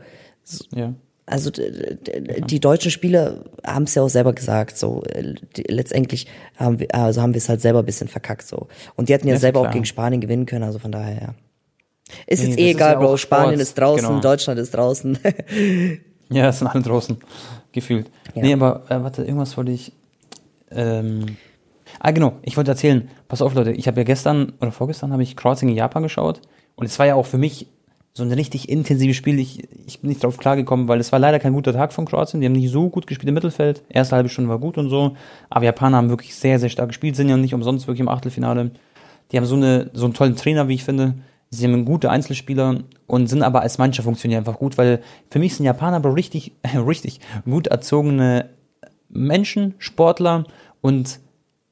Ja. 0.75 0.95
Also 1.29 1.51
die 1.51 2.61
deutschen 2.61 2.93
Spieler 2.93 3.43
haben 3.67 3.83
es 3.83 3.97
ja 3.97 4.03
auch 4.03 4.09
selber 4.09 4.33
gesagt, 4.33 4.79
so 4.79 5.03
äh, 5.09 5.35
die, 5.57 5.65
letztendlich 5.67 6.29
haben 6.57 6.79
wir 6.79 6.95
also 6.95 7.21
haben 7.21 7.35
wir 7.35 7.39
es 7.39 7.49
halt 7.49 7.61
selber 7.61 7.81
ein 7.81 7.85
bisschen 7.85 8.07
verkackt 8.07 8.47
so. 8.47 8.69
Und 8.95 9.09
die 9.09 9.13
hätten 9.13 9.27
ja, 9.27 9.35
Ja, 9.35 9.41
selber 9.41 9.61
klar. 9.61 9.71
auch 9.71 9.73
gegen 9.75 9.87
Spanien 9.87 10.21
gewinnen 10.21 10.47
können, 10.47 10.63
also 10.63 10.79
von 10.79 10.93
daher 10.93 11.15
ja. 11.21 11.35
Ist 12.27 12.43
Nee, 12.43 12.49
jetzt 12.51 12.59
eh 12.59 12.71
ist 12.71 12.77
egal, 12.77 12.93
ja 12.93 12.99
Bro. 12.99 13.17
Spanien 13.17 13.61
ist 13.61 13.77
draußen, 13.79 14.07
Genau. 14.07 14.21
Deutschland 14.21 14.59
ist 14.61 14.75
draußen. 14.75 15.19
Ja, 16.29 16.49
es 16.49 16.59
sind 16.59 16.67
alle 16.67 16.83
draußen 16.83 17.19
gefühlt. 17.71 18.11
Ja. 18.35 18.43
Nee, 18.43 18.53
aber 18.53 18.83
äh, 18.89 19.01
warte, 19.01 19.23
irgendwas 19.23 19.57
wollte 19.57 19.71
ich. 19.71 19.93
Ähm, 20.73 21.25
ah, 22.01 22.11
genau, 22.11 22.33
ich 22.43 22.57
wollte 22.57 22.73
erzählen. 22.73 23.09
Pass 23.29 23.43
auf, 23.43 23.55
Leute, 23.55 23.71
ich 23.71 23.87
habe 23.87 24.01
ja 24.01 24.05
gestern 24.05 24.53
oder 24.61 24.73
vorgestern 24.73 25.13
habe 25.13 25.23
ich 25.23 25.37
Kroatien 25.37 25.69
gegen 25.69 25.79
Japan 25.79 26.03
geschaut 26.03 26.41
und 26.75 26.85
es 26.87 26.99
war 26.99 27.07
ja 27.07 27.15
auch 27.15 27.27
für 27.27 27.39
mich 27.39 27.69
so 28.13 28.25
ein 28.25 28.33
richtig 28.33 28.69
intensives 28.69 29.15
Spiel. 29.15 29.39
Ich, 29.39 29.69
ich 29.87 30.01
bin 30.01 30.09
nicht 30.09 30.25
drauf 30.25 30.37
klargekommen, 30.37 30.89
weil 30.89 30.99
es 30.99 31.13
war 31.13 31.19
leider 31.21 31.39
kein 31.39 31.53
guter 31.53 31.73
Tag 31.73 31.93
von 31.93 32.07
Kroatien. 32.07 32.41
Die 32.41 32.47
haben 32.47 32.55
nicht 32.55 32.73
so 32.73 32.89
gut 32.89 33.07
gespielt 33.07 33.29
im 33.29 33.35
Mittelfeld. 33.35 33.83
Erste 33.89 34.17
halbe 34.17 34.31
Stunde 34.31 34.51
war 34.51 34.59
gut 34.59 34.79
und 34.79 34.89
so. 34.89 35.15
Aber 35.49 35.65
Japaner 35.65 35.99
haben 35.99 36.09
wirklich 36.09 36.35
sehr, 36.35 36.59
sehr 36.59 36.71
stark 36.71 36.89
gespielt, 36.89 37.15
sind 37.15 37.29
ja 37.29 37.37
nicht 37.37 37.55
umsonst 37.55 37.87
wirklich 37.87 38.01
im 38.01 38.09
Achtelfinale. 38.09 38.71
Die 39.31 39.37
haben 39.37 39.45
so, 39.47 39.55
eine, 39.55 39.91
so 39.93 40.07
einen 40.07 40.15
tollen 40.15 40.35
Trainer, 40.35 40.67
wie 40.67 40.75
ich 40.75 40.83
finde. 40.83 41.15
Sie 41.51 41.65
haben 41.65 41.85
gute 41.85 42.11
Einzelspieler 42.11 42.81
und 43.07 43.29
sind 43.29 43.43
aber 43.43 43.61
als 43.61 43.79
Mannschaft 43.79 44.05
funktionieren 44.05 44.41
einfach 44.41 44.59
gut, 44.59 44.79
weil 44.79 45.01
für 45.31 45.39
mich 45.39 45.55
sind 45.55 45.65
Japaner 45.65 45.97
aber 45.97 46.15
richtig, 46.17 46.53
richtig 46.75 47.21
gut 47.45 47.69
erzogene 47.69 48.51
Menschen, 49.09 49.75
Sportler 49.79 50.45
und 50.81 51.21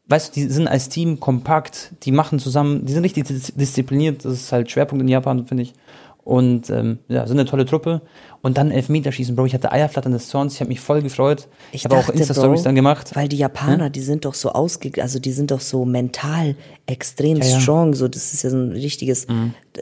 weißt 0.06 0.36
du, 0.36 0.40
die 0.40 0.46
sind 0.48 0.68
als 0.68 0.88
Team 0.88 1.18
kompakt, 1.18 1.92
die 2.04 2.12
machen 2.12 2.38
zusammen, 2.38 2.84
die 2.86 2.92
sind 2.92 3.04
richtig 3.04 3.24
dis- 3.26 3.54
diszipliniert, 3.54 4.24
das 4.24 4.34
ist 4.34 4.52
halt 4.52 4.70
Schwerpunkt 4.70 5.02
in 5.02 5.08
Japan, 5.08 5.46
finde 5.46 5.62
ich. 5.64 5.74
Und 6.22 6.70
ähm, 6.70 6.98
ja, 7.08 7.26
sind 7.26 7.38
eine 7.38 7.48
tolle 7.48 7.66
Truppe. 7.66 8.00
Und 8.44 8.58
dann 8.58 8.70
Elfmeterschießen, 8.70 9.34
Bro. 9.34 9.46
Ich 9.46 9.54
hatte 9.54 9.72
Eierflattern 9.72 10.12
des 10.12 10.28
Zorns, 10.28 10.52
ich 10.52 10.60
habe 10.60 10.68
mich 10.68 10.78
voll 10.78 11.00
gefreut. 11.00 11.48
Ich, 11.72 11.84
habe 11.86 11.96
auch 11.96 12.10
Insta-Stories 12.10 12.62
dann 12.62 12.74
gemacht. 12.74 13.12
Weil 13.16 13.26
die 13.26 13.38
Japaner, 13.38 13.88
die 13.88 14.02
sind 14.02 14.26
doch 14.26 14.34
so 14.34 14.50
ausge, 14.52 15.02
also 15.02 15.18
die 15.18 15.32
sind 15.32 15.50
doch 15.50 15.60
so 15.60 15.86
mental 15.86 16.54
extrem 16.84 17.38
Ja, 17.38 17.44
Mhm. 17.44 17.50
ja. 17.50 17.60
strong. 17.60 17.94
So, 17.94 18.06
das 18.06 18.34
ist 18.34 18.42
ja 18.42 18.50
so 18.50 18.58
ein 18.58 18.72
richtiges 18.72 19.26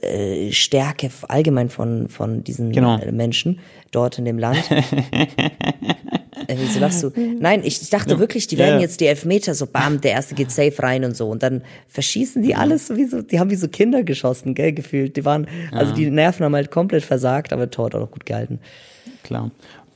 äh, 0.00 0.52
Stärke 0.52 1.10
allgemein 1.26 1.70
von 1.70 2.08
von 2.08 2.44
diesen 2.44 2.70
Genau. 2.70 2.98
äh, 2.98 3.10
Menschen 3.10 3.58
dort 3.90 4.18
in 4.20 4.24
dem 4.26 4.38
Land. 4.38 4.62
äh, 6.48 6.56
wieso 6.56 6.80
lachst 6.80 7.02
du? 7.02 7.10
Nein, 7.40 7.62
ich, 7.64 7.82
ich 7.82 7.90
dachte 7.90 8.18
wirklich, 8.18 8.46
die 8.46 8.56
Ja, 8.56 8.66
werden 8.66 8.76
ja. 8.76 8.82
jetzt 8.82 9.00
die 9.00 9.06
Elfmeter 9.06 9.54
so, 9.54 9.66
bam, 9.66 10.00
der 10.00 10.12
erste 10.12 10.34
geht 10.34 10.50
safe 10.50 10.82
rein 10.82 11.04
und 11.04 11.16
so. 11.16 11.28
Und 11.28 11.42
dann 11.42 11.62
verschießen 11.88 12.42
die 12.42 12.54
alles 12.54 12.86
sowieso, 12.86 13.22
die 13.22 13.40
haben 13.40 13.50
wie 13.50 13.56
so 13.56 13.68
Kinder 13.68 14.02
geschossen, 14.02 14.54
gell, 14.54 14.72
gefühlt. 14.72 15.16
Die 15.16 15.24
waren, 15.24 15.46
also 15.72 15.94
die 15.94 16.10
Nerven 16.10 16.44
haben 16.44 16.54
halt 16.54 16.70
komplett 16.70 17.04
versagt, 17.04 17.52
aber 17.52 17.70
Tor 17.70 17.86
hat 17.86 17.94
auch 17.94 18.00
noch 18.00 18.10
gut 18.10 18.26
gehalten. 18.26 18.60
Klar. 19.22 19.50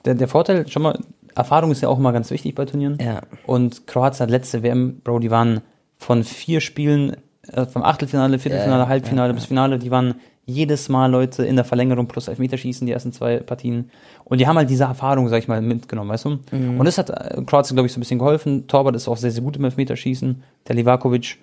Der, 0.04 0.14
der 0.14 0.28
Vorteil, 0.28 0.68
schon 0.68 0.82
mal, 0.82 0.98
Erfahrung 1.34 1.70
ist 1.70 1.82
ja 1.82 1.88
auch 1.88 1.98
immer 1.98 2.12
ganz 2.12 2.30
wichtig 2.30 2.54
bei 2.54 2.64
Turnieren. 2.64 2.98
Ja. 3.00 3.20
Und 3.46 3.86
Kroatien 3.86 4.20
hat 4.20 4.30
letzte 4.30 4.62
WM, 4.62 5.00
Bro, 5.00 5.18
die 5.18 5.30
waren 5.30 5.60
von 5.98 6.24
vier 6.24 6.60
Spielen, 6.60 7.16
äh, 7.52 7.66
vom 7.66 7.82
Achtelfinale, 7.82 8.38
Viertelfinale, 8.38 8.88
Halbfinale 8.88 9.34
bis 9.34 9.46
Finale, 9.46 9.78
die 9.78 9.90
waren 9.90 10.14
jedes 10.46 10.88
Mal 10.88 11.10
Leute 11.10 11.44
in 11.44 11.56
der 11.56 11.64
Verlängerung 11.64 12.06
plus 12.06 12.28
Elfmeterschießen, 12.28 12.86
die 12.86 12.92
ersten 12.92 13.12
zwei 13.12 13.38
Partien. 13.38 13.90
Und 14.24 14.40
die 14.40 14.46
haben 14.46 14.56
halt 14.56 14.70
diese 14.70 14.84
Erfahrung, 14.84 15.28
sag 15.28 15.38
ich 15.38 15.48
mal, 15.48 15.60
mitgenommen, 15.60 16.10
weißt 16.10 16.24
du? 16.24 16.38
Und 16.78 16.84
das 16.84 16.98
hat 16.98 17.10
äh, 17.10 17.42
Kroatien, 17.44 17.74
glaube 17.74 17.86
ich, 17.86 17.92
so 17.92 17.98
ein 17.98 18.00
bisschen 18.00 18.20
geholfen. 18.20 18.66
Torwart 18.68 18.94
ist 18.94 19.08
auch 19.08 19.16
sehr, 19.16 19.32
sehr 19.32 19.42
gut 19.42 19.56
im 19.56 19.64
Elfmeterschießen. 19.64 20.42
Der 20.68 20.76
Livakovic, 20.76 21.38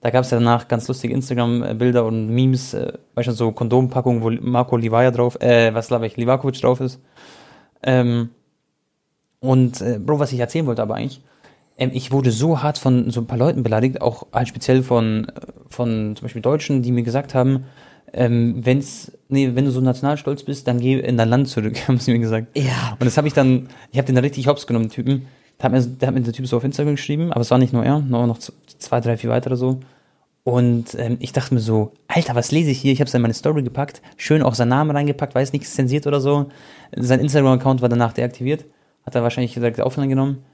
da 0.00 0.10
gab 0.10 0.24
es 0.24 0.32
ja 0.32 0.38
danach 0.38 0.66
ganz 0.66 0.88
lustige 0.88 1.14
Instagram-Bilder 1.14 2.04
und 2.04 2.30
Memes, 2.30 2.74
äh, 2.74 2.92
weißt 3.14 3.28
du, 3.28 3.32
so 3.32 3.52
Kondompackungen, 3.52 4.22
wo 4.22 4.30
Marco 4.30 4.76
Livaja 4.76 5.12
drauf, 5.12 5.40
äh, 5.40 5.72
was 5.72 5.86
glaube 5.86 6.08
ich, 6.08 6.16
Livakovic 6.16 6.60
drauf 6.60 6.80
ist. 6.80 7.00
Ähm, 7.84 8.30
und 9.38 9.80
äh, 9.80 10.00
Bro, 10.00 10.18
was 10.18 10.32
ich 10.32 10.40
erzählen 10.40 10.66
wollte 10.66 10.82
aber 10.82 10.96
eigentlich, 10.96 11.20
ähm, 11.76 11.90
ich 11.94 12.10
wurde 12.10 12.32
so 12.32 12.60
hart 12.60 12.78
von 12.78 13.10
so 13.10 13.20
ein 13.20 13.26
paar 13.26 13.38
Leuten 13.38 13.62
beleidigt, 13.62 14.02
auch 14.02 14.26
halt 14.32 14.48
speziell 14.48 14.82
von, 14.82 15.28
äh, 15.28 15.30
von 15.68 16.16
zum 16.16 16.24
Beispiel 16.24 16.42
Deutschen, 16.42 16.82
die 16.82 16.90
mir 16.90 17.04
gesagt 17.04 17.34
haben, 17.34 17.64
ähm, 18.12 18.64
wenn's, 18.64 19.12
nee, 19.28 19.50
wenn 19.54 19.64
du 19.64 19.70
so 19.70 19.80
nationalstolz 19.80 20.42
bist, 20.42 20.66
dann 20.66 20.80
geh 20.80 20.98
in 20.98 21.16
dein 21.16 21.28
Land 21.28 21.48
zurück, 21.48 21.76
haben 21.88 21.98
sie 21.98 22.12
mir 22.12 22.18
gesagt. 22.18 22.56
Ja. 22.56 22.96
Und 22.98 23.04
das 23.04 23.16
habe 23.16 23.28
ich 23.28 23.34
dann, 23.34 23.68
ich 23.92 23.98
habe 23.98 24.06
den 24.06 24.14
da 24.14 24.20
richtig 24.20 24.46
hops 24.46 24.66
genommen, 24.66 24.86
den 24.86 24.92
Typen. 24.92 25.26
Da 25.58 25.64
hat 25.64 25.72
mir, 25.72 25.82
da 25.82 26.06
hat 26.06 26.14
mir 26.14 26.20
der 26.20 26.32
Typ 26.32 26.46
so 26.46 26.56
auf 26.56 26.64
Instagram 26.64 26.94
geschrieben, 26.94 27.32
aber 27.32 27.40
es 27.40 27.50
war 27.50 27.58
nicht 27.58 27.72
nur 27.72 27.84
er, 27.84 28.00
noch, 28.00 28.26
noch 28.26 28.38
zwei, 28.38 29.00
drei, 29.00 29.16
vier 29.16 29.30
weitere 29.30 29.56
so. 29.56 29.80
Und 30.44 30.94
ähm, 30.98 31.18
ich 31.20 31.32
dachte 31.32 31.52
mir 31.52 31.60
so, 31.60 31.92
Alter, 32.06 32.34
was 32.34 32.52
lese 32.52 32.70
ich 32.70 32.80
hier? 32.80 32.92
Ich 32.92 33.00
habe 33.00 33.08
es 33.08 33.14
in 33.14 33.20
meine 33.20 33.34
Story 33.34 33.62
gepackt, 33.62 34.00
schön 34.16 34.42
auch 34.42 34.54
seinen 34.54 34.68
Namen 34.68 34.92
reingepackt, 34.92 35.34
weiß 35.34 35.52
nichts 35.52 35.74
zensiert 35.74 36.06
oder 36.06 36.20
so. 36.20 36.46
Sein 36.96 37.20
Instagram-Account 37.20 37.82
war 37.82 37.88
danach 37.88 38.14
deaktiviert, 38.14 38.64
hat 39.04 39.14
er 39.14 39.22
wahrscheinlich 39.22 39.52
direkt 39.52 39.80
offline 39.80 40.08
genommen. 40.08 40.44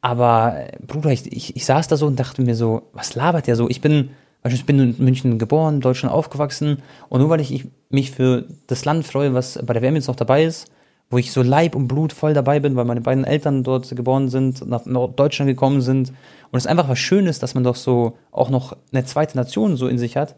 Aber 0.00 0.56
äh, 0.56 0.76
Bruder, 0.84 1.12
ich, 1.12 1.30
ich, 1.32 1.54
ich 1.54 1.64
saß 1.64 1.86
da 1.88 1.96
so 1.96 2.06
und 2.06 2.18
dachte 2.18 2.42
mir 2.42 2.56
so, 2.56 2.82
was 2.92 3.14
labert 3.14 3.46
der 3.46 3.56
so? 3.56 3.68
Ich 3.68 3.80
bin, 3.80 4.10
beispielsweise 4.44 4.60
ich 4.60 4.66
bin 4.66 4.78
in 4.78 5.04
München 5.04 5.38
geboren, 5.38 5.80
Deutschland 5.80 6.14
aufgewachsen 6.14 6.82
und 7.08 7.20
nur 7.20 7.30
weil 7.30 7.40
ich, 7.40 7.52
ich 7.52 7.66
mich 7.88 8.10
für 8.10 8.44
das 8.66 8.84
Land 8.84 9.06
freue, 9.06 9.32
was 9.32 9.58
bei 9.64 9.72
der 9.72 9.82
WM 9.82 9.94
jetzt 9.96 10.06
noch 10.06 10.16
dabei 10.16 10.44
ist, 10.44 10.70
wo 11.08 11.16
ich 11.16 11.32
so 11.32 11.42
Leib 11.42 11.74
und 11.74 11.88
Blut 11.88 12.12
voll 12.12 12.34
dabei 12.34 12.60
bin, 12.60 12.76
weil 12.76 12.84
meine 12.84 13.00
beiden 13.00 13.24
Eltern 13.24 13.64
dort 13.64 13.88
geboren 13.96 14.28
sind, 14.28 14.66
nach, 14.66 14.82
Deutschland 15.16 15.48
gekommen 15.48 15.80
sind. 15.80 16.12
Und 16.50 16.58
es 16.58 16.66
einfach 16.66 16.88
was 16.88 16.98
Schönes, 16.98 17.38
dass 17.38 17.54
man 17.54 17.64
doch 17.64 17.76
so 17.76 18.18
auch 18.32 18.50
noch 18.50 18.76
eine 18.92 19.04
zweite 19.04 19.36
Nation 19.36 19.76
so 19.76 19.88
in 19.88 19.98
sich 19.98 20.16
hat. 20.16 20.36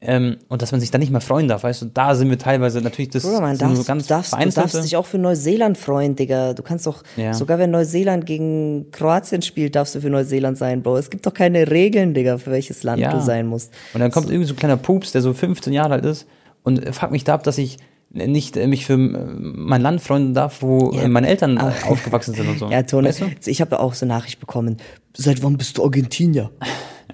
Ähm, 0.00 0.36
und 0.48 0.60
dass 0.60 0.70
man 0.72 0.80
sich 0.82 0.90
da 0.90 0.98
nicht 0.98 1.10
mehr 1.12 1.22
freuen 1.22 1.48
darf, 1.48 1.62
weißt 1.62 1.80
du, 1.82 1.86
da 1.86 2.14
sind 2.14 2.28
wir 2.28 2.38
teilweise 2.38 2.82
natürlich 2.82 3.08
das 3.08 3.22
Bruder, 3.22 3.40
man 3.40 3.56
darf, 3.56 3.74
so 3.74 3.84
ganz 3.84 4.02
du, 4.02 4.08
darfst, 4.10 4.34
du 4.34 4.50
darfst 4.50 4.84
dich 4.84 4.96
auch 4.96 5.06
für 5.06 5.16
Neuseeland 5.16 5.78
freuen, 5.78 6.14
Digga. 6.14 6.52
Du 6.52 6.62
kannst 6.62 6.86
doch, 6.86 7.02
Ja. 7.16 7.32
sogar 7.32 7.58
wenn 7.58 7.70
Neuseeland 7.70 8.26
gegen 8.26 8.90
Kroatien 8.90 9.40
spielt, 9.40 9.76
darfst 9.76 9.94
du 9.94 10.00
für 10.00 10.10
Neuseeland 10.10 10.58
sein, 10.58 10.82
Bro. 10.82 10.98
Es 10.98 11.08
gibt 11.08 11.24
doch 11.24 11.32
keine 11.32 11.70
Regeln, 11.70 12.12
Digga, 12.12 12.36
für 12.36 12.50
welches 12.50 12.82
Land 12.82 13.00
Ja. 13.00 13.12
du 13.14 13.20
sein 13.22 13.46
musst. 13.46 13.72
Und 13.94 14.00
dann 14.00 14.10
kommt 14.10 14.28
irgendwie 14.28 14.46
so 14.46 14.52
ein 14.52 14.58
kleiner 14.58 14.76
Pups, 14.76 15.12
der 15.12 15.22
so 15.22 15.32
15 15.32 15.72
Jahre 15.72 15.94
alt 15.94 16.04
ist 16.04 16.26
und 16.64 16.84
fuckt 16.94 17.12
mich 17.12 17.24
da 17.24 17.32
ab, 17.34 17.42
dass 17.44 17.56
ich 17.56 17.78
nicht 18.10 18.56
äh, 18.58 18.66
mich 18.66 18.84
für 18.84 18.92
äh, 18.94 18.98
mein 18.98 19.80
Land 19.80 20.02
freuen 20.02 20.34
darf, 20.34 20.60
wo 20.60 20.92
Ja. 20.92 21.02
äh, 21.04 21.08
meine 21.08 21.28
Eltern 21.28 21.56
äh, 21.56 21.72
aufgewachsen 21.88 22.34
sind 22.34 22.46
und 22.48 22.58
so. 22.58 22.68
Ja, 22.70 22.82
Tone, 22.82 23.08
Weißt 23.08 23.22
du? 23.22 23.26
ich 23.46 23.60
habe 23.62 23.80
auch 23.80 23.94
so 23.94 24.04
eine 24.04 24.12
Nachricht 24.14 24.38
bekommen. 24.38 24.76
Seit 25.16 25.42
wann 25.42 25.56
bist 25.56 25.78
du 25.78 25.84
Argentinier? 25.84 26.50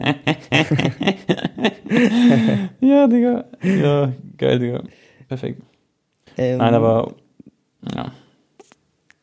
Ja, 2.80 3.06
Digga. 3.08 3.44
Ja, 3.62 4.12
geil, 4.38 4.58
Digga. 4.58 4.82
Perfekt. 5.28 5.62
Ähm, 6.36 6.58
Nein, 6.58 6.74
aber 6.74 7.14
ja. 7.94 8.12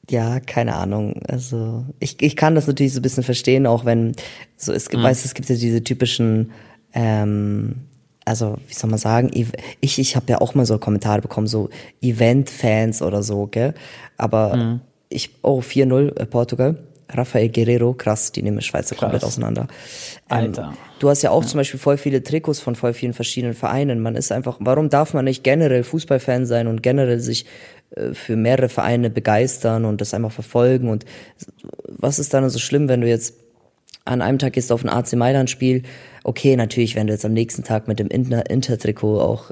Ja, 0.10 0.40
keine 0.40 0.76
Ahnung. 0.76 1.22
Also 1.28 1.86
ich, 2.00 2.22
ich 2.22 2.36
kann 2.36 2.56
das 2.56 2.68
natürlich 2.68 2.94
so 2.94 3.00
ein 3.00 3.04
bisschen 3.04 3.24
verstehen, 3.24 3.66
auch 3.68 3.84
wenn 3.86 4.14
so 4.56 4.72
es 4.72 4.86
Mhm. 4.88 4.92
gibt, 4.92 5.04
weißt, 5.04 5.24
du, 5.24 5.28
es 5.28 5.34
gibt 5.34 5.50
ja 5.50 5.56
diese 5.56 5.84
typischen, 5.84 6.52
ähm, 6.94 7.76
also 8.24 8.58
wie 8.68 8.74
soll 8.74 8.90
man 8.90 9.00
sagen, 9.00 9.30
ich 9.34 10.00
ich 10.00 10.16
habe 10.16 10.26
ja 10.30 10.40
auch 10.40 10.56
mal 10.56 10.66
so 10.66 10.78
Kommentare 10.78 11.22
bekommen, 11.22 11.48
so 11.48 11.70
Event-Fans 12.02 13.02
oder 13.02 13.22
so, 13.24 13.48
gell? 13.48 13.74
Aber 14.18 14.56
Mhm. 14.56 14.80
ich 15.10 15.30
oh 15.44 15.60
4-0 15.62 16.16
äh, 16.18 16.26
Portugal. 16.26 16.78
Rafael 17.10 17.50
Guerrero, 17.50 17.94
krass, 17.94 18.32
die 18.32 18.44
nehmen 18.44 18.62
Schweizer 18.62 18.96
komplett 18.96 19.24
auseinander. 19.24 19.68
Ähm, 20.30 20.38
Alter. 20.38 20.74
Du 21.00 21.10
hast 21.10 21.22
ja 21.22 21.32
auch 21.32 21.46
zum 21.46 21.60
Beispiel 21.60 21.80
voll 21.80 21.98
viele 21.98 22.24
Trikots 22.24 22.60
von 22.60 22.76
voll 22.76 22.94
vielen 22.94 23.14
verschiedenen 23.14 23.54
Vereinen. 23.54 24.00
Man 24.00 24.16
ist 24.16 24.32
einfach, 24.32 24.58
warum 24.60 24.90
darf 24.90 25.14
man 25.14 25.26
nicht 25.26 25.44
generell 25.44 25.84
Fußballfan 25.84 26.46
sein 26.46 26.68
und 26.68 26.84
generell 26.84 27.20
sich 27.20 27.46
äh, 27.92 28.14
für 28.14 28.36
mehrere 28.36 28.70
Vereine 28.70 29.10
begeistern 29.10 29.86
und 29.86 30.02
das 30.02 30.14
einfach 30.14 30.32
verfolgen? 30.32 30.90
Und 30.90 31.06
was 31.88 32.20
ist 32.20 32.34
dann 32.34 32.50
so 32.50 32.60
schlimm, 32.60 32.90
wenn 32.90 33.02
du 33.02 33.08
jetzt 33.08 33.36
an 34.08 34.22
einem 34.22 34.40
Tag 34.40 34.54
gehst 34.54 34.70
du 34.70 34.74
auf 34.74 34.84
ein 34.84 34.90
AC 34.90 35.14
Mailand 35.14 35.50
Spiel? 35.50 35.84
Okay, 36.24 36.56
natürlich, 36.58 36.96
wenn 36.96 37.08
du 37.08 37.14
jetzt 37.14 37.24
am 37.26 37.34
nächsten 37.34 37.64
Tag 37.64 37.88
mit 37.88 38.00
dem 38.00 38.08
Inter- 38.08 38.50
Inter-Trikot 38.50 39.22
auch 39.22 39.52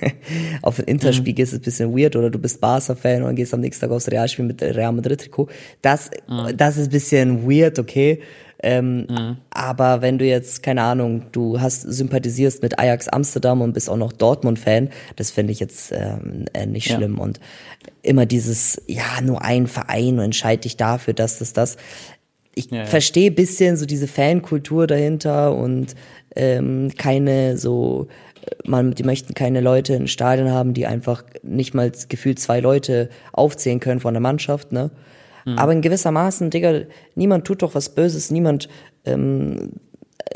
äh, 0.00 0.10
auf 0.62 0.78
ein 0.78 0.86
Inter-Spiel 0.86 1.34
gehst, 1.34 1.52
ist 1.52 1.58
ein 1.60 1.62
bisschen 1.64 1.96
weird 1.96 2.16
oder 2.16 2.30
du 2.30 2.38
bist 2.38 2.60
Barca-Fan 2.60 3.22
und 3.22 3.34
gehst 3.34 3.52
am 3.52 3.60
nächsten 3.60 3.82
Tag 3.82 3.90
aufs 3.90 4.08
Realspiel 4.10 4.44
mit 4.46 4.62
Real 4.62 4.92
Madrid-Trikot. 4.92 5.48
Das, 5.82 6.10
das 6.56 6.76
ist 6.78 6.86
ein 6.88 6.90
bisschen 6.90 7.48
weird, 7.50 7.78
okay. 7.78 8.20
Ähm, 8.62 9.36
Aber 9.50 10.00
wenn 10.00 10.16
du 10.16 10.24
jetzt, 10.24 10.62
keine 10.62 10.80
Ahnung, 10.82 11.24
du 11.32 11.60
hast 11.60 11.82
sympathisierst 11.82 12.62
mit 12.62 12.78
Ajax 12.78 13.08
Amsterdam 13.08 13.60
und 13.60 13.74
bist 13.74 13.90
auch 13.90 13.98
noch 13.98 14.12
Dortmund-Fan, 14.12 14.88
das 15.16 15.30
finde 15.30 15.52
ich 15.52 15.60
jetzt 15.60 15.92
ähm, 15.92 16.46
äh, 16.54 16.64
nicht 16.64 16.88
Ja. 16.88 16.96
schlimm. 16.96 17.18
Und 17.18 17.40
immer 18.02 18.24
dieses, 18.24 18.80
ja, 18.86 19.20
nur 19.22 19.42
ein 19.42 19.66
Verein 19.66 20.14
und 20.18 20.24
entscheid 20.24 20.64
dich 20.64 20.78
dafür, 20.78 21.12
dass 21.12 21.38
das, 21.40 21.52
das. 21.52 21.76
Ich 22.54 22.70
Ja, 22.70 22.78
ja. 22.78 22.86
verstehe 22.86 23.30
bisschen 23.30 23.76
so 23.76 23.86
diese 23.86 24.06
Fankultur 24.08 24.86
dahinter 24.86 25.54
und 25.56 25.94
ähm, 26.36 26.90
keine 26.96 27.56
so, 27.58 28.08
äh, 28.44 28.68
man, 28.68 28.94
die 28.94 29.02
möchten 29.04 29.34
keine 29.34 29.60
Leute 29.60 29.94
in 29.94 30.08
Stadion 30.08 30.50
haben, 30.50 30.74
die 30.74 30.86
einfach 30.86 31.24
nicht 31.42 31.74
mal 31.74 31.90
gefühlt 32.08 32.38
zwei 32.38 32.60
Leute 32.60 33.08
aufzählen 33.32 33.80
können 33.80 34.00
von 34.00 34.14
der 34.14 34.20
Mannschaft, 34.20 34.72
ne? 34.72 34.90
Aber 35.56 35.72
in 35.72 35.82
gewissermaßen, 35.82 36.48
Digga, 36.48 36.84
niemand 37.16 37.44
tut 37.44 37.60
doch 37.60 37.74
was 37.74 37.90
Böses, 37.94 38.30
niemand, 38.30 38.66
ähm, 39.04 39.72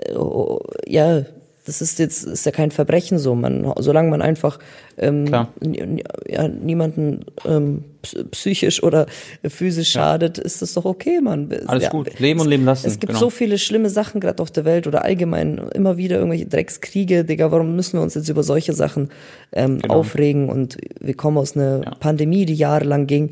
äh, 0.04 0.12
oh, 0.14 0.60
ja, 0.86 1.22
das 1.68 1.80
ist 1.82 1.98
jetzt, 1.98 2.24
ist 2.24 2.46
ja 2.46 2.52
kein 2.52 2.70
Verbrechen 2.70 3.18
so, 3.18 3.34
man, 3.34 3.72
solange 3.78 4.10
man 4.10 4.22
einfach 4.22 4.58
ähm, 4.96 5.26
ja, 5.26 6.48
niemanden 6.48 7.24
ähm, 7.46 7.84
ps- 8.02 8.24
psychisch 8.30 8.82
oder 8.82 9.06
physisch 9.48 9.90
schadet, 9.92 10.38
ist 10.38 10.62
das 10.62 10.72
doch 10.74 10.84
okay, 10.84 11.20
man. 11.20 11.52
Alles 11.66 11.84
ja, 11.84 11.90
gut. 11.90 12.18
Leben 12.18 12.40
und 12.40 12.48
leben 12.48 12.64
lassen. 12.64 12.86
Es 12.86 12.98
gibt 12.98 13.08
genau. 13.12 13.20
so 13.20 13.30
viele 13.30 13.58
schlimme 13.58 13.90
Sachen 13.90 14.20
gerade 14.20 14.42
auf 14.42 14.50
der 14.50 14.64
Welt 14.64 14.86
oder 14.86 15.04
allgemein 15.04 15.58
immer 15.74 15.96
wieder 15.96 16.16
irgendwelche 16.16 16.46
Dreckskriege, 16.46 17.24
Digga, 17.24 17.52
warum 17.52 17.76
müssen 17.76 17.98
wir 17.98 18.02
uns 18.02 18.14
jetzt 18.14 18.28
über 18.28 18.42
solche 18.42 18.72
Sachen 18.72 19.10
ähm, 19.52 19.78
Genau. 19.78 19.94
aufregen 19.94 20.48
und 20.48 20.78
wir 21.00 21.14
kommen 21.14 21.36
aus 21.38 21.54
einer 21.56 21.84
Ja. 21.84 21.90
Pandemie, 22.00 22.46
die 22.46 22.54
jahrelang 22.54 23.06
ging. 23.06 23.30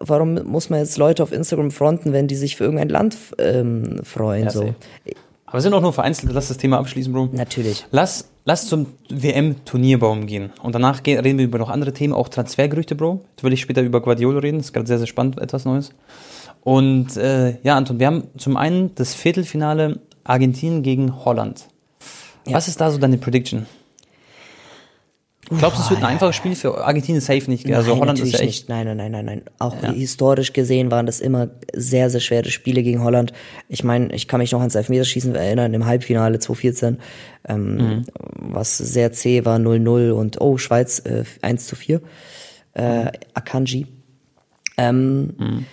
Warum 0.00 0.34
muss 0.44 0.68
man 0.68 0.80
jetzt 0.80 0.98
Leute 0.98 1.22
auf 1.22 1.32
Instagram 1.32 1.70
fronten, 1.70 2.12
wenn 2.12 2.26
die 2.28 2.36
sich 2.36 2.56
für 2.56 2.64
irgendein 2.64 2.90
Land 2.90 3.16
ähm, 3.38 4.00
freuen? 4.04 4.44
Ja, 4.44 4.50
so. 4.50 4.74
Aber 5.50 5.58
es 5.58 5.64
sind 5.64 5.74
auch 5.74 5.82
nur 5.82 5.92
vereinzelte, 5.92 6.32
lass 6.32 6.46
das 6.46 6.58
Thema 6.58 6.78
abschließen, 6.78 7.12
Bro. 7.12 7.30
Natürlich. 7.32 7.84
Lass, 7.90 8.30
lass 8.44 8.68
zum 8.68 8.86
WM-Turnierbaum 9.08 10.26
gehen. 10.26 10.52
Und 10.62 10.76
danach 10.76 11.02
gehen, 11.02 11.18
reden 11.18 11.38
wir 11.38 11.44
über 11.44 11.58
noch 11.58 11.70
andere 11.70 11.92
Themen, 11.92 12.14
auch 12.14 12.28
Transfergerüchte, 12.28 12.94
Bro. 12.94 13.24
Jetzt 13.32 13.42
will 13.42 13.52
ich 13.52 13.60
später 13.60 13.82
über 13.82 14.00
Guardiola 14.00 14.38
reden, 14.38 14.58
das 14.58 14.66
ist 14.66 14.72
gerade 14.72 14.86
sehr, 14.86 14.98
sehr 14.98 15.08
spannend, 15.08 15.40
etwas 15.40 15.64
Neues. 15.64 15.90
Und 16.62 17.16
äh, 17.16 17.58
ja, 17.62 17.76
Anton, 17.76 17.98
wir 17.98 18.06
haben 18.06 18.24
zum 18.38 18.56
einen 18.56 18.94
das 18.94 19.14
Viertelfinale 19.14 19.98
Argentinien 20.22 20.82
gegen 20.84 21.24
Holland. 21.24 21.66
Was 22.44 22.68
ist 22.68 22.80
da 22.80 22.90
so 22.90 22.98
deine 22.98 23.18
Prediction? 23.18 23.66
Glaubst 25.48 25.78
du, 25.78 25.82
es 25.82 25.90
wird 25.90 26.00
ein 26.00 26.06
einfaches 26.06 26.36
Spiel 26.36 26.54
für 26.54 26.84
Argentinien 26.84 27.20
safe 27.20 27.50
nicht? 27.50 27.66
Also 27.72 27.90
nein, 27.90 28.00
Holland 28.00 28.20
ist 28.20 28.32
ja 28.32 28.38
echt. 28.38 28.46
nicht. 28.46 28.68
Nein, 28.68 28.86
nein, 28.86 28.96
nein, 28.98 29.10
nein, 29.10 29.24
nein. 29.24 29.42
Auch 29.58 29.74
historisch 29.82 30.52
gesehen 30.52 30.90
waren 30.92 31.06
das 31.06 31.18
immer 31.20 31.48
sehr, 31.74 32.08
sehr 32.10 32.20
schwere 32.20 32.50
Spiele 32.50 32.82
gegen 32.84 33.02
Holland. 33.02 33.32
Ich 33.68 33.82
meine, 33.82 34.14
ich 34.14 34.28
kann 34.28 34.38
mich 34.38 34.52
noch 34.52 34.60
ans 34.60 34.74
Elfmeterschießen 34.76 35.34
erinnern 35.34 35.74
im 35.74 35.86
Halbfinale 35.86 36.38
2014, 36.38 36.98
ähm, 37.48 37.76
Mhm. 37.76 38.04
was 38.34 38.78
sehr 38.78 39.12
zäh 39.12 39.44
war, 39.44 39.58
0-0 39.58 40.12
und 40.12 40.40
oh, 40.40 40.56
Schweiz 40.58 41.00
äh, 41.00 41.24
1 41.42 41.66
zu 41.66 41.74
4. 41.74 42.00
Äh, 42.74 43.06
Akanji. 43.34 43.86
Ähm, 44.76 45.34
Mhm. 45.38 45.66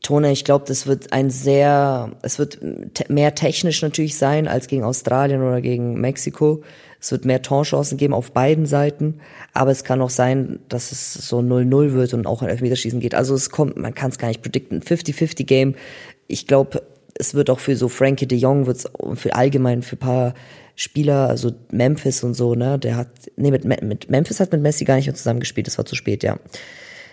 Tone, 0.00 0.30
ich 0.30 0.44
glaube, 0.44 0.64
das 0.68 0.86
wird 0.86 1.12
ein 1.12 1.28
sehr, 1.28 2.12
es 2.22 2.38
wird 2.38 2.60
te 2.94 3.12
mehr 3.12 3.34
technisch 3.34 3.82
natürlich 3.82 4.16
sein 4.16 4.46
als 4.46 4.68
gegen 4.68 4.84
Australien 4.84 5.42
oder 5.42 5.60
gegen 5.60 6.00
Mexiko. 6.00 6.62
Es 7.00 7.12
wird 7.12 7.24
mehr 7.24 7.42
Torchancen 7.42 7.96
geben 7.96 8.12
auf 8.12 8.32
beiden 8.32 8.66
Seiten, 8.66 9.20
aber 9.52 9.70
es 9.70 9.84
kann 9.84 10.02
auch 10.02 10.10
sein, 10.10 10.58
dass 10.68 10.90
es 10.90 11.14
so 11.14 11.38
0-0 11.38 11.92
wird 11.92 12.14
und 12.14 12.26
auch 12.26 12.42
ein 12.42 12.48
Elfmeterschießen 12.48 13.00
geht. 13.00 13.14
Also 13.14 13.34
es 13.34 13.50
kommt, 13.50 13.76
man 13.76 13.94
kann 13.94 14.10
es 14.10 14.18
gar 14.18 14.28
nicht 14.28 14.42
predikten. 14.42 14.82
50-50 14.82 15.44
Game. 15.44 15.74
Ich 16.26 16.46
glaube, 16.46 16.82
es 17.14 17.34
wird 17.34 17.50
auch 17.50 17.60
für 17.60 17.76
so 17.76 17.88
Frankie 17.88 18.26
de 18.26 18.38
Jong, 18.38 18.66
wird's 18.66 18.86
für 19.14 19.34
allgemein 19.34 19.82
für 19.82 19.96
paar 19.96 20.34
Spieler, 20.74 21.28
also 21.28 21.52
Memphis 21.72 22.22
und 22.22 22.34
so, 22.34 22.54
ne, 22.54 22.78
der 22.78 22.96
hat, 22.96 23.08
nee, 23.36 23.50
mit, 23.50 23.64
mit 23.64 24.10
Memphis 24.10 24.38
hat 24.38 24.52
mit 24.52 24.62
Messi 24.62 24.84
gar 24.84 24.94
nicht 24.94 25.06
mehr 25.06 25.14
zusammengespielt, 25.14 25.66
das 25.66 25.76
war 25.76 25.84
zu 25.84 25.96
spät, 25.96 26.22
ja. 26.22 26.38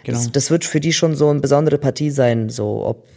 Genau. 0.04 0.19
Das, 0.19 0.32
das 0.32 0.52
wird 0.52 0.65
für 0.65 0.80
die 0.80 0.93
schon 0.93 1.15
so 1.15 1.30
eine 1.30 1.39
besondere 1.39 1.80
Partie 1.80 2.12
sein, 2.12 2.50
so 2.50 2.86
ob, 2.86 3.08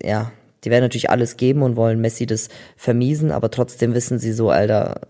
äh, 0.00 0.08
ja, 0.08 0.32
die 0.64 0.70
werden 0.70 0.84
natürlich 0.84 1.10
alles 1.10 1.36
geben 1.36 1.62
und 1.62 1.76
wollen 1.76 2.00
Messi 2.00 2.24
das 2.24 2.48
vermiesen, 2.78 3.30
aber 3.30 3.50
trotzdem 3.50 3.92
wissen 3.92 4.18
sie 4.18 4.32
so, 4.32 4.48
Alter, 4.48 5.02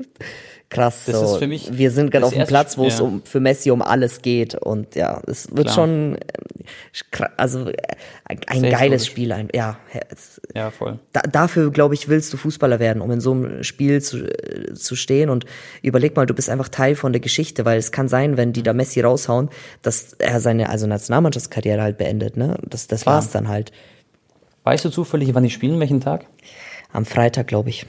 krass, 0.70 1.04
Das 1.06 1.16
so. 1.20 1.24
ist 1.34 1.36
für 1.38 1.46
mich 1.46 1.68
wir 1.78 1.90
sind 1.90 2.10
gerade 2.10 2.26
auf 2.26 2.34
dem 2.34 2.46
Platz, 2.46 2.76
wo 2.76 2.86
es 2.86 2.98
ja. 2.98 3.04
um, 3.04 3.22
für 3.24 3.40
Messi 3.40 3.70
um 3.70 3.82
alles 3.82 4.20
geht 4.22 4.54
und 4.56 4.94
ja, 4.96 5.22
es 5.26 5.48
wird 5.50 5.66
Klar. 5.68 5.74
schon, 5.74 6.18
kra- 7.12 7.30
also 7.36 7.68
äh, 7.68 7.74
ein, 8.24 8.40
ein 8.48 8.62
geiles 8.62 9.02
logisch. 9.02 9.06
Spiel, 9.06 9.32
ein, 9.32 9.48
ja, 9.54 9.78
es, 10.10 10.40
Ja, 10.54 10.70
voll. 10.72 10.98
da, 11.12 11.20
dafür, 11.20 11.70
glaube 11.70 11.94
ich, 11.94 12.08
willst 12.08 12.32
du 12.32 12.36
Fußballer 12.36 12.80
werden, 12.80 13.00
um 13.00 13.10
in 13.12 13.20
so 13.20 13.30
einem 13.32 13.62
Spiel 13.62 14.02
zu, 14.02 14.24
äh, 14.26 14.74
zu 14.74 14.96
stehen. 14.96 15.30
Und 15.30 15.44
überleg 15.82 16.16
mal, 16.16 16.26
du 16.26 16.34
bist 16.34 16.50
einfach 16.50 16.68
Teil 16.68 16.96
von 16.96 17.12
der 17.12 17.20
Geschichte, 17.20 17.64
weil 17.64 17.78
es 17.78 17.92
kann 17.92 18.08
sein, 18.08 18.36
wenn 18.36 18.52
die 18.52 18.64
da 18.64 18.72
Messi 18.72 19.00
raushauen, 19.00 19.50
dass 19.82 20.14
er 20.14 20.40
seine 20.40 20.68
also 20.68 20.88
Nationalmannschaftskarriere 20.88 21.80
halt 21.80 21.98
beendet. 21.98 22.36
Ne? 22.36 22.56
Das, 22.68 22.88
das 22.88 23.06
war's 23.06 23.30
dann 23.30 23.46
halt. 23.48 23.70
Weißt 24.64 24.84
du 24.84 24.88
zufällig, 24.90 25.32
wann 25.32 25.44
die 25.44 25.50
spielen, 25.50 25.78
welchen 25.78 26.00
Tag? 26.00 26.26
Am 26.92 27.04
Freitag, 27.04 27.46
glaube 27.46 27.68
ich. 27.68 27.86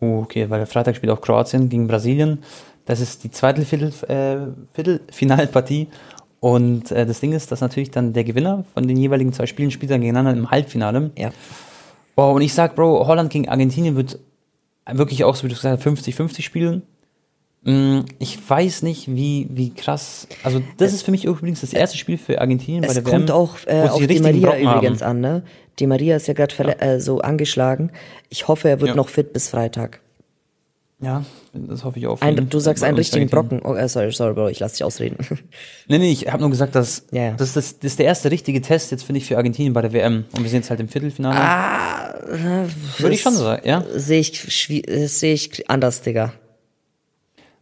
Oh, 0.00 0.20
okay, 0.22 0.48
weil 0.48 0.64
Freitag 0.66 0.96
spielt 0.96 1.12
auch 1.12 1.20
Kroatien 1.20 1.68
gegen 1.68 1.88
Brasilien. 1.88 2.44
Das 2.86 3.00
ist 3.00 3.24
die 3.24 3.30
zweite 3.30 3.64
Viertel, 3.64 3.92
äh, 4.08 4.46
Viertelfinalpartie. 4.74 5.88
Und 6.40 6.92
äh, 6.92 7.04
das 7.04 7.20
Ding 7.20 7.32
ist, 7.32 7.50
dass 7.50 7.60
natürlich 7.60 7.90
dann 7.90 8.12
der 8.12 8.24
Gewinner 8.24 8.64
von 8.74 8.86
den 8.86 8.96
jeweiligen 8.96 9.32
zwei 9.32 9.46
Spielen 9.46 9.70
spielt 9.70 9.90
dann 9.90 10.00
gegeneinander 10.00 10.38
im 10.38 10.50
Halbfinale. 10.50 11.10
Ja. 11.18 11.30
Boah, 12.14 12.32
und 12.32 12.42
ich 12.42 12.54
sag, 12.54 12.76
Bro, 12.76 13.06
Holland 13.06 13.30
gegen 13.30 13.48
Argentinien 13.48 13.96
wird 13.96 14.18
wirklich 14.90 15.24
auch, 15.24 15.34
so 15.34 15.44
wie 15.44 15.48
du 15.48 15.54
gesagt 15.54 15.84
hast, 15.84 15.86
50-50 15.86 16.42
spielen. 16.42 16.82
Mm, 17.64 18.00
Ich 18.18 18.38
weiß 18.48 18.82
nicht, 18.82 19.08
wie, 19.08 19.48
wie 19.50 19.70
krass. 19.74 20.28
Also, 20.44 20.62
das 20.76 20.92
ist 20.92 21.02
für 21.02 21.10
mich 21.10 21.24
übrigens 21.24 21.60
das 21.60 21.72
erste 21.72 21.98
Spiel 21.98 22.16
für 22.18 22.40
Argentinien 22.40 22.82
bei 22.82 22.88
Es 22.88 22.94
der 22.94 23.02
kommt 23.02 23.28
WM, 23.28 23.34
auch 23.36 23.56
äh, 23.66 23.82
wo 23.82 23.86
sie 23.86 23.90
auf 23.90 23.98
Di 23.98 24.04
richtigen 24.06 24.22
Maria 24.22 24.50
Brocken 24.50 24.62
übrigens 24.78 25.02
haben. 25.02 25.10
an, 25.10 25.20
ne? 25.20 25.42
Di 25.80 25.86
Maria 25.86 26.16
ist 26.16 26.28
ja 26.28 26.34
gerade 26.34 26.80
äh, 26.80 27.00
so 27.00 27.20
angeschlagen. 27.20 27.90
Ich 28.30 28.48
hoffe, 28.48 28.68
er 28.68 28.80
wird 28.80 28.90
Ja. 28.90 28.94
noch 28.96 29.08
fit 29.08 29.32
bis 29.32 29.48
Freitag. 29.48 30.00
Ja, 31.00 31.24
das 31.52 31.84
hoffe 31.84 32.00
ich 32.00 32.08
auch. 32.08 32.20
Ein, 32.22 32.48
du 32.50 32.58
sagst 32.58 32.82
einen 32.82 32.96
richtigen. 32.96 33.28
Brocken. 33.28 33.60
Oh, 33.62 33.74
äh, 33.74 33.88
sorry, 33.88 34.10
sorry, 34.10 34.34
Bro, 34.34 34.48
ich 34.48 34.58
lass 34.58 34.72
dich 34.72 34.82
ausreden. 34.82 35.16
Nee, 35.86 35.98
nee, 35.98 36.10
ich 36.10 36.26
habe 36.26 36.40
nur 36.40 36.50
gesagt, 36.50 36.74
dass 36.74 37.06
Ja, 37.12 37.22
ja. 37.22 37.30
Das, 37.34 37.52
das, 37.52 37.78
das 37.78 37.92
ist 37.92 37.98
der 38.00 38.06
erste 38.06 38.30
richtige 38.32 38.60
Test 38.60 38.90
jetzt, 38.90 39.04
finde 39.04 39.18
ich, 39.18 39.26
für 39.26 39.36
Argentinien 39.36 39.72
bei 39.72 39.80
der 39.82 39.92
WM. 39.92 40.24
Und 40.32 40.42
wir 40.42 40.50
sind 40.50 40.60
jetzt 40.60 40.70
halt 40.70 40.80
im 40.80 40.88
Viertelfinale. 40.88 41.36
Ah, 41.38 42.14
Würde 42.98 43.14
ich 43.14 43.20
schon 43.22 43.34
sagen, 43.34 43.62
ja? 43.66 43.84
Sehe 43.94 44.18
ich, 44.20 44.70
äh, 44.88 45.06
sehe 45.06 45.34
ich 45.34 45.70
anders, 45.70 46.02
Digga. 46.02 46.32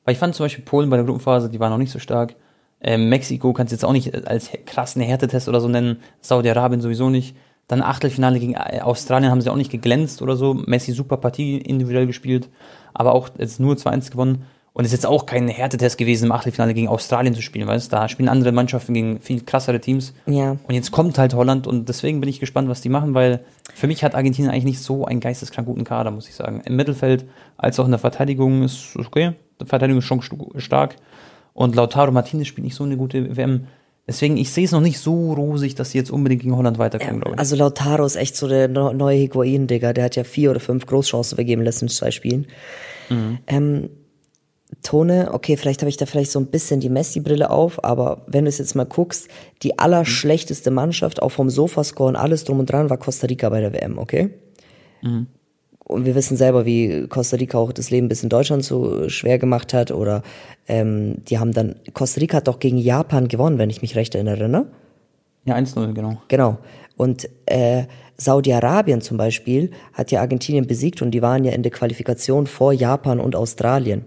Weil 0.06 0.12
ich 0.12 0.18
fand 0.18 0.34
zum 0.36 0.44
Beispiel 0.44 0.64
Polen 0.64 0.88
bei 0.88 0.96
der 0.96 1.04
Gruppenphase, 1.04 1.50
die 1.50 1.58
waren 1.60 1.70
noch 1.70 1.78
nicht 1.78 1.90
so 1.90 1.98
stark. 1.98 2.36
Ähm, 2.80 3.08
Mexiko 3.08 3.52
kannst 3.52 3.72
du 3.72 3.74
jetzt 3.74 3.84
auch 3.84 3.92
nicht 3.92 4.26
als 4.26 4.50
krassen 4.64 5.02
Härtetest 5.02 5.48
oder 5.48 5.60
so 5.60 5.68
nennen. 5.68 5.98
Saudi-Arabien 6.20 6.80
sowieso 6.80 7.10
nicht. 7.10 7.36
Dann 7.66 7.82
Achtelfinale 7.82 8.38
gegen 8.38 8.54
äh, 8.54 8.80
Australien 8.82 9.32
haben 9.32 9.40
sie 9.40 9.50
auch 9.50 9.56
nicht 9.56 9.72
geglänzt 9.72 10.22
oder 10.22 10.36
so. 10.36 10.54
Messi 10.54 10.92
super 10.92 11.16
Partie 11.16 11.58
individuell 11.58 12.06
gespielt, 12.06 12.48
aber 12.94 13.14
auch 13.14 13.30
jetzt 13.36 13.58
nur 13.58 13.74
2-1 13.74 14.12
gewonnen. 14.12 14.44
Und 14.76 14.84
es 14.84 14.92
ist 14.92 14.98
jetzt 14.98 15.06
auch 15.06 15.24
kein 15.24 15.48
Härtetest 15.48 15.96
gewesen, 15.96 16.26
im 16.26 16.32
Achtelfinale 16.32 16.74
gegen 16.74 16.88
Australien 16.88 17.34
zu 17.34 17.40
spielen, 17.40 17.66
weißt? 17.66 17.90
Da 17.90 18.10
spielen 18.10 18.28
andere 18.28 18.52
Mannschaften 18.52 18.92
gegen 18.92 19.20
viel 19.20 19.40
krassere 19.40 19.80
Teams. 19.80 20.12
Ja. 20.26 20.58
Und 20.68 20.74
jetzt 20.74 20.90
kommt 20.90 21.16
halt 21.16 21.32
Holland 21.32 21.66
und 21.66 21.88
deswegen 21.88 22.20
bin 22.20 22.28
ich 22.28 22.40
gespannt, 22.40 22.68
was 22.68 22.82
die 22.82 22.90
machen, 22.90 23.14
weil 23.14 23.40
für 23.74 23.86
mich 23.86 24.04
hat 24.04 24.14
Argentinien 24.14 24.50
eigentlich 24.52 24.64
nicht 24.66 24.80
so 24.82 25.06
einen 25.06 25.20
geisteskrank 25.20 25.66
guten 25.66 25.84
Kader, 25.84 26.10
muss 26.10 26.28
ich 26.28 26.34
sagen. 26.34 26.60
Im 26.66 26.76
Mittelfeld 26.76 27.24
als 27.56 27.80
auch 27.80 27.86
in 27.86 27.90
der 27.92 27.98
Verteidigung 27.98 28.64
ist 28.64 28.94
okay. 28.96 29.32
Die 29.62 29.64
Verteidigung 29.64 30.00
ist 30.00 30.04
schon 30.04 30.20
stark. 30.58 30.96
Und 31.54 31.74
Lautaro 31.74 32.12
Martinez 32.12 32.46
spielt 32.46 32.66
nicht 32.66 32.76
so 32.76 32.84
eine 32.84 32.98
gute 32.98 33.34
WM. 33.34 33.68
Deswegen, 34.06 34.36
ich 34.36 34.50
sehe 34.52 34.66
es 34.66 34.72
noch 34.72 34.82
nicht 34.82 34.98
so 34.98 35.32
rosig, 35.32 35.74
dass 35.76 35.92
sie 35.92 35.98
jetzt 35.98 36.10
unbedingt 36.10 36.42
gegen 36.42 36.54
Holland 36.54 36.76
weiterkommen, 36.78 37.14
Ja, 37.14 37.20
glaube 37.22 37.36
ich. 37.36 37.38
also 37.38 37.56
Lautaro 37.56 38.04
ist 38.04 38.16
echt 38.16 38.36
so 38.36 38.46
der 38.46 38.68
neue 38.68 39.16
Higuain, 39.16 39.68
Digga. 39.68 39.94
Der 39.94 40.04
hat 40.04 40.16
ja 40.16 40.24
vier 40.24 40.50
oder 40.50 40.60
fünf 40.60 40.84
Großchancen 40.84 41.36
vergeben 41.36 41.60
in 41.60 41.64
den 41.64 41.68
letzten 41.72 41.88
zwei 41.88 42.10
Spielen. 42.10 42.46
Mhm. 43.08 43.38
Ähm, 43.46 43.88
Tone, 44.82 45.30
okay, 45.32 45.56
vielleicht 45.56 45.80
habe 45.82 45.88
ich 45.88 45.96
da 45.96 46.06
vielleicht 46.06 46.30
so 46.30 46.40
ein 46.40 46.46
bisschen 46.46 46.80
die 46.80 46.88
Messi-Brille 46.88 47.50
auf, 47.50 47.82
aber 47.84 48.22
wenn 48.26 48.44
du 48.44 48.48
es 48.48 48.58
jetzt 48.58 48.74
mal 48.74 48.84
guckst, 48.84 49.28
die 49.62 49.78
allerschlechteste 49.78 50.70
Mannschaft, 50.70 51.22
auch 51.22 51.30
vom 51.30 51.50
Sofascore 51.50 52.08
und 52.08 52.16
alles 52.16 52.44
drum 52.44 52.58
und 52.58 52.70
dran, 52.70 52.90
war 52.90 52.96
Costa 52.96 53.26
Rica 53.26 53.48
bei 53.48 53.60
der 53.60 53.72
WM, 53.72 53.98
okay? 53.98 54.30
Mhm. 55.02 55.28
Und 55.78 56.04
wir 56.04 56.16
wissen 56.16 56.36
selber, 56.36 56.66
wie 56.66 57.06
Costa 57.06 57.36
Rica 57.36 57.58
auch 57.58 57.72
das 57.72 57.90
Leben 57.90 58.08
bis 58.08 58.24
in 58.24 58.28
Deutschland 58.28 58.64
so 58.64 59.08
schwer 59.08 59.38
gemacht 59.38 59.72
hat. 59.72 59.92
Oder 59.92 60.24
ähm, 60.66 61.24
die 61.28 61.38
haben 61.38 61.52
dann, 61.52 61.76
Costa 61.94 62.20
Rica 62.20 62.38
hat 62.38 62.48
doch 62.48 62.58
gegen 62.58 62.76
Japan 62.76 63.28
gewonnen, 63.28 63.58
wenn 63.58 63.70
ich 63.70 63.82
mich 63.82 63.94
recht 63.94 64.16
erinnere, 64.16 64.48
ne? 64.48 64.66
Ja, 65.44 65.54
1-0, 65.54 65.92
genau. 65.92 66.20
Genau. 66.26 66.58
Und 66.96 67.28
äh, 67.46 67.84
Saudi-Arabien 68.16 69.00
zum 69.00 69.16
Beispiel 69.16 69.70
hat 69.92 70.10
ja 70.10 70.22
Argentinien 70.22 70.66
besiegt 70.66 71.02
und 71.02 71.12
die 71.12 71.22
waren 71.22 71.44
ja 71.44 71.52
in 71.52 71.62
der 71.62 71.70
Qualifikation 71.70 72.48
vor 72.48 72.72
Japan 72.72 73.20
und 73.20 73.36
Australien 73.36 74.04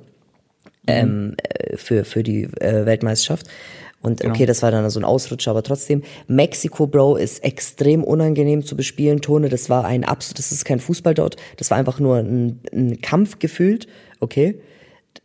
ähm, 0.90 1.36
äh, 1.44 1.78
für, 1.78 2.06
für 2.06 2.24
die 2.24 2.44
äh, 2.44 2.86
Weltmeisterschaft. 2.86 3.48
Und 4.02 4.24
okay, 4.24 4.46
das 4.46 4.62
war 4.62 4.72
dann 4.72 4.90
so 4.90 5.00
ein 5.00 5.04
Ausrutscher, 5.04 5.52
aber 5.52 5.62
trotzdem, 5.62 6.04
Mexiko, 6.28 6.88
Bro, 6.88 7.18
ist 7.18 7.44
extrem 7.44 8.04
unangenehm 8.04 8.64
zu 8.64 8.78
bespielen. 8.78 9.20
Tone, 9.20 9.50
das 9.50 9.70
war 9.70 9.84
ein 9.84 10.06
absolut, 10.06 10.40
das 10.40 10.54
ist 10.54 10.64
kein 10.64 10.80
Fußball 10.80 11.14
dort, 11.14 11.36
das 11.58 11.70
war 11.70 11.78
einfach 11.78 12.00
nur 12.00 12.18
ein, 12.18 12.62
ein 12.72 13.02
Kampf 13.02 13.40
gefühlt, 13.40 13.88
okay? 14.22 14.62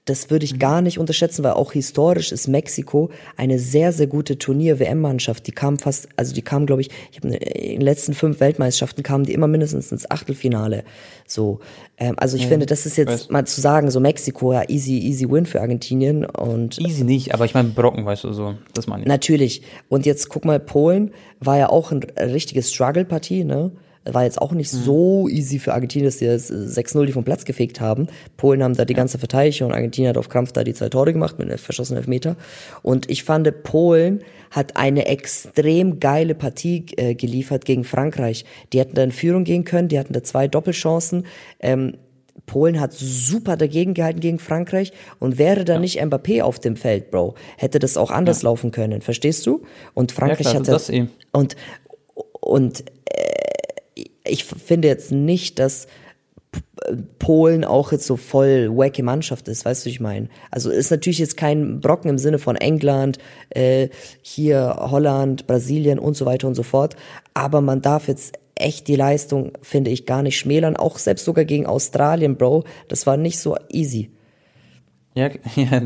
Das 0.07 0.29
würde 0.29 0.45
ich 0.45 0.59
gar 0.59 0.83
nicht 0.83 0.99
unterschätzen, 0.99 1.45
weil 1.45 1.53
auch 1.53 1.73
historisch 1.73 2.31
ist 2.31 2.47
Mexiko 2.47 3.11
eine 3.39 3.59
sehr, 3.59 3.91
sehr 3.91 4.07
gute 4.07 4.39
Turnier-WM-Mannschaft. 4.39 5.47
Die 5.47 5.53
kam 5.53 5.79
fast, 5.79 6.09
also 6.17 6.35
die 6.35 6.43
kam, 6.43 6.67
glaube 6.67 6.83
ich, 6.83 6.91
ich 7.11 7.17
hab, 7.17 7.25
in 7.25 7.33
den 7.33 7.81
letzten 7.81 8.13
fünf 8.13 8.39
Weltmeisterschaften 8.39 9.03
kamen 9.03 9.25
die 9.25 9.33
immer 9.33 9.47
mindestens 9.47 9.93
ins 9.93 10.11
Achtelfinale. 10.11 10.85
So, 11.27 11.61
ähm, 11.97 12.15
also 12.19 12.37
ich 12.37 12.47
finde, 12.47 12.67
das 12.67 12.85
ist 12.85 12.99
jetzt 12.99 13.09
weiß. 13.09 13.31
mal 13.31 13.47
zu 13.47 13.63
sagen, 13.63 13.91
so 13.91 13.99
Mexiko, 13.99 14.53
ja, 14.53 14.69
easy, 14.69 14.99
easy 14.99 15.31
win 15.31 15.47
für 15.47 15.63
Argentinien 15.63 16.27
und 16.27 16.79
Easy 16.79 17.05
nicht, 17.05 17.33
aber 17.33 17.47
ich 17.47 17.55
meine 17.55 17.71
Brocken, 17.71 18.05
weißt 18.05 18.25
du, 18.25 18.33
so. 18.35 18.57
Das 18.75 18.87
meine 18.87 19.05
ich. 19.05 19.09
Natürlich. 19.09 19.63
Und 19.89 20.05
jetzt 20.05 20.29
guck 20.29 20.45
mal, 20.45 20.61
Polen 20.61 21.13
war 21.41 21.57
ja 21.57 21.71
auch 21.71 21.93
ein 21.93 22.03
richtiges 22.19 22.71
Struggle-Partie, 22.73 23.45
ne? 23.45 23.73
War 24.05 24.25
jetzt 24.25 24.41
auch 24.41 24.53
nicht 24.53 24.71
so 24.71 25.29
easy 25.29 25.59
für 25.59 25.73
Argentinien, 25.73 26.07
dass 26.07 26.19
die 26.19 26.27
das 26.27 26.51
6-0 26.51 27.07
die 27.07 27.13
vom 27.13 27.25
Platz 27.25 27.45
gefegt 27.45 27.81
haben. 27.81 28.09
Polen 28.37 28.63
haben 28.63 28.75
da 28.75 28.85
die 28.85 28.95
ganze 28.95 29.19
Verteidigung 29.19 29.69
und 29.69 29.75
Argentinien 29.75 30.11
hat 30.11 30.19
auf 30.19 30.29
Krampf 30.29 30.53
da 30.53 30.65
die 30.65 30.75
zwei 30.75 30.89
Tore 30.89 31.13
gemacht 31.13 31.39
mit 31.39 31.49
einem 31.49 31.59
verschossenen 31.59 31.99
Elfmeter. 31.99 32.37
Und 32.83 33.11
ich 33.11 33.25
fand, 33.25 33.63
Polen 33.63 34.23
hat 34.51 34.77
eine 34.77 35.07
extrem 35.07 36.01
geile 36.01 36.35
Partie 36.35 36.87
äh, 36.97 37.15
geliefert 37.15 37.65
gegen 37.65 37.85
Frankreich. 37.85 38.45
Die 38.73 38.79
hätten 38.79 38.95
da 38.95 39.03
in 39.03 39.13
Führung 39.13 39.45
gehen 39.45 39.65
können, 39.65 39.89
die 39.89 39.99
hatten 39.99 40.13
da 40.13 40.23
zwei 40.23 40.49
Doppelchancen. 40.49 41.27
Ähm, 41.61 41.95
Polen 42.47 42.81
hat 42.81 42.93
super 42.93 43.57
dagegen 43.57 43.95
gehalten 43.95 44.21
gegen 44.21 44.39
Frankreich 44.39 44.93
und 45.19 45.39
wäre 45.39 45.65
da 45.65 45.79
nicht 45.79 46.03
Mbappé 46.03 46.43
auf 46.43 46.59
dem 46.59 46.77
Feld, 46.77 47.11
Bro, 47.11 47.35
hätte 47.57 47.79
das 47.79 47.97
auch 47.97 48.11
anders 48.11 48.43
laufen 48.43 48.71
können, 48.71 49.01
verstehst 49.01 49.47
du? 49.47 49.63
Und 49.95 50.13
Frankreich 50.13 50.41
klar, 50.41 50.55
hatte 50.55 50.71
das 50.71 50.91
eh. 50.91 51.07
und 51.33 51.57
und 52.41 52.85
äh, 53.07 53.44
ich 54.25 54.45
finde 54.45 54.89
jetzt 54.89 55.13
nicht, 55.13 55.59
dass 55.59 55.87
P- 56.51 56.61
Polen 57.19 57.65
auch 57.65 57.93
jetzt 57.93 58.07
so 58.07 58.17
voll 58.17 58.71
wacky 58.71 59.03
Mannschaft 59.03 59.49
ist, 59.49 59.65
weißt 59.65 59.85
du, 59.85 59.91
ich 59.91 60.01
meine? 60.01 60.29
Also 60.51 60.71
ist 60.71 60.91
natürlich 60.91 61.19
jetzt 61.19 61.37
kein 61.37 61.81
Brocken 61.81 62.11
im 62.11 62.19
Sinne 62.19 62.39
von 62.39 62.57
England, 62.57 63.19
äh, 63.51 63.89
hier 64.23 64.77
Holland, 64.79 65.47
Brasilien 65.47 65.99
und 65.99 66.17
so 66.17 66.27
weiter 66.27 66.47
und 66.47 66.55
so 66.55 66.63
fort, 66.63 66.97
aber 67.35 67.61
man 67.61 67.83
darf 67.83 68.09
jetzt 68.09 68.39
echt 68.55 68.87
die 68.87 68.97
Leistung, 68.97 69.53
finde 69.63 69.91
ich, 69.91 70.07
gar 70.07 70.23
nicht 70.23 70.39
schmälern, 70.39 70.77
auch 70.77 70.99
selbst 70.99 71.25
sogar 71.25 71.45
gegen 71.45 71.67
Australien, 71.67 72.37
Bro, 72.37 72.65
das 72.89 73.07
war 73.07 73.17
nicht 73.17 73.41
so 73.41 73.57
easy. 73.69 74.11
Ja, 75.17 75.29
ja. 75.57 75.81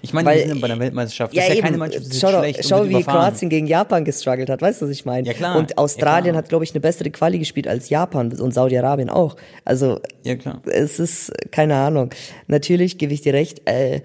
Ich 0.00 0.12
meine, 0.12 0.28
Weil- 0.28 0.36
wir 0.38 0.46
sind 0.46 0.54
ja 0.56 0.60
bei 0.60 0.68
der 0.68 0.78
Weltmeisterschaft. 0.78 1.36
das 1.36 1.48
ist 1.48 1.54
ja 1.56 1.60
keine 1.62 1.76
Mannschaft, 1.76 2.12
die 2.12 2.16
schau, 2.18 2.28
schlecht. 2.38 2.64
schau 2.68 2.84
wie 2.84 2.90
überfahren. 2.90 3.20
Kroatien 3.30 3.48
gegen 3.50 3.66
Japan 3.66 4.04
gestruggelt 4.04 4.48
hat, 4.48 4.62
weißt 4.62 4.80
du, 4.80 4.84
was 4.86 4.92
ich 4.92 5.04
meine? 5.04 5.26
Ja, 5.26 5.32
klar. 5.34 5.56
Und 5.58 5.76
Australien 5.76 6.26
Ja, 6.26 6.32
klar. 6.32 6.42
hat, 6.44 6.48
glaube 6.50 6.64
ich, 6.64 6.70
eine 6.72 6.80
bessere 6.80 7.10
Quali 7.10 7.38
gespielt 7.40 7.66
als 7.66 7.88
Japan 7.88 8.32
und 8.32 8.54
Saudi-Arabien 8.54 9.10
auch. 9.10 9.36
Also 9.64 9.98
Ja, 10.24 10.36
klar. 10.36 10.62
es 10.66 11.00
ist, 11.00 11.32
keine 11.50 11.74
Ahnung. 11.76 12.10
Natürlich 12.46 12.96
gebe 12.98 13.12
ich 13.12 13.22
dir 13.22 13.34
recht, 13.34 13.68
äh, 13.68 14.02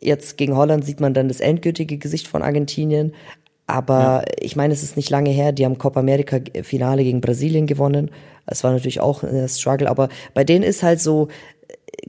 jetzt 0.00 0.36
gegen 0.38 0.56
Holland 0.56 0.84
sieht 0.84 1.00
man 1.00 1.12
dann 1.14 1.28
das 1.28 1.40
endgültige 1.40 1.98
Gesicht 1.98 2.26
von 2.28 2.42
Argentinien. 2.42 3.12
Aber 3.66 4.24
ich 4.40 4.56
meine, 4.56 4.72
es 4.74 4.82
ist 4.82 4.96
nicht 4.96 5.10
lange 5.10 5.30
her, 5.30 5.52
die 5.52 5.64
haben 5.64 5.78
Copa 5.78 6.00
America 6.00 6.38
Finale 6.62 7.04
gegen 7.04 7.20
Brasilien 7.20 7.66
gewonnen. 7.66 8.10
Es 8.46 8.64
war 8.64 8.72
natürlich 8.72 9.00
auch 9.00 9.22
ein 9.22 9.48
Struggle, 9.48 9.88
aber 9.88 10.08
bei 10.34 10.44
denen 10.44 10.64
ist 10.64 10.82
halt 10.82 11.00
so, 11.00 11.28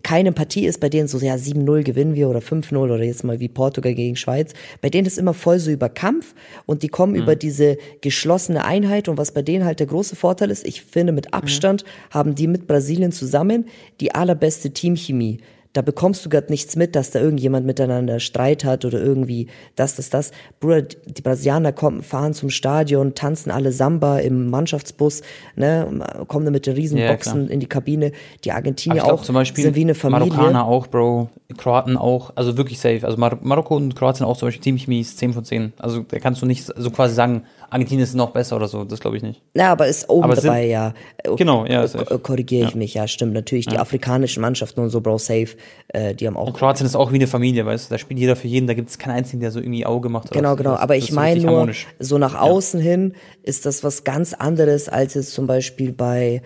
keine 0.01 0.31
Partie 0.31 0.65
ist 0.65 0.79
bei 0.79 0.89
denen 0.89 1.07
so, 1.07 1.17
ja, 1.19 1.35
7-0 1.35 1.83
gewinnen 1.83 2.15
wir 2.15 2.29
oder 2.29 2.39
5-0 2.39 2.77
oder 2.77 3.03
jetzt 3.03 3.23
mal 3.23 3.39
wie 3.39 3.47
Portugal 3.47 3.93
gegen 3.93 4.15
Schweiz. 4.15 4.53
Bei 4.81 4.89
denen 4.89 5.07
ist 5.07 5.17
immer 5.17 5.33
voll 5.33 5.59
so 5.59 5.71
über 5.71 5.89
Kampf 5.89 6.33
und 6.65 6.83
die 6.83 6.87
kommen 6.87 7.15
über 7.15 7.35
diese 7.35 7.77
geschlossene 8.01 8.65
Einheit 8.65 9.07
und 9.07 9.17
was 9.17 9.31
bei 9.31 9.41
denen 9.41 9.65
halt 9.65 9.79
der 9.79 9.87
große 9.87 10.15
Vorteil 10.15 10.51
ist, 10.51 10.65
ich 10.65 10.83
finde 10.83 11.13
mit 11.13 11.33
Abstand 11.33 11.83
haben 12.11 12.35
die 12.35 12.47
mit 12.47 12.67
Brasilien 12.67 13.11
zusammen 13.11 13.65
die 13.99 14.13
allerbeste 14.13 14.71
Teamchemie. 14.71 15.39
Da 15.73 15.81
bekommst 15.81 16.23
du 16.25 16.29
gerade 16.29 16.51
nichts 16.51 16.75
mit, 16.75 16.95
dass 16.95 17.11
da 17.11 17.19
irgendjemand 17.19 17.65
miteinander 17.65 18.19
Streit 18.19 18.63
hat 18.63 18.85
oder 18.85 19.01
irgendwie 19.01 19.47
das, 19.75 19.95
das, 19.95 20.09
das. 20.09 20.31
Bruder, 20.59 20.83
die 20.83 21.21
Brasilianer 21.21 21.71
kommen, 21.71 22.03
fahren 22.03 22.33
zum 22.33 22.49
Stadion, 22.49 23.15
tanzen 23.15 23.51
alle 23.51 23.71
Samba 23.71 24.19
im 24.19 24.49
Mannschaftsbus, 24.49 25.23
ne, 25.55 25.87
kommen 26.27 26.45
dann 26.45 26.53
mit 26.53 26.67
den 26.67 26.75
riesen 26.75 26.97
Ja, 26.97 27.17
in 27.49 27.59
die 27.59 27.67
Kabine. 27.67 28.11
Die 28.43 28.51
Argentinier 28.51 28.97
ich 28.97 29.03
glaube 29.03 29.19
auch 29.19 29.23
zum 29.23 29.35
Beispiel 29.35 29.63
sind 29.63 29.75
wie 29.75 29.81
eine 29.81 29.95
Familie. 29.95 30.27
Marokkaner 30.27 30.65
auch, 30.65 30.87
Bro. 30.87 31.29
Kroaten 31.57 31.97
auch. 31.97 32.31
Also 32.35 32.57
wirklich 32.57 32.79
safe. 32.79 33.01
Also 33.03 33.17
Mar 33.17 33.37
Marokko 33.41 33.75
und 33.75 33.95
Kroatien 33.95 34.25
auch 34.25 34.37
zum 34.37 34.47
Beispiel 34.47 34.63
Teamchemie 34.63 35.01
ist 35.01 35.17
10 35.17 35.33
von 35.33 35.43
10. 35.43 35.73
Also 35.77 36.01
da 36.07 36.19
kannst 36.19 36.41
du 36.41 36.45
nicht 36.45 36.65
so 36.65 36.91
quasi 36.91 37.13
sagen, 37.13 37.43
Argentinien 37.73 38.03
ist 38.03 38.13
noch 38.13 38.31
besser 38.31 38.55
oder 38.55 38.67
so. 38.67 38.83
Das 38.83 38.99
glaube 38.99 39.17
ich 39.17 39.23
nicht. 39.23 39.41
Ja, 39.55 39.71
aber 39.71 39.87
ist 39.87 40.07
oben 40.09 40.23
Aber 40.25 40.35
sind- 40.35 40.45
dabei, 40.45 40.67
ja. 40.67 40.93
Äh, 41.23 41.35
Genau, 41.35 41.65
ja. 41.65 41.85
Korrigiere 42.21 42.69
ich 42.69 42.75
mich, 42.75 42.93
ja, 42.93 43.07
stimmt. 43.07 43.33
Natürlich, 43.33 43.65
die 43.65 43.77
afrikanischen 43.79 44.41
Mannschaften 44.41 44.79
und 44.81 44.89
so, 44.89 45.01
Bro, 45.01 45.17
safe, 45.17 45.47
äh, 45.89 46.13
die 46.13 46.27
haben 46.27 46.37
auch 46.37 46.47
Und 46.47 46.53
Kroatien 46.53 46.85
ist 46.85 46.95
auch 46.95 47.11
wie 47.11 47.15
eine 47.15 47.27
Familie, 47.27 47.65
weißt 47.65 47.89
du. 47.89 47.93
Da 47.95 47.97
spielt 47.97 48.19
jeder 48.19 48.35
für 48.35 48.47
jeden. 48.47 48.67
Da 48.67 48.73
gibt 48.75 48.89
es 48.89 48.97
keinen 48.97 49.15
einzigen, 49.15 49.41
der 49.41 49.51
so 49.51 49.59
irgendwie 49.59 49.85
Auge 49.85 50.09
macht. 50.09 50.25
oder 50.31 50.39
Genau, 50.39 50.55
genau. 50.55 50.71
Das- 50.73 50.81
Aber 50.81 50.95
das 50.95 51.03
ich 51.03 51.11
meine 51.11 51.41
nur, 51.41 51.51
harmonisch. 51.51 51.87
so 51.99 52.17
nach 52.17 52.39
außen 52.39 52.79
hin 52.79 53.13
ist 53.41 53.65
das 53.65 53.83
was 53.83 54.03
ganz 54.03 54.33
anderes 54.33 54.87
als 54.87 55.15
jetzt 55.15 55.33
zum 55.33 55.47
Beispiel 55.47 55.91
bei, 55.93 56.41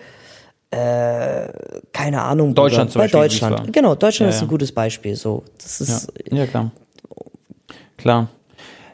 äh, 0.70 1.48
keine 1.92 2.22
Ahnung, 2.22 2.48
Bruder. 2.54 2.62
Deutschland 2.62 2.90
zum 2.92 3.00
bei 3.00 3.04
Beispiel, 3.08 3.20
Deutschland. 3.20 3.72
Genau, 3.72 3.94
Deutschland 3.94 4.30
Ja, 4.32 4.36
ist 4.36 4.42
ein 4.42 4.46
ja. 4.46 4.50
gutes 4.50 4.72
Beispiel. 4.72 5.14
So, 5.16 5.44
das 5.62 5.80
ist, 5.80 6.12
Ja, 6.30 6.38
ja 6.38 6.46
klar. 6.46 6.70
Klar. 7.96 8.28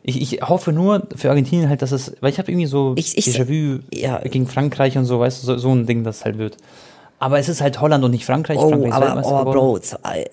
Ich, 0.06 0.20
ich 0.34 0.42
hoffe 0.42 0.70
nur 0.72 1.06
für 1.16 1.30
Argentinien 1.30 1.68
halt, 1.70 1.80
dass 1.80 1.90
es, 1.90 2.12
weil 2.20 2.30
ich 2.30 2.38
habe 2.38 2.50
irgendwie 2.52 2.66
so 2.66 2.92
Ich- 2.96 3.16
ich- 3.16 3.26
Déjà-vu 3.26 3.80
ja. 3.92 4.18
gegen 4.18 4.46
Frankreich 4.46 4.98
und 4.98 5.06
so, 5.06 5.18
weißt 5.18 5.42
du, 5.42 5.46
so, 5.46 5.56
so 5.56 5.72
ein 5.74 5.86
Ding, 5.86 6.04
das 6.04 6.24
halt 6.26 6.36
wird. 6.36 6.58
Aber 7.18 7.38
es 7.38 7.48
ist 7.48 7.62
halt 7.62 7.80
Holland 7.80 8.04
und 8.04 8.10
nicht 8.10 8.26
Frankreich. 8.26 8.58
Oh, 8.58 8.68
Frankreich 8.68 8.92
aber 8.92 9.46
oh. 9.46 9.50
Bro, 9.50 9.78
äh, 9.78 10.24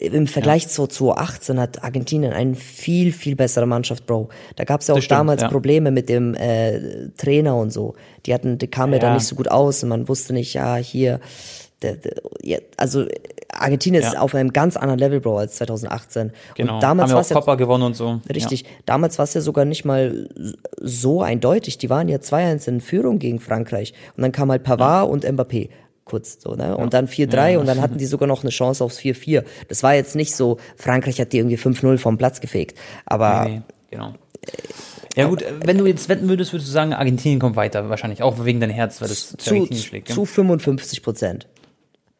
im 0.00 0.26
Vergleich 0.26 0.66
zu 0.68 0.86
2018 0.86 1.60
hat 1.60 1.84
Argentinien 1.84 2.32
eine 2.32 2.54
viel, 2.54 3.12
viel 3.12 3.36
bessere 3.36 3.66
Mannschaft, 3.66 4.06
Bro. 4.06 4.30
Da 4.56 4.64
gab 4.64 4.80
es 4.80 4.86
ja 4.86 4.94
auch 4.94 4.98
stimmt, 4.98 5.18
damals 5.18 5.42
ja. 5.42 5.48
Probleme 5.48 5.90
mit 5.90 6.08
dem 6.08 6.34
äh, 6.34 7.08
Trainer 7.18 7.54
und 7.56 7.70
so. 7.70 7.94
Die 8.24 8.32
hatten, 8.32 8.56
die 8.56 8.66
kamen 8.68 8.94
ja, 8.94 8.98
Ja. 9.00 9.08
da 9.08 9.14
nicht 9.14 9.26
so 9.26 9.36
gut 9.36 9.48
aus 9.50 9.82
und 9.82 9.90
man 9.90 10.08
wusste 10.08 10.32
nicht, 10.32 10.54
ja, 10.54 10.76
hier, 10.76 11.20
ja, 12.42 12.58
also 12.76 13.06
Argentinien 13.52 14.02
ist 14.02 14.14
Ja. 14.14 14.20
auf 14.20 14.34
einem 14.34 14.52
ganz 14.52 14.76
anderen 14.76 14.98
Level, 14.98 15.20
Bro, 15.20 15.38
als 15.38 15.56
2018. 15.56 16.32
Genau. 16.56 16.74
Und 16.74 16.82
damals 16.82 17.10
haben 17.10 17.14
war 17.14 17.18
wir 17.18 17.20
es 17.20 17.26
auch 17.26 17.30
ja 17.36 17.40
Copa 17.40 17.54
gewonnen 17.56 17.84
und 17.84 17.96
so. 17.96 18.20
Richtig. 18.32 18.64
Damals 18.86 19.18
war 19.18 19.24
es 19.24 19.34
ja 19.34 19.40
sogar 19.40 19.64
nicht 19.64 19.84
mal 19.84 20.28
so 20.80 21.22
eindeutig. 21.22 21.78
Die 21.78 21.90
waren 21.90 22.08
ja 22.08 22.18
2-1 22.18 22.66
in 22.68 22.80
Führung 22.80 23.18
gegen 23.18 23.40
Frankreich. 23.40 23.92
Und 24.16 24.22
dann 24.22 24.32
kam 24.32 24.50
halt 24.50 24.62
Pavard 24.64 25.08
und 25.10 25.24
Mbappé. 25.24 25.68
kurz 26.04 26.38
so, 26.42 26.54
ne? 26.56 26.76
Und 26.76 26.94
dann 26.94 27.06
4-3 27.06 27.52
Ja. 27.52 27.58
und 27.60 27.66
dann 27.66 27.80
hatten 27.80 27.96
die 27.96 28.06
sogar 28.06 28.26
noch 28.26 28.42
eine 28.42 28.50
Chance 28.50 28.82
aufs 28.82 28.98
4-4. 28.98 29.44
Das 29.68 29.82
war 29.84 29.94
jetzt 29.94 30.16
nicht 30.16 30.34
so, 30.34 30.56
Frankreich 30.76 31.20
hat 31.20 31.32
die 31.32 31.38
irgendwie 31.38 31.56
5-0 31.56 31.96
vom 31.98 32.18
Platz 32.18 32.40
gefegt. 32.40 32.76
Aber 33.06 33.44
Nee, 33.48 33.62
genau. 33.90 34.14
Ja 35.16 35.28
gut, 35.28 35.44
wenn 35.64 35.78
du 35.78 35.86
jetzt 35.86 36.08
wetten 36.08 36.28
würdest, 36.28 36.52
würdest 36.52 36.68
du 36.68 36.72
sagen, 36.72 36.92
Argentinien 36.94 37.38
kommt 37.38 37.54
weiter, 37.54 37.88
wahrscheinlich 37.88 38.22
auch 38.22 38.44
wegen 38.44 38.60
dein 38.60 38.70
Herz, 38.70 39.00
weil 39.00 39.08
das 39.08 39.36
zu, 39.38 39.54
Argentinien 39.54 39.82
schlägt. 39.84 40.08
zu 40.08 40.24
55 40.24 41.02
Prozent. 41.02 41.46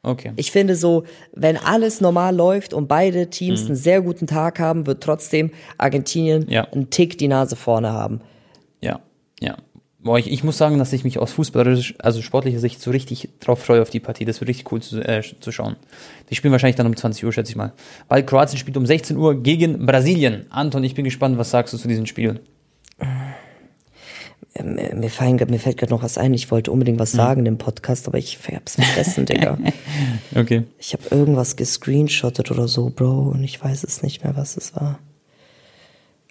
Okay. 0.04 0.32
Ich 0.36 0.50
finde 0.50 0.74
so, 0.74 1.04
wenn 1.32 1.56
alles 1.56 2.00
normal 2.00 2.34
läuft 2.34 2.74
und 2.74 2.88
beide 2.88 3.30
Teams 3.30 3.62
Mhm. 3.62 3.66
einen 3.68 3.76
sehr 3.76 4.00
guten 4.02 4.26
Tag 4.26 4.58
haben, 4.58 4.86
wird 4.86 5.02
trotzdem 5.02 5.50
Argentinien 5.78 6.48
Ja. 6.50 6.64
einen 6.72 6.90
Tick 6.90 7.18
die 7.18 7.28
Nase 7.28 7.54
vorne 7.54 7.92
haben. 7.92 8.20
Ja, 8.80 9.00
ja. 9.40 9.56
Boah, 10.00 10.18
ich, 10.18 10.28
ich 10.32 10.42
muss 10.42 10.58
sagen, 10.58 10.78
dass 10.80 10.92
ich 10.92 11.04
mich 11.04 11.20
aus 11.20 11.30
fußballerisch, 11.30 11.94
also 12.00 12.20
sportlicher 12.22 12.58
Sicht 12.58 12.82
so 12.82 12.90
richtig 12.90 13.28
drauf 13.38 13.62
freue 13.62 13.80
auf 13.80 13.90
die 13.90 14.00
Partie. 14.00 14.24
Das 14.24 14.40
wird 14.40 14.48
richtig 14.48 14.72
cool 14.72 14.82
zu, 14.82 14.98
äh, 15.00 15.22
zu 15.38 15.52
schauen. 15.52 15.76
Die 16.28 16.34
spielen 16.34 16.50
wahrscheinlich 16.50 16.74
dann 16.74 16.88
um 16.88 16.96
20 16.96 17.24
Uhr, 17.24 17.32
schätze 17.32 17.52
ich 17.52 17.56
mal. 17.56 17.72
Weil 18.08 18.24
Kroatien 18.26 18.58
spielt 18.58 18.76
um 18.76 18.84
16 18.84 19.16
Uhr 19.16 19.40
gegen 19.40 19.86
Brasilien. 19.86 20.46
Anton, 20.50 20.82
ich 20.82 20.96
bin 20.96 21.04
gespannt, 21.04 21.38
was 21.38 21.50
sagst 21.50 21.72
du 21.72 21.78
zu 21.78 21.86
diesem 21.86 22.06
Spiel? 22.06 22.40
Äh, 24.54 24.94
Mir, 24.94 25.10
fallen, 25.10 25.36
mir 25.48 25.58
fällt 25.58 25.78
gerade 25.78 25.92
noch 25.92 26.02
was 26.02 26.18
ein. 26.18 26.34
Ich 26.34 26.50
wollte 26.50 26.70
unbedingt 26.72 26.96
Mhm. 26.98 27.02
was 27.02 27.12
sagen 27.12 27.46
im 27.46 27.58
Podcast, 27.58 28.06
aber 28.08 28.18
ich 28.18 28.38
hab's 28.52 28.74
vergessen, 28.76 29.24
Digga. 29.26 29.58
Okay. 30.34 30.64
Ich 30.78 30.92
habe 30.92 31.02
irgendwas 31.10 31.56
gescreenshottet 31.56 32.50
oder 32.50 32.68
so, 32.68 32.90
Bro, 32.90 33.30
und 33.34 33.44
ich 33.44 33.62
weiß 33.62 33.84
es 33.84 34.02
nicht 34.02 34.24
mehr, 34.24 34.36
was 34.36 34.56
es 34.56 34.74
war. 34.76 34.98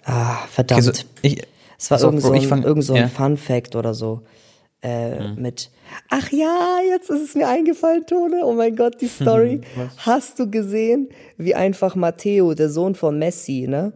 Ah, 0.04 0.36
verdammt. 0.50 0.86
Also, 0.88 0.92
ich, 1.22 1.42
es 1.78 1.90
war 1.90 1.98
auf, 1.98 2.04
irgend 2.04 2.22
Bro, 2.22 2.28
so 2.28 2.34
ein, 2.34 2.42
fang- 2.42 2.62
irgend 2.64 2.84
so 2.84 2.94
ein 2.94 3.02
ja. 3.02 3.08
Fun 3.08 3.36
Fact 3.36 3.76
oder 3.76 3.94
so. 3.94 4.22
Äh, 4.84 5.34
Mit, 5.34 5.70
ach 6.08 6.32
ja, 6.32 6.78
jetzt 6.90 7.08
ist 7.08 7.22
es 7.22 7.34
mir 7.36 7.46
eingefallen, 7.48 8.04
Tone. 8.04 8.40
Oh 8.44 8.52
mein 8.52 8.74
Gott, 8.74 9.00
die 9.00 9.06
Story. 9.06 9.60
Hast 9.98 10.40
du 10.40 10.50
gesehen, 10.50 11.08
wie 11.36 11.54
einfach 11.54 11.94
Matteo, 11.94 12.54
der 12.54 12.68
Sohn 12.68 12.96
von 12.96 13.16
Messi, 13.16 13.66
ne? 13.68 13.92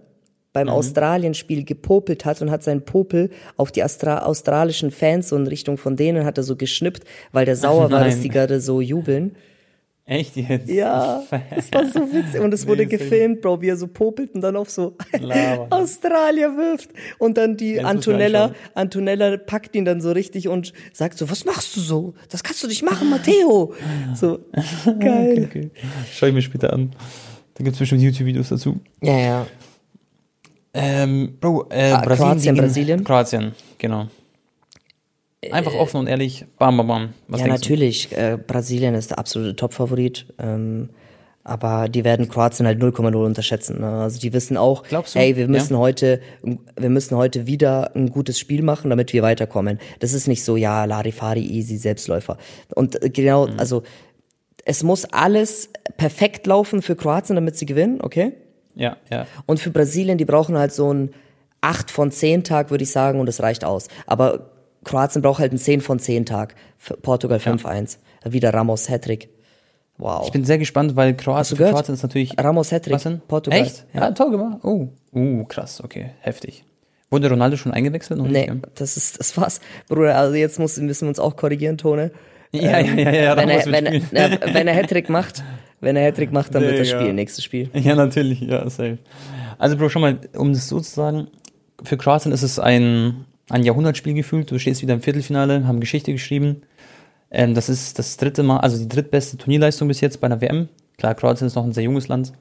Beim 0.57 0.70
Australien-Spiel 0.70 1.64
gepopelt 1.64 2.24
hat 2.24 2.40
und 2.40 2.50
hat 2.50 2.62
seinen 2.62 2.80
Popel 2.80 3.28
auf 3.59 3.72
die 3.72 3.82
Astra 3.82 4.20
australischen 4.20 4.90
Fans 4.90 5.28
so 5.28 5.36
in 5.36 5.46
Richtung 5.46 5.76
von 5.76 5.96
denen 5.96 6.24
hat 6.24 6.38
er 6.38 6.44
so 6.44 6.57
geschnippt, 6.57 7.04
weil 7.30 7.44
der 7.44 7.57
sauer 7.57 7.90
war, 7.90 8.02
dass 8.02 8.20
die 8.20 8.30
gerade 8.30 8.59
so 8.62 8.80
jubeln. 8.80 9.36
Echt 10.07 10.34
jetzt? 10.36 10.70
Ja, 10.70 11.24
das 11.54 11.70
war 11.72 11.84
so 11.84 12.11
witzig. 12.11 12.40
Und 12.40 12.54
es 12.54 12.66
wurde 12.66 12.84
Nee, 12.84 12.96
gefilmt, 12.96 13.42
Bro, 13.42 13.61
wie 13.61 13.68
er 13.68 13.76
so 13.76 13.86
popelt 13.86 14.34
und 14.34 14.40
dann 14.40 14.57
auf 14.57 14.70
so. 14.70 14.94
Australier 15.70 16.57
wirft. 16.57 16.88
Und 17.18 17.36
dann 17.36 17.59
die 17.59 17.74
mir 17.74 17.86
Antonella. 17.86 18.54
Antonella 18.72 19.36
packt 19.36 19.76
ihn 19.76 19.84
dann 19.84 20.00
so 20.00 20.12
richtig 20.12 20.48
und 20.48 20.72
sagt 20.94 21.18
so, 21.18 21.28
was 21.28 21.44
machst 21.44 21.76
du 21.76 21.80
so? 21.80 22.14
Das 22.30 22.42
kannst 22.42 22.62
du 22.62 22.66
nicht 22.68 22.82
machen, 22.82 23.11
Matteo. 23.11 23.74
So, 24.14 24.38
geil. 24.98 25.48
Okay. 25.50 25.70
Schau 26.14 26.26
ich 26.28 26.32
mir 26.32 26.40
später 26.40 26.72
an. 26.72 26.92
Da 27.54 27.64
gibt 27.64 27.74
es 27.74 27.80
bestimmt 27.80 28.00
YouTube-Videos 28.00 28.48
dazu. 28.48 28.80
Ja, 29.02 29.18
ja. 29.18 29.46
Ähm, 30.78 31.38
Bro, 31.40 31.66
äh, 31.70 31.90
Ah, 31.92 32.00
Brasilien. 32.02 32.16
Kroatien, 32.18 32.42
gegen- 32.54 32.56
Brasilien? 32.66 33.04
Kroatien, 33.04 33.52
genau. 33.78 34.06
Einfach 35.50 35.74
offen 35.74 35.98
und 36.00 36.06
ehrlich, 36.08 36.44
bam, 36.58 36.76
bam, 36.76 36.86
bam. 36.88 37.08
Was 37.28 37.40
ja, 37.40 37.46
natürlich. 37.46 38.10
Äh, 38.16 38.36
Brasilien 38.44 38.94
ist 38.94 39.10
der 39.10 39.18
absolute 39.18 39.54
Top-Favorit. 39.54 40.26
Ähm, 40.38 40.90
aber 41.44 41.88
die 41.88 42.02
werden 42.02 42.28
Kroatien 42.28 42.66
halt 42.66 42.80
0,0 42.82 43.14
unterschätzen. 43.24 43.80
Ne? 43.80 43.86
Also 43.88 44.18
die 44.18 44.32
wissen 44.32 44.56
auch, 44.56 44.82
Glaubst 44.82 45.14
du? 45.14 45.20
ey, 45.20 45.36
wir 45.36 45.46
müssen 45.46 45.74
Ja. 45.74 45.78
heute, 45.78 46.20
wir 46.42 46.88
müssen 46.90 47.16
heute 47.16 47.46
wieder 47.46 47.94
ein 47.94 48.10
gutes 48.10 48.40
Spiel 48.40 48.62
machen, 48.62 48.90
damit 48.90 49.12
wir 49.12 49.22
weiterkommen. 49.22 49.78
Das 50.00 50.12
ist 50.12 50.26
nicht 50.26 50.42
so, 50.42 50.56
ja, 50.56 50.84
Larifari, 50.86 51.46
easy, 51.46 51.76
Selbstläufer. 51.76 52.36
Und 52.74 53.00
äh, 53.00 53.10
genau, 53.10 53.46
Mhm. 53.46 53.60
also 53.60 53.84
es 54.64 54.82
muss 54.82 55.04
alles 55.04 55.70
perfekt 55.96 56.48
laufen 56.48 56.82
für 56.82 56.96
Kroatien, 56.96 57.36
damit 57.36 57.56
sie 57.56 57.66
gewinnen, 57.66 58.00
okay? 58.00 58.32
Ja, 58.76 58.96
ja. 59.10 59.26
Und 59.46 59.58
für 59.58 59.70
Brasilien, 59.70 60.18
die 60.18 60.24
brauchen 60.24 60.56
halt 60.56 60.72
so 60.72 60.92
ein 60.92 61.10
8 61.62 61.90
von 61.90 62.10
10 62.10 62.44
Tag, 62.44 62.70
würde 62.70 62.84
ich 62.84 62.92
sagen, 62.92 63.18
und 63.18 63.26
das 63.26 63.42
reicht 63.42 63.64
aus. 63.64 63.88
Aber 64.06 64.50
Kroatien 64.84 65.22
braucht 65.22 65.40
halt 65.40 65.50
einen 65.50 65.58
10 65.58 65.80
von 65.80 65.98
10 65.98 66.26
Tag. 66.26 66.54
Portugal 67.02 67.38
5-1. 67.38 67.98
Wieder 68.24 68.54
Ramos 68.54 68.88
Hattrick. 68.88 69.30
Wow. 69.98 70.26
Ich 70.26 70.32
bin 70.32 70.44
sehr 70.44 70.58
gespannt, 70.58 70.94
weil 70.94 71.14
Kroatien? 71.14 71.58
Kroatien 71.58 71.94
ist 71.94 72.02
natürlich. 72.02 72.38
Ramos 72.38 72.70
Hattrick. 72.70 73.00
Portugal. 73.26 73.60
Echt? 73.60 73.86
Ja, 73.94 74.10
toll 74.12 74.30
gemacht. 74.30 74.58
Oh, 74.62 74.88
uh, 75.14 75.44
krass, 75.44 75.82
okay, 75.82 76.10
heftig. 76.20 76.64
Wurde 77.10 77.30
Ronaldo 77.30 77.56
schon 77.56 77.72
eingewechselt? 77.72 78.18
Noch 78.18 78.26
Nee, 78.26 78.50
nicht, 78.50 78.66
das 78.74 78.96
ist, 78.96 79.18
das 79.18 79.36
war's. 79.36 79.60
Bruder, 79.88 80.16
also 80.16 80.34
jetzt 80.34 80.58
muss, 80.58 80.76
müssen 80.76 81.06
wir 81.06 81.08
uns 81.08 81.18
auch 81.18 81.36
korrigieren, 81.36 81.78
Tone. 81.78 82.10
Ja, 82.52 82.78
ja, 82.78 82.94
ja, 82.94 83.10
ja, 83.10 83.36
wenn, 83.36 83.48
Ramos 83.48 83.66
er, 83.66 83.72
wenn, 83.72 83.86
er, 83.86 84.54
wenn 84.54 84.68
er 84.68 84.74
Hattrick 84.74 85.08
macht, 85.08 85.42
wenn 85.80 85.96
er 85.96 86.04
Hattrick 86.04 86.32
macht, 86.32 86.54
dann 86.54 86.62
wird 86.62 86.78
Digga. 86.78 86.98
spielen, 86.98 87.16
nächstes 87.16 87.44
Spiel. 87.44 87.70
Ja, 87.74 87.94
natürlich, 87.94 88.40
ja, 88.40 88.68
safe. 88.68 88.98
Also, 89.58 89.76
Bro, 89.76 89.88
schon 89.88 90.02
mal, 90.02 90.18
um 90.36 90.52
das 90.52 90.68
so 90.68 90.80
zu 90.80 90.90
sagen, 90.94 91.28
für 91.82 91.96
Kroatien 91.96 92.32
ist 92.32 92.42
es 92.42 92.58
ein, 92.58 93.24
ein 93.50 93.62
Jahrhundertspiel 93.62 94.14
gefühlt. 94.14 94.50
Du 94.50 94.58
stehst 94.58 94.82
wieder 94.82 94.94
im 94.94 95.02
Viertelfinale, 95.02 95.66
haben 95.66 95.80
Geschichte 95.80 96.12
geschrieben. 96.12 96.62
Ähm, 97.30 97.54
das 97.54 97.68
ist 97.68 97.98
das 97.98 98.16
dritte 98.16 98.42
Mal, 98.42 98.58
also 98.58 98.78
die 98.78 98.88
drittbeste 98.88 99.36
Turnierleistung 99.36 99.88
bis 99.88 100.00
jetzt 100.00 100.20
bei 100.20 100.26
einer 100.26 100.40
WM. 100.40 100.68
Klar, 100.96 101.14
Kroatien 101.14 101.46
ist 101.46 101.54
noch 101.54 101.64
ein 101.64 101.72
sehr 101.72 101.84
junges 101.84 102.08
Land. 102.08 102.32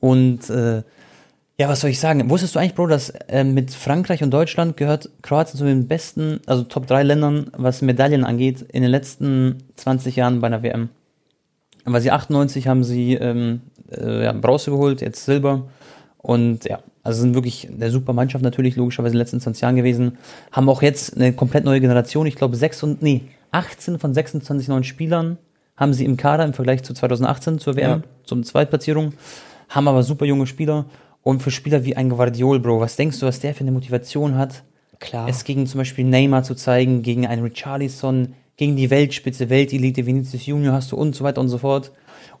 Und 0.00 0.50
äh, 0.50 0.82
ja, 1.58 1.68
was 1.68 1.80
soll 1.80 1.90
ich 1.90 2.00
sagen? 2.00 2.28
Wusstest 2.28 2.54
du 2.54 2.58
eigentlich, 2.58 2.74
Bro, 2.74 2.88
dass 2.88 3.10
äh, 3.10 3.44
mit 3.44 3.70
Frankreich 3.72 4.22
und 4.22 4.30
Deutschland 4.30 4.76
gehört 4.76 5.08
Kroatien 5.22 5.58
zu 5.58 5.64
den 5.64 5.88
besten, 5.88 6.40
also 6.46 6.64
Top 6.64 6.86
3 6.86 7.02
Ländern, 7.02 7.50
was 7.56 7.80
Medaillen 7.80 8.24
angeht, 8.24 8.62
in 8.72 8.82
den 8.82 8.90
letzten 8.90 9.62
20 9.76 10.16
Jahren 10.16 10.40
bei 10.40 10.48
einer 10.48 10.62
WM? 10.62 10.90
Weil 11.86 12.00
sie 12.00 12.10
98 12.10 12.66
haben 12.68 12.84
sie 12.84 13.14
ähm, 13.14 13.60
äh, 13.90 14.24
ja, 14.24 14.32
Bronze 14.32 14.70
geholt, 14.70 15.00
jetzt 15.00 15.24
Silber. 15.24 15.66
Und 16.18 16.64
ja, 16.64 16.80
also 17.04 17.20
sind 17.20 17.34
wirklich 17.34 17.68
eine 17.70 17.90
super 17.90 18.12
Mannschaft 18.12 18.42
natürlich, 18.42 18.74
logischerweise 18.76 19.12
in 19.12 19.18
den 19.18 19.20
letzten 19.20 19.40
20 19.40 19.62
Jahren 19.62 19.76
gewesen. 19.76 20.18
Haben 20.50 20.68
auch 20.68 20.82
jetzt 20.82 21.14
eine 21.16 21.32
komplett 21.32 21.64
neue 21.64 21.80
Generation. 21.80 22.26
Ich 22.26 22.34
glaube, 22.34 22.56
sechs 22.56 22.82
und, 22.82 23.00
nee, 23.02 23.22
18 23.52 23.98
von 24.00 24.12
26 24.12 24.66
neuen 24.68 24.82
Spielern 24.84 25.38
haben 25.76 25.92
sie 25.92 26.04
im 26.04 26.16
Kader 26.16 26.44
im 26.44 26.54
Vergleich 26.54 26.82
zu 26.82 26.94
2018 26.94 27.58
zur 27.60 27.76
WM, 27.76 27.90
Ja. 27.90 28.02
zum 28.24 28.42
Zweitplatzierung. 28.42 29.12
Haben 29.68 29.88
aber 29.88 30.02
super 30.02 30.24
junge 30.24 30.46
Spieler. 30.46 30.86
Und 31.22 31.42
für 31.42 31.50
Spieler 31.50 31.84
wie 31.84 31.96
ein 31.96 32.08
Guardiol, 32.08 32.58
Bro, 32.60 32.80
was 32.80 32.96
denkst 32.96 33.20
du, 33.20 33.26
was 33.26 33.40
der 33.40 33.54
für 33.54 33.60
eine 33.60 33.72
Motivation 33.72 34.36
hat? 34.36 34.62
Klar. 34.98 35.28
Es 35.28 35.44
gegen 35.44 35.66
zum 35.66 35.78
Beispiel 35.78 36.04
Neymar 36.04 36.42
zu 36.42 36.54
zeigen, 36.54 37.02
gegen 37.02 37.26
einen 37.26 37.42
Richarlison, 37.42 38.34
gegen 38.56 38.76
die 38.76 38.90
Weltspitze, 38.90 39.50
Weltelite, 39.50 40.06
Vinicius 40.06 40.46
Junior 40.46 40.74
hast 40.74 40.92
du 40.92 40.96
und 40.96 41.14
so 41.14 41.24
weiter 41.24 41.40
und 41.40 41.48
so 41.48 41.58
fort. 41.58 41.92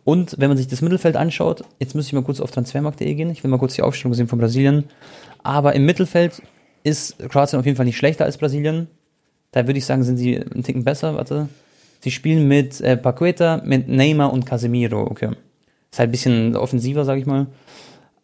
Und 0.04 0.36
wenn 0.38 0.48
man 0.48 0.56
sich 0.56 0.68
das 0.68 0.82
Mittelfeld 0.82 1.16
anschaut, 1.16 1.64
jetzt 1.78 1.94
müsste 1.94 2.10
ich 2.10 2.12
mal 2.14 2.22
kurz 2.22 2.40
auf 2.40 2.50
transfermarkt.de 2.50 3.12
gehen, 3.14 3.30
ich 3.30 3.42
will 3.42 3.50
mal 3.50 3.58
kurz 3.58 3.74
die 3.74 3.82
Aufstellung 3.82 4.14
sehen 4.14 4.28
von 4.28 4.38
Brasilien. 4.38 4.84
Aber 5.42 5.74
im 5.74 5.84
Mittelfeld 5.84 6.42
ist 6.84 7.18
Kroatien 7.28 7.58
auf 7.58 7.66
jeden 7.66 7.76
Fall 7.76 7.86
nicht 7.86 7.96
schlechter 7.96 8.24
als 8.24 8.38
Brasilien. 8.38 8.88
Da 9.50 9.66
würde 9.66 9.78
ich 9.78 9.84
sagen, 9.84 10.04
sind 10.04 10.16
sie 10.16 10.36
einen 10.36 10.62
Ticken 10.62 10.84
besser, 10.84 11.16
warte. 11.16 11.48
Sie 12.00 12.10
spielen 12.10 12.46
mit 12.46 12.80
äh, 12.80 12.96
Paqueta, 12.96 13.62
mit 13.64 13.88
Neymar 13.88 14.32
und 14.32 14.46
Casemiro, 14.46 15.02
okay. 15.02 15.30
Ist 15.90 15.98
halt 15.98 16.08
ein 16.08 16.12
bisschen 16.12 16.56
offensiver, 16.56 17.04
sag 17.04 17.18
ich 17.18 17.26
mal. 17.26 17.46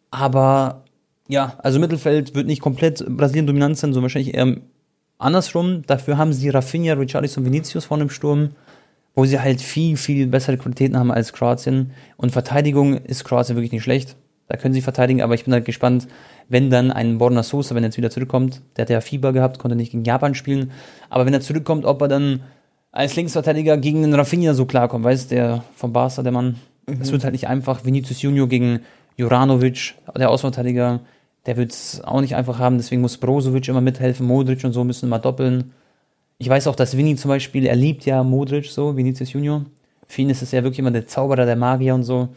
Aber 0.09 0.83
ja, 1.27 1.57
also 1.63 1.79
Mittelfeld 1.79 2.35
wird 2.35 2.47
nicht 2.47 2.61
komplett 2.61 3.05
Brasilien 3.05 3.47
dominant 3.47 3.77
sein, 3.77 3.91
sondern 3.91 4.03
wahrscheinlich 4.03 4.35
eher 4.35 4.57
andersrum. 5.17 5.83
Dafür 5.85 6.17
haben 6.17 6.33
sie 6.33 6.49
Rafinha, 6.49 6.93
Richarlison, 6.93 7.45
Vinicius 7.45 7.85
vorne 7.85 8.03
im 8.03 8.09
Sturm, 8.09 8.51
wo 9.15 9.25
sie 9.25 9.39
halt 9.39 9.61
viel, 9.61 9.97
viel 9.97 10.27
bessere 10.27 10.57
Qualitäten 10.57 10.97
haben 10.97 11.11
als 11.11 11.33
Kroatien. 11.33 11.91
Und 12.17 12.31
Verteidigung 12.31 12.97
ist 12.97 13.23
Kroatien 13.23 13.55
wirklich 13.55 13.71
nicht 13.71 13.83
schlecht. 13.83 14.15
Da 14.47 14.57
können 14.57 14.73
sie 14.73 14.81
verteidigen, 14.81 15.21
aber 15.21 15.35
ich 15.35 15.45
bin 15.45 15.53
halt 15.53 15.65
gespannt, 15.65 16.07
wenn 16.49 16.69
dann 16.69 16.91
ein 16.91 17.17
Borna 17.17 17.43
Sosa, 17.43 17.75
wenn 17.75 17.83
er 17.83 17.87
jetzt 17.87 17.97
wieder 17.97 18.09
zurückkommt, 18.09 18.61
der 18.75 18.83
hat 18.83 18.89
ja 18.89 19.01
Fieber 19.01 19.31
gehabt, 19.31 19.57
konnte 19.57 19.75
nicht 19.75 19.91
gegen 19.91 20.03
Japan 20.03 20.35
spielen, 20.35 20.71
aber 21.09 21.25
wenn 21.25 21.33
er 21.33 21.41
zurückkommt, 21.41 21.85
ob 21.85 22.01
er 22.01 22.09
dann 22.09 22.41
als 22.91 23.15
Linksverteidiger 23.15 23.77
gegen 23.77 24.03
den 24.03 24.13
Rafinha 24.13 24.53
so 24.53 24.65
klarkommt, 24.65 25.05
weißt 25.05 25.31
der 25.31 25.63
vom 25.75 25.93
Barca, 25.93 26.21
der 26.21 26.31
Mann. 26.31 26.57
Es 27.01 27.11
wird 27.11 27.23
halt 27.23 27.33
nicht 27.33 27.47
einfach. 27.47 27.85
Vinicius 27.85 28.21
Junior 28.21 28.47
gegen 28.47 28.81
Juranovic, 29.17 29.95
der 30.17 30.29
Außenverteidiger, 30.29 30.99
der 31.45 31.57
wird 31.57 31.71
es 31.71 32.01
auch 32.01 32.21
nicht 32.21 32.35
einfach 32.35 32.59
haben, 32.59 32.77
deswegen 32.77 33.01
muss 33.01 33.17
Brozovic 33.17 33.67
immer 33.67 33.81
mithelfen, 33.81 34.25
Modric 34.25 34.63
und 34.63 34.73
so 34.73 34.83
müssen 34.83 35.07
immer 35.07 35.19
doppeln. 35.19 35.73
Ich 36.37 36.49
weiß 36.49 36.67
auch, 36.67 36.75
dass 36.75 36.97
Vini 36.97 37.15
zum 37.15 37.29
Beispiel, 37.29 37.65
er 37.65 37.75
liebt 37.75 38.05
ja 38.05 38.23
Modric 38.23 38.65
so, 38.65 38.95
Vinicius 38.95 39.33
Junior. 39.33 39.65
Für 40.07 40.21
ihn 40.21 40.29
ist 40.29 40.41
es 40.41 40.51
ja 40.51 40.63
wirklich 40.63 40.79
immer 40.79 40.91
der 40.91 41.07
Zauberer, 41.07 41.45
der 41.45 41.55
Magier 41.55 41.95
und 41.95 42.03
so. 42.03 42.29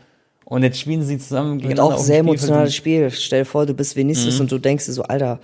Und 0.44 0.62
jetzt 0.62 0.78
spielen 0.78 1.02
sie 1.02 1.18
zusammen 1.18 1.62
Wird 1.62 1.80
auch 1.80 1.98
sehr 1.98 2.20
emotionales 2.20 2.74
Spiel. 2.74 3.10
Stell 3.10 3.40
dir 3.40 3.44
vor, 3.44 3.66
du 3.66 3.74
bist 3.74 3.96
Vinicius 3.96 4.38
und 4.38 4.50
du 4.50 4.58
denkst 4.58 4.86
dir 4.86 4.92
so, 4.92 5.02
Alter, 5.02 5.40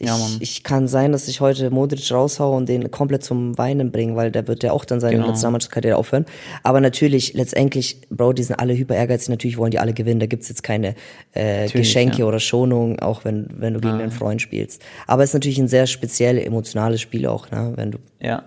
ich, 0.00 0.06
Ja, 0.06 0.18
ich 0.40 0.62
kann 0.64 0.88
sein, 0.88 1.12
dass 1.12 1.28
ich 1.28 1.40
heute 1.40 1.70
Modric 1.70 2.10
raushaue 2.10 2.56
und 2.56 2.68
den 2.68 2.90
komplett 2.90 3.22
zum 3.22 3.56
Weinen 3.58 3.92
bringe, 3.92 4.16
weil 4.16 4.30
der 4.32 4.48
wird 4.48 4.62
ja 4.62 4.72
auch 4.72 4.84
dann 4.84 4.98
seine 5.00 5.16
Genau. 5.16 5.28
Nationalmannschaftskarriere 5.28 5.96
aufhören. 5.96 6.26
Aber 6.62 6.80
natürlich, 6.80 7.34
letztendlich, 7.34 8.00
Bro, 8.10 8.32
die 8.32 8.42
sind 8.42 8.56
alle 8.58 8.74
hyper 8.76 8.94
ehrgeizig, 8.96 9.28
natürlich 9.28 9.58
wollen 9.58 9.70
die 9.70 9.78
alle 9.78 9.92
gewinnen. 9.92 10.18
Da 10.20 10.26
gibt's 10.26 10.48
jetzt 10.48 10.62
keine 10.62 10.94
äh, 11.32 11.68
Geschenke 11.68 12.18
ja. 12.20 12.24
oder 12.24 12.40
Schonung, 12.40 12.98
auch 12.98 13.24
wenn, 13.24 13.46
wenn 13.56 13.74
du 13.74 13.80
gegen 13.80 13.94
einen 14.00 14.10
Freund 14.10 14.40
spielst. 14.42 14.82
Aber 15.06 15.22
es 15.22 15.30
ist 15.30 15.34
natürlich 15.34 15.58
ein 15.58 15.68
sehr 15.68 15.86
speziell 15.86 16.38
emotionales 16.38 17.00
Spiel 17.00 17.26
auch, 17.26 17.50
ne? 17.50 17.72
Wenn 17.76 17.92
du, 17.92 17.98
Ja. 18.20 18.42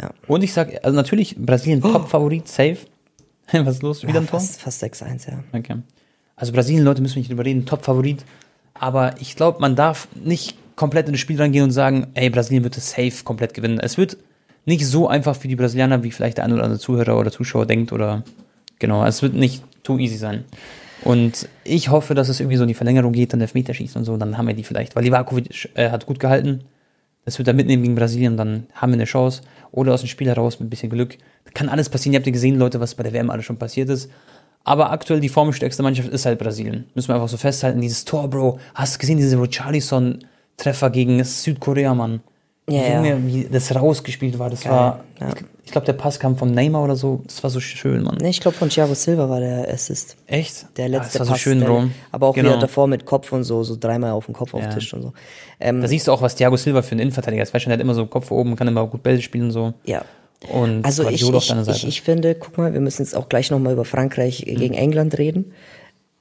Ja. 0.00 0.10
Und 0.26 0.42
ich 0.44 0.52
sag, 0.52 0.84
also 0.84 0.94
natürlich, 0.94 1.36
Brasilien 1.36 1.80
Top-Favorit, 1.80 2.48
safe. 2.48 2.76
Was 3.52 3.76
ist 3.76 3.82
los? 3.82 4.02
Wieder 4.02 4.14
Ja, 4.14 4.20
ein 4.20 4.26
Tor? 4.28 4.40
fast, 4.40 4.60
fast 4.60 4.82
6-1, 4.82 5.30
ja. 5.30 5.38
Okay. 5.58 5.76
Also 6.36 6.52
Brasilien, 6.52 6.84
Leute, 6.84 7.00
müssen 7.00 7.14
wir 7.14 7.20
nicht 7.20 7.30
drüber 7.30 7.44
reden, 7.46 7.64
Top-Favorit. 7.64 8.24
Aber 8.74 9.14
ich 9.20 9.36
glaube, 9.36 9.58
man 9.60 9.74
darf 9.74 10.08
nicht 10.22 10.56
komplett 10.76 11.06
in 11.06 11.12
das 11.12 11.20
Spiel 11.20 11.40
reingehen 11.40 11.64
und 11.64 11.72
sagen, 11.72 12.08
ey, 12.14 12.30
Brasilien 12.30 12.62
wird 12.62 12.76
es 12.76 12.90
safe 12.90 13.24
komplett 13.24 13.54
gewinnen. 13.54 13.80
Es 13.80 13.98
wird 13.98 14.16
nicht 14.66 14.86
so 14.86 15.08
einfach 15.08 15.36
für 15.36 15.48
die 15.48 15.56
Brasilianer, 15.56 16.02
wie 16.02 16.10
vielleicht 16.10 16.38
der 16.38 16.44
ein 16.44 16.52
oder 16.52 16.64
andere 16.64 16.78
Zuhörer 16.78 17.18
oder 17.18 17.30
Zuschauer 17.30 17.66
denkt 17.66 17.92
oder 17.92 18.22
genau, 18.78 19.04
es 19.04 19.22
wird 19.22 19.34
nicht 19.34 19.62
too 19.82 19.98
easy 19.98 20.16
sein. 20.16 20.44
Und 21.02 21.48
ich 21.64 21.90
hoffe, 21.90 22.14
dass 22.14 22.28
es 22.28 22.40
irgendwie 22.40 22.56
so 22.56 22.64
in 22.64 22.68
die 22.68 22.74
Verlängerung 22.74 23.12
geht, 23.12 23.32
dann 23.32 23.40
Elfmeterschießen 23.40 23.98
und 23.98 24.04
so, 24.04 24.16
dann 24.16 24.36
haben 24.36 24.48
wir 24.48 24.54
die 24.54 24.64
vielleicht. 24.64 24.96
Weil 24.96 25.04
Livakovic 25.04 25.70
äh, 25.74 25.90
hat 25.90 26.06
gut 26.06 26.18
gehalten, 26.18 26.62
das 27.24 27.38
wird 27.38 27.48
er 27.48 27.54
mitnehmen 27.54 27.82
gegen 27.82 27.94
Brasilien, 27.94 28.36
dann 28.36 28.66
haben 28.74 28.92
wir 28.92 28.94
eine 28.94 29.04
Chance. 29.04 29.42
Oder 29.72 29.94
aus 29.94 30.00
dem 30.00 30.08
Spiel 30.08 30.28
heraus 30.28 30.58
mit 30.58 30.68
ein 30.68 30.70
bisschen 30.70 30.90
Glück. 30.90 31.18
Kann 31.54 31.68
alles 31.68 31.88
passieren. 31.88 32.14
Ihr 32.14 32.18
habt 32.20 32.26
ja 32.26 32.32
gesehen, 32.32 32.56
Leute, 32.56 32.80
was 32.80 32.94
bei 32.94 33.02
der 33.02 33.12
WM 33.12 33.30
alles 33.30 33.44
schon 33.44 33.58
passiert 33.58 33.88
ist. 33.88 34.10
Aber 34.62 34.90
aktuell 34.90 35.20
die 35.20 35.28
formstärkste 35.28 35.82
Mannschaft 35.82 36.08
ist 36.08 36.24
halt 36.24 36.38
Brasilien. 36.38 36.86
Müssen 36.94 37.08
wir 37.08 37.14
einfach 37.14 37.28
so 37.28 37.36
festhalten. 37.36 37.80
Dieses 37.80 38.04
Tor, 38.04 38.28
Bro. 38.28 38.58
Hast 38.74 38.94
du 38.94 38.98
gesehen, 38.98 39.16
diese 39.16 39.38
Richarlison-Treffer 40.58 40.90
gegen 40.90 41.22
Südkorea, 41.24 41.94
Mann? 41.94 42.20
Ja, 42.68 42.82
ja. 42.82 42.94
Junge, 42.96 43.26
wie 43.26 43.44
das 43.50 43.72
rausgespielt 43.74 44.38
war. 44.40 44.50
Das 44.50 44.62
Geil, 44.62 44.72
war, 44.72 45.04
ja. 45.20 45.28
ich, 45.64 45.70
glaube, 45.70 45.84
der 45.84 45.92
Pass 45.92 46.18
kam 46.18 46.36
vom 46.36 46.50
Neymar 46.50 46.82
oder 46.82 46.96
so. 46.96 47.22
Das 47.24 47.40
war 47.44 47.50
so 47.50 47.60
schön, 47.60 48.02
Mann. 48.02 48.18
Nee, 48.20 48.30
ich 48.30 48.40
glaube 48.40 48.56
von 48.56 48.68
Thiago 48.70 48.94
Silva 48.94 49.28
war 49.28 49.38
der 49.38 49.72
Assist. 49.72 50.16
Echt? 50.26 50.66
Der 50.76 50.86
Ja, 50.88 50.98
letzte 50.98 51.18
das 51.18 51.28
war 51.28 51.34
Pass. 51.34 51.44
so 51.44 51.50
schön, 51.50 51.60
der, 51.60 51.66
Bro. 51.68 51.84
Aber 52.10 52.26
auch 52.26 52.34
genau. 52.34 52.48
wieder 52.50 52.58
davor 52.58 52.88
mit 52.88 53.04
Kopf 53.06 53.30
und 53.30 53.44
so, 53.44 53.62
so 53.62 53.76
dreimal 53.78 54.10
auf 54.10 54.26
den 54.26 54.34
Kopf 54.34 54.52
Ja. 54.52 54.58
auftischt 54.66 54.94
und 54.94 55.02
so. 55.02 55.12
Ähm, 55.60 55.80
Da 55.80 55.86
siehst 55.86 56.08
du 56.08 56.12
auch, 56.12 56.22
was 56.22 56.34
Thiago 56.34 56.56
Silva 56.56 56.82
für 56.82 56.96
ein 56.96 56.98
Innenverteidiger 56.98 57.42
ist. 57.44 57.54
Weißt 57.54 57.66
du, 57.66 57.68
der 57.68 57.74
hat 57.76 57.80
immer 57.82 57.94
so 57.94 58.06
Kopf 58.06 58.32
oben, 58.32 58.56
kann 58.56 58.66
immer 58.66 58.84
gut 58.88 59.02
Bälle 59.04 59.22
spielen 59.22 59.44
und 59.44 59.50
so. 59.52 59.74
ja. 59.84 60.04
Und 60.52 60.84
Also 60.84 61.08
ich, 61.08 61.24
auf 61.24 61.42
ich, 61.44 61.50
ich. 61.50 61.82
Mhm. 61.82 61.88
ich 61.88 62.02
finde, 62.02 62.34
guck 62.34 62.58
mal, 62.58 62.74
wir 62.74 62.80
müssen 62.80 63.00
jetzt 63.02 63.16
auch 63.16 63.30
gleich 63.30 63.50
nochmal 63.50 63.72
über 63.72 63.86
Frankreich 63.86 64.42
gegen 64.46 64.74
England 64.74 65.16
reden. 65.16 65.52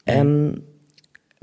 Ähm, 0.08 0.62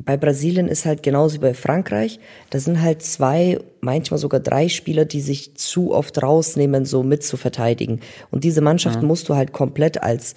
bei 0.05 0.17
Brasilien 0.17 0.69
ist 0.69 0.85
halt 0.85 1.03
genauso 1.03 1.37
wie 1.37 1.41
bei 1.41 1.55
Frankreich, 1.55 2.19
da 2.51 2.59
sind 2.59 2.81
halt 2.83 3.03
zwei, 3.03 3.59
manchmal 3.81 4.19
sogar 4.19 4.41
drei 4.41 4.69
Spieler, 4.69 5.05
die 5.05 5.21
sich 5.21 5.55
zu 5.57 5.93
oft 5.95 6.23
rausnehmen, 6.23 6.85
so 6.85 7.03
mit 7.03 7.23
zu 7.25 7.37
verteidigen. 7.37 8.01
Und 8.31 8.45
diese 8.45 8.61
Mannschaften 8.61 9.01
musst 9.07 9.29
du 9.29 9.37
halt 9.37 9.53
komplett 9.53 10.03
als 10.03 10.35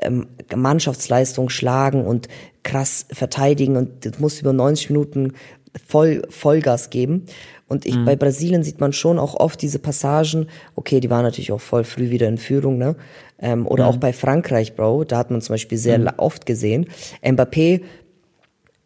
ähm, 0.00 0.26
Mannschaftsleistung 0.54 1.48
schlagen 1.48 2.04
und 2.04 2.28
krass 2.62 3.06
verteidigen 3.12 3.76
und 3.76 4.04
das 4.06 4.18
musst 4.18 4.38
du 4.38 4.40
über 4.42 4.52
90 4.52 4.90
Minuten 4.90 5.32
voll 5.86 6.22
Vollgas 6.30 6.90
geben. 6.90 7.26
Und 7.68 7.84
ich, 7.84 7.96
bei 8.04 8.14
Brasilien 8.16 8.62
sieht 8.62 8.80
man 8.80 8.92
schon 8.92 9.18
auch 9.18 9.34
oft 9.34 9.60
diese 9.60 9.78
Passagen, 9.80 10.46
okay, 10.76 11.00
die 11.00 11.10
waren 11.10 11.24
natürlich 11.24 11.50
auch 11.52 11.60
voll 11.60 11.82
früh 11.84 12.10
wieder 12.10 12.28
in 12.28 12.38
Führung, 12.38 12.78
ne? 12.78 12.94
Ähm, 13.40 13.66
oder 13.66 13.86
auch 13.88 13.96
bei 13.96 14.12
Frankreich, 14.12 14.76
Bro, 14.76 15.04
da 15.04 15.18
hat 15.18 15.30
man 15.32 15.40
zum 15.42 15.54
Beispiel 15.54 15.76
sehr 15.76 15.98
la- 15.98 16.14
oft 16.18 16.46
gesehen. 16.46 16.86
Mbappé, 17.22 17.82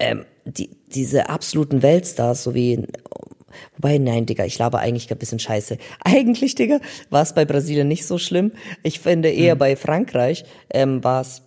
ähm, 0.00 0.24
die, 0.44 0.70
diese 0.88 1.28
absoluten 1.28 1.82
Weltstars, 1.82 2.42
so 2.42 2.54
wie 2.54 2.84
Wobei, 3.76 3.98
nein, 3.98 4.26
Digga, 4.26 4.44
ich 4.44 4.58
laber 4.58 4.78
eigentlich 4.78 5.10
ein 5.10 5.18
bisschen 5.18 5.38
scheiße. 5.38 5.78
Eigentlich, 6.04 6.54
Digga, 6.54 6.80
war 7.10 7.22
es 7.22 7.34
bei 7.34 7.44
Brasilien 7.44 7.88
nicht 7.88 8.06
so 8.06 8.18
schlimm. 8.18 8.52
Ich 8.82 9.00
finde 9.00 9.30
eher 9.30 9.56
bei 9.56 9.76
Frankreich 9.76 10.44
ähm, 10.72 11.02
war 11.02 11.22
es 11.22 11.42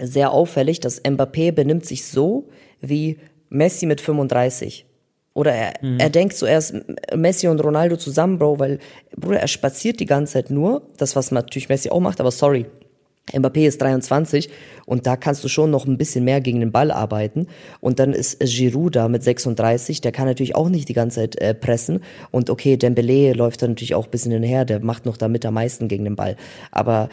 sehr 0.00 0.32
auffällig, 0.32 0.80
dass 0.80 1.04
Mbappé 1.04 1.52
benimmt 1.52 1.86
sich 1.86 2.06
so 2.06 2.48
wie 2.80 3.18
Messi 3.48 3.86
mit 3.86 4.00
35. 4.00 4.86
Oder 5.34 5.52
er, 5.52 5.82
er 5.98 6.10
denkt 6.10 6.34
so, 6.34 6.46
er 6.46 6.58
ist 6.58 6.74
Messi 7.14 7.46
und 7.46 7.60
Ronaldo 7.60 7.96
zusammen, 7.96 8.38
Bro, 8.38 8.58
weil, 8.58 8.80
Bruder, 9.16 9.38
er 9.38 9.46
spaziert 9.46 10.00
die 10.00 10.06
ganze 10.06 10.32
Zeit 10.34 10.50
nur. 10.50 10.82
Das, 10.96 11.14
was 11.14 11.30
natürlich 11.30 11.68
Messi 11.68 11.90
auch 11.90 12.00
macht, 12.00 12.20
aber 12.20 12.32
sorry. 12.32 12.66
Mbappé 13.32 13.66
ist 13.66 13.80
23 13.82 14.48
und 14.86 15.06
da 15.06 15.16
kannst 15.16 15.44
du 15.44 15.48
schon 15.48 15.70
noch 15.70 15.86
ein 15.86 15.98
bisschen 15.98 16.24
mehr 16.24 16.40
gegen 16.40 16.60
den 16.60 16.72
Ball 16.72 16.90
arbeiten. 16.90 17.46
Und 17.80 17.98
dann 17.98 18.12
ist 18.12 18.40
Giroud 18.40 18.96
da 18.96 19.08
mit 19.08 19.22
36, 19.22 20.00
der 20.00 20.12
kann 20.12 20.26
natürlich 20.26 20.56
auch 20.56 20.68
nicht 20.68 20.88
die 20.88 20.94
ganze 20.94 21.20
Zeit 21.20 21.36
äh, 21.36 21.54
pressen. 21.54 22.00
Und 22.30 22.50
okay, 22.50 22.76
Dembele 22.76 23.32
läuft 23.34 23.62
da 23.62 23.68
natürlich 23.68 23.94
auch 23.94 24.06
ein 24.06 24.10
bisschen 24.10 24.32
hinterher, 24.32 24.64
der 24.64 24.80
macht 24.80 25.06
noch 25.06 25.16
damit 25.16 25.44
am 25.44 25.54
meisten 25.54 25.88
gegen 25.88 26.04
den 26.04 26.16
Ball. 26.16 26.36
Aber, 26.70 27.08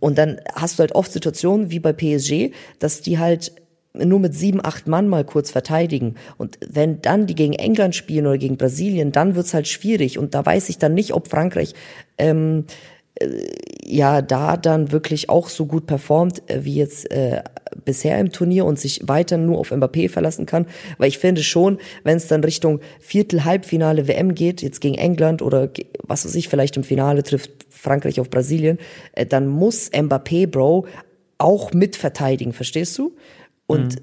und 0.00 0.18
dann 0.18 0.40
hast 0.54 0.78
du 0.78 0.80
halt 0.80 0.94
oft 0.94 1.12
Situationen 1.12 1.70
wie 1.70 1.80
bei 1.80 1.92
PSG, 1.92 2.52
dass 2.78 3.00
die 3.00 3.18
halt 3.18 3.52
nur 3.94 4.20
mit 4.20 4.34
sieben, 4.34 4.64
acht 4.64 4.86
Mann 4.86 5.08
mal 5.08 5.24
kurz 5.24 5.50
verteidigen. 5.50 6.14
Und 6.36 6.58
wenn 6.66 7.02
dann 7.02 7.26
die 7.26 7.34
gegen 7.34 7.54
England 7.54 7.94
spielen 7.94 8.26
oder 8.26 8.38
gegen 8.38 8.56
Brasilien, 8.56 9.12
dann 9.12 9.34
wird's 9.34 9.54
halt 9.54 9.68
schwierig. 9.68 10.18
Und 10.18 10.34
da 10.34 10.44
weiß 10.44 10.68
ich 10.68 10.78
dann 10.78 10.94
nicht, 10.94 11.14
ob 11.14 11.28
Frankreich 11.28 11.74
ähm, 12.18 12.64
äh, 13.16 13.26
ja 13.88 14.22
da 14.22 14.56
dann 14.56 14.92
wirklich 14.92 15.28
auch 15.28 15.48
so 15.48 15.66
gut 15.66 15.86
performt 15.86 16.42
äh, 16.50 16.64
wie 16.64 16.74
jetzt 16.74 17.10
äh, 17.10 17.42
bisher 17.84 18.18
im 18.18 18.32
Turnier 18.32 18.64
und 18.64 18.78
sich 18.78 19.00
weiter 19.06 19.36
nur 19.38 19.58
auf 19.58 19.72
Mbappé 19.72 20.08
verlassen 20.08 20.46
kann. 20.46 20.66
Weil 20.98 21.08
ich 21.08 21.18
finde 21.18 21.42
schon, 21.42 21.78
wenn 22.04 22.16
es 22.16 22.26
dann 22.28 22.44
Richtung 22.44 22.80
Viertel, 23.00 23.44
Halbfinale 23.44 24.06
WM 24.08 24.34
geht, 24.34 24.62
jetzt 24.62 24.80
gegen 24.80 24.96
England 24.96 25.42
oder 25.42 25.70
was 26.06 26.24
weiß 26.24 26.34
ich, 26.34 26.48
vielleicht 26.48 26.76
im 26.76 26.84
Finale 26.84 27.22
trifft 27.22 27.50
Frankreich 27.70 28.20
auf 28.20 28.30
Brasilien, 28.30 28.78
äh, 29.12 29.26
dann 29.26 29.46
muss 29.46 29.90
Mbappé, 29.92 30.46
Bro, 30.46 30.86
auch 31.38 31.72
mitverteidigen, 31.72 32.52
verstehst 32.52 32.98
du? 32.98 33.16
Und 33.66 33.96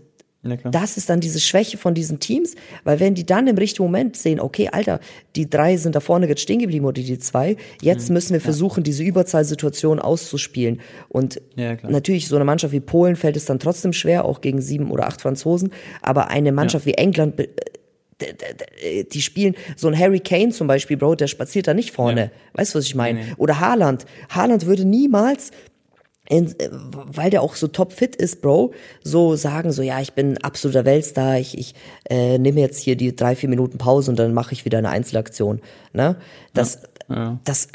Ja, 0.45 0.69
das 0.71 0.97
ist 0.97 1.09
dann 1.09 1.19
diese 1.19 1.39
Schwäche 1.39 1.77
von 1.77 1.93
diesen 1.93 2.19
Teams, 2.19 2.55
weil 2.83 2.99
wenn 2.99 3.15
die 3.15 3.25
dann 3.25 3.47
im 3.47 3.57
richtigen 3.57 3.83
Moment 3.83 4.15
sehen, 4.15 4.39
okay, 4.39 4.69
Alter, 4.71 4.99
die 5.35 5.49
drei 5.49 5.75
sind 5.77 5.95
da 5.95 5.99
vorne 5.99 6.27
jetzt 6.27 6.41
stehen 6.41 6.59
geblieben 6.59 6.85
oder 6.85 7.01
die 7.01 7.19
zwei, 7.19 7.57
jetzt 7.81 8.09
müssen 8.09 8.33
wir 8.33 8.41
versuchen, 8.41 8.83
diese 8.83 9.03
Überzahlsituation 9.03 9.99
auszuspielen. 9.99 10.79
Und 11.09 11.41
Ja, 11.85 11.89
natürlich, 11.91 12.27
so 12.27 12.35
eine 12.35 12.45
Mannschaft 12.45 12.73
wie 12.73 12.79
Polen 12.79 13.15
fällt 13.15 13.35
es 13.37 13.45
dann 13.45 13.59
trotzdem 13.59 13.91
schwer, 13.93 14.25
auch 14.25 14.41
gegen 14.41 14.61
sieben 14.61 14.91
oder 14.91 15.07
acht 15.07 15.21
Franzosen, 15.21 15.71
aber 16.01 16.29
eine 16.29 16.51
Mannschaft 16.51 16.85
wie 16.85 16.93
England, 16.93 17.39
d- 17.39 17.47
d- 18.21 19.03
die 19.03 19.21
spielen, 19.21 19.55
so 19.75 19.87
ein 19.87 19.97
Harry 19.97 20.19
Kane 20.19 20.49
zum 20.49 20.67
Beispiel, 20.67 20.95
Bro, 20.97 21.15
der 21.15 21.27
spaziert 21.27 21.67
da 21.67 21.73
nicht 21.73 21.91
vorne. 21.91 22.31
Weißt 22.53 22.73
du, 22.73 22.79
was 22.79 22.85
ich 22.85 22.95
meine? 22.95 23.19
Nee, 23.19 23.25
nee. 23.27 23.33
Oder 23.37 23.59
Haaland. 23.59 24.05
Haaland 24.29 24.65
würde 24.65 24.85
niemals 24.85 25.51
in, 26.29 26.47
äh, 26.59 26.69
weil 26.71 27.29
der 27.29 27.41
auch 27.41 27.55
so 27.55 27.67
topfit 27.67 28.15
ist, 28.15 28.41
Bro, 28.41 28.73
so 29.03 29.35
sagen, 29.35 29.71
so 29.71 29.81
ja, 29.81 30.01
ich 30.01 30.13
bin 30.13 30.37
absoluter 30.43 30.85
Weltstar, 30.85 31.37
ich, 31.39 31.57
ich 31.57 31.75
äh, 32.09 32.37
nehme 32.37 32.59
jetzt 32.61 32.79
hier 32.79 32.95
die 32.95 33.15
drei, 33.15 33.35
vier 33.35 33.49
Minuten 33.49 33.77
Pause 33.77 34.11
und 34.11 34.17
dann 34.17 34.33
mache 34.33 34.53
ich 34.53 34.65
wieder 34.65 34.77
eine 34.79 34.89
Einzelaktion. 34.89 35.61
Ne? 35.93 36.15
Das, 36.53 36.79
Ja. 37.09 37.39
das, 37.43 37.67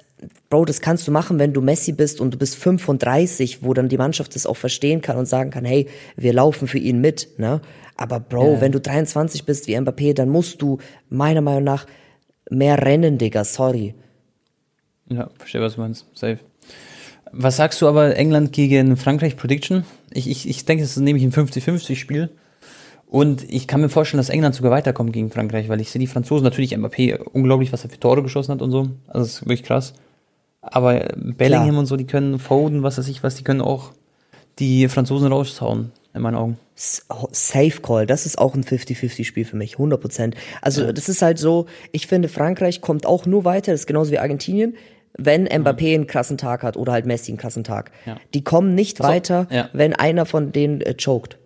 Bro, 0.51 0.67
das 0.67 0.81
kannst 0.83 1.07
du 1.09 1.13
machen, 1.13 1.39
wenn 1.39 1.55
du 1.55 1.63
Messi 1.63 1.93
bist 1.93 2.21
und 2.21 2.35
du 2.35 2.39
bist 2.39 2.57
35, 2.57 3.63
wo 3.63 3.73
dann 3.73 3.89
die 3.89 3.97
Mannschaft 3.97 4.35
das 4.35 4.45
auch 4.45 4.57
verstehen 4.57 5.01
kann 5.01 5.17
und 5.17 5.25
sagen 5.27 5.51
kann, 5.51 5.65
hey, 5.65 5.89
wir 6.17 6.33
laufen 6.35 6.69
für 6.69 6.77
ihn 6.79 7.01
mit. 7.01 7.39
Ne? 7.39 7.63
Aber 7.97 8.21
Bro, 8.21 8.55
Ja. 8.55 8.61
wenn 8.61 8.73
du 8.73 8.81
23 8.81 9.45
bist 9.47 9.67
wie 9.67 9.77
Mbappé, 9.79 10.13
dann 10.13 10.29
musst 10.29 10.61
du 10.61 10.77
meiner 11.09 11.41
Meinung 11.41 11.65
nach 11.65 11.87
mehr 12.51 12.83
rennen, 12.85 13.17
Digga, 13.17 13.45
sorry. 13.45 13.95
Ja, 15.09 15.31
verstehe, 15.39 15.61
was 15.63 15.77
du 15.77 15.81
meinst. 15.81 16.07
Safe. 16.15 16.39
Was 17.33 17.57
sagst 17.57 17.81
du 17.81 17.89
aber 17.89 18.16
England 18.16 18.53
gegen 18.53 18.97
Frankreich 18.97 19.37
Prediction? 19.37 19.85
Ich, 20.11 20.28
ich, 20.28 20.49
ich 20.49 20.64
denke, 20.64 20.85
es 20.85 20.91
ist 20.97 21.03
nämlich 21.03 21.24
ein 21.24 21.33
50-50-Spiel. 21.33 22.31
Und 23.07 23.45
ich 23.53 23.66
kann 23.66 23.81
mir 23.81 23.89
vorstellen, 23.89 24.18
dass 24.18 24.28
England 24.28 24.55
sogar 24.55 24.70
weiterkommt 24.70 25.12
gegen 25.12 25.31
Frankreich, 25.31 25.68
weil 25.68 25.81
ich 25.81 25.91
sehe 25.91 25.99
die 26.01 26.07
Franzosen 26.07 26.45
natürlich 26.45 26.76
Mbappé 26.76 27.16
unglaublich, 27.33 27.72
was 27.72 27.83
er 27.85 27.91
für 27.91 27.99
Tore 27.99 28.22
geschossen 28.22 28.53
hat 28.53 28.62
und 28.62 28.70
so. 28.70 28.89
Also 29.09 29.20
das 29.24 29.28
ist 29.28 29.43
wirklich 29.43 29.64
krass. 29.64 29.95
Aber 30.61 31.09
Bellingham 31.16 31.68
Klar. 31.70 31.78
und 31.81 31.87
so, 31.87 31.97
die 31.97 32.07
können 32.07 32.39
Foden, 32.39 32.83
was 32.83 32.99
weiß 32.99 33.09
ich 33.09 33.22
was, 33.22 33.35
die 33.35 33.43
können 33.45 33.62
auch 33.62 33.93
die 34.59 34.89
Franzosen 34.89 35.33
raushauen, 35.33 35.91
in 36.14 36.22
meinen 36.22 36.37
Augen. 36.37 36.59
S- 36.76 37.07
Safe 37.33 37.81
Call, 37.83 38.07
das 38.07 38.26
ist 38.26 38.39
auch 38.39 38.55
ein 38.55 38.62
50-50-Spiel 38.62 39.45
für 39.45 39.57
mich, 39.57 39.72
100 39.74 40.01
Prozent. 40.01 40.37
Also 40.61 40.93
das 40.93 41.09
ist 41.09 41.22
halt 41.22 41.39
so, 41.39 41.66
ich 41.93 42.07
finde, 42.07 42.28
Frankreich 42.28 42.81
kommt 42.81 43.07
auch 43.07 43.26
nur 43.26 43.45
weiter, 43.45 43.72
das 43.72 43.81
ist 43.83 43.87
genauso 43.87 44.12
wie 44.12 44.18
Argentinien, 44.18 44.74
wenn 45.17 45.47
Mbappé 45.47 45.95
einen 45.95 46.07
krassen 46.07 46.39
Tag 46.39 46.63
hat 46.63 46.77
oder 46.77 46.93
halt 46.93 47.07
Messi 47.07 47.31
einen 47.33 47.39
krassen 47.39 47.65
Tag. 47.65 47.91
Ja. 48.07 48.17
Die 48.35 48.45
kommen 48.45 48.75
nicht 48.75 48.99
Pass 48.99 49.09
weiter, 49.09 49.47
ja. 49.51 49.69
wenn 49.73 49.95
einer 49.95 50.27
von 50.27 50.53
denen 50.53 50.81
äh, 50.81 50.95
choked. 50.95 51.39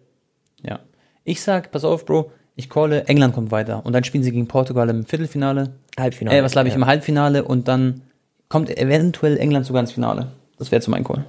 Ja. 0.63 0.81
Ich 1.25 1.43
sag, 1.43 1.71
pass 1.71 1.85
auf, 1.85 2.05
Bro, 2.05 2.31
ich 2.57 2.71
calle, 2.71 3.05
England 3.07 3.35
kommt 3.35 3.51
weiter. 3.51 3.85
Und 3.85 3.93
dann 3.93 4.05
spielen 4.05 4.23
sie 4.23 4.31
gegen 4.31 4.47
Portugal 4.47 4.89
im 4.91 5.05
Viertelfinale. 5.05 5.73
Halbfinale. 5.99 6.39
Äh, 6.39 6.43
was 6.43 6.53
glaube 6.53 6.69
ich, 6.69 6.75
ja. 6.75 6.81
im 6.81 6.87
Halbfinale 6.87 7.45
und 7.45 7.69
dann 7.69 8.03
kommt 8.49 8.71
eventuell 8.77 9.39
England 9.39 9.67
sogar 9.67 9.81
ins 9.81 9.93
Finale. 9.93 10.33
Das 10.59 10.71
wäre 10.71 10.81
zu 10.81 10.91
mein 10.91 11.05
Call. 11.05 11.25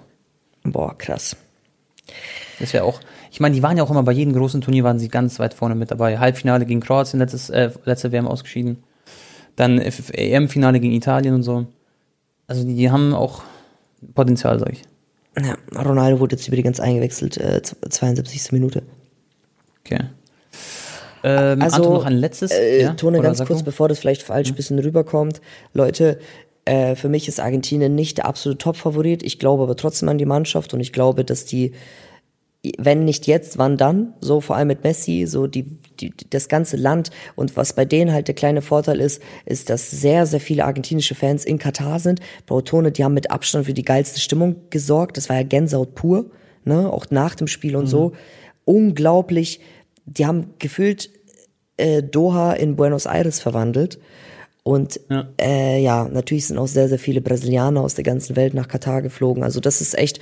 Boah, 0.63 0.95
krass. 0.97 1.35
Das 2.59 2.73
wäre 2.73 2.83
auch. 2.83 2.99
Ich 3.31 3.39
meine, 3.39 3.55
die 3.55 3.63
waren 3.63 3.77
ja 3.77 3.83
auch 3.83 3.91
immer 3.91 4.03
bei 4.03 4.11
jedem 4.11 4.33
großen 4.33 4.61
Turnier 4.61 4.83
waren 4.83 4.99
sie 4.99 5.09
ganz 5.09 5.39
weit 5.39 5.53
vorne 5.53 5.75
mit 5.75 5.91
dabei. 5.91 6.19
Halbfinale 6.19 6.65
gegen 6.65 6.79
Kroatien, 6.79 7.19
letztes, 7.19 7.49
äh, 7.49 7.71
letzte 7.83 8.11
WM 8.11 8.27
ausgeschieden. 8.27 8.83
Dann 9.55 9.79
EM-Finale 9.79 10.79
gegen 10.79 10.93
Italien 10.93 11.33
und 11.33 11.43
so. 11.43 11.65
Also 12.47 12.63
die, 12.63 12.89
haben 12.91 13.13
auch 13.13 13.43
Potenzial, 14.13 14.59
sag 14.59 14.71
ich. 14.73 14.83
Ja, 15.41 15.57
Ronaldo 15.77 16.19
wurde 16.19 16.35
jetzt 16.35 16.47
übrigens 16.47 16.79
eingewechselt, 16.79 17.37
äh, 17.37 17.61
72. 17.61 18.51
Minute. 18.51 18.83
Okay. 19.85 19.99
Ähm, 21.23 21.61
Also, 21.61 21.77
Anton, 21.77 21.93
noch 21.93 22.05
ein 22.05 22.13
letztes. 22.13 22.51
Äh, 22.51 22.83
ja? 22.83 22.93
Tone, 22.93 23.17
Oder 23.17 23.27
ganz 23.27 23.39
sag 23.39 23.47
kurz, 23.47 23.63
bevor 23.63 23.89
das 23.89 23.99
vielleicht 23.99 24.21
falsch 24.23 24.49
ein 24.49 24.55
bisschen 24.55 24.79
rüberkommt. 24.79 25.41
Leute, 25.73 26.19
Äh, 26.67 26.95
für 26.95 27.09
mich 27.09 27.27
ist 27.27 27.39
Argentinien 27.39 27.93
nicht 27.93 28.17
der 28.17 28.25
absolute 28.25 28.57
Top-Favorit. 28.57 29.21
Ich 29.21 29.37
glaube 29.37 29.61
aber 29.61 29.75
trotzdem 29.75 30.09
an 30.09 30.17
die 30.17 30.25
Mannschaft 30.25 30.73
und 30.73 30.79
ich 30.79 30.91
glaube, 30.93 31.23
dass 31.23 31.45
die, 31.45 31.73
wenn 32.77 33.05
nicht 33.05 33.27
jetzt, 33.27 33.57
wann 33.57 33.77
dann? 33.77 34.13
So 34.21 34.41
vor 34.41 34.55
allem 34.55 34.67
mit 34.67 34.83
Messi, 34.83 35.25
so 35.27 35.47
die, 35.47 35.63
die 35.99 36.13
das 36.29 36.47
ganze 36.47 36.77
Land 36.77 37.11
und 37.35 37.55
was 37.57 37.73
bei 37.73 37.85
denen 37.85 38.11
halt 38.11 38.27
der 38.27 38.35
kleine 38.35 38.61
Vorteil 38.61 38.99
ist, 38.99 39.21
ist, 39.45 39.69
dass 39.69 39.91
sehr 39.91 40.25
sehr 40.25 40.39
viele 40.39 40.65
argentinische 40.65 41.15
Fans 41.15 41.45
in 41.45 41.59
Katar 41.59 41.99
sind. 41.99 42.19
Brautone, 42.45 42.91
die 42.91 43.03
haben 43.03 43.13
mit 43.13 43.31
Abstand 43.31 43.65
für 43.65 43.73
die 43.73 43.85
geilste 43.85 44.19
Stimmung 44.19 44.55
gesorgt. 44.69 45.17
Das 45.17 45.29
war 45.29 45.35
ja 45.35 45.43
Gänsehaut 45.43 45.95
pur, 45.95 46.31
ne? 46.63 46.91
Auch 46.91 47.07
nach 47.09 47.35
dem 47.35 47.47
Spiel 47.47 47.75
und 47.75 47.85
mhm. 47.85 47.89
so. 47.89 48.11
Unglaublich. 48.65 49.59
Die 50.05 50.25
haben 50.25 50.53
gefühlt 50.59 51.09
äh, 51.77 52.03
Doha 52.03 52.53
in 52.53 52.75
Buenos 52.75 53.05
Aires 53.05 53.39
verwandelt. 53.39 53.99
Und 54.67 54.99
ja. 55.11 55.27
Äh, 55.39 55.83
ja, 55.83 56.09
natürlich 56.11 56.47
sind 56.47 56.57
auch 56.57 56.67
sehr, 56.67 56.89
sehr 56.89 56.97
viele 56.97 57.21
Brasilianer 57.21 57.81
aus 57.81 57.93
der 57.93 58.03
ganzen 58.03 58.35
Welt 58.35 58.55
nach 58.55 58.67
Katar 58.67 59.03
geflogen. 59.03 59.43
Also 59.43 59.59
das 59.59 59.79
ist 59.79 59.95
echt 59.95 60.19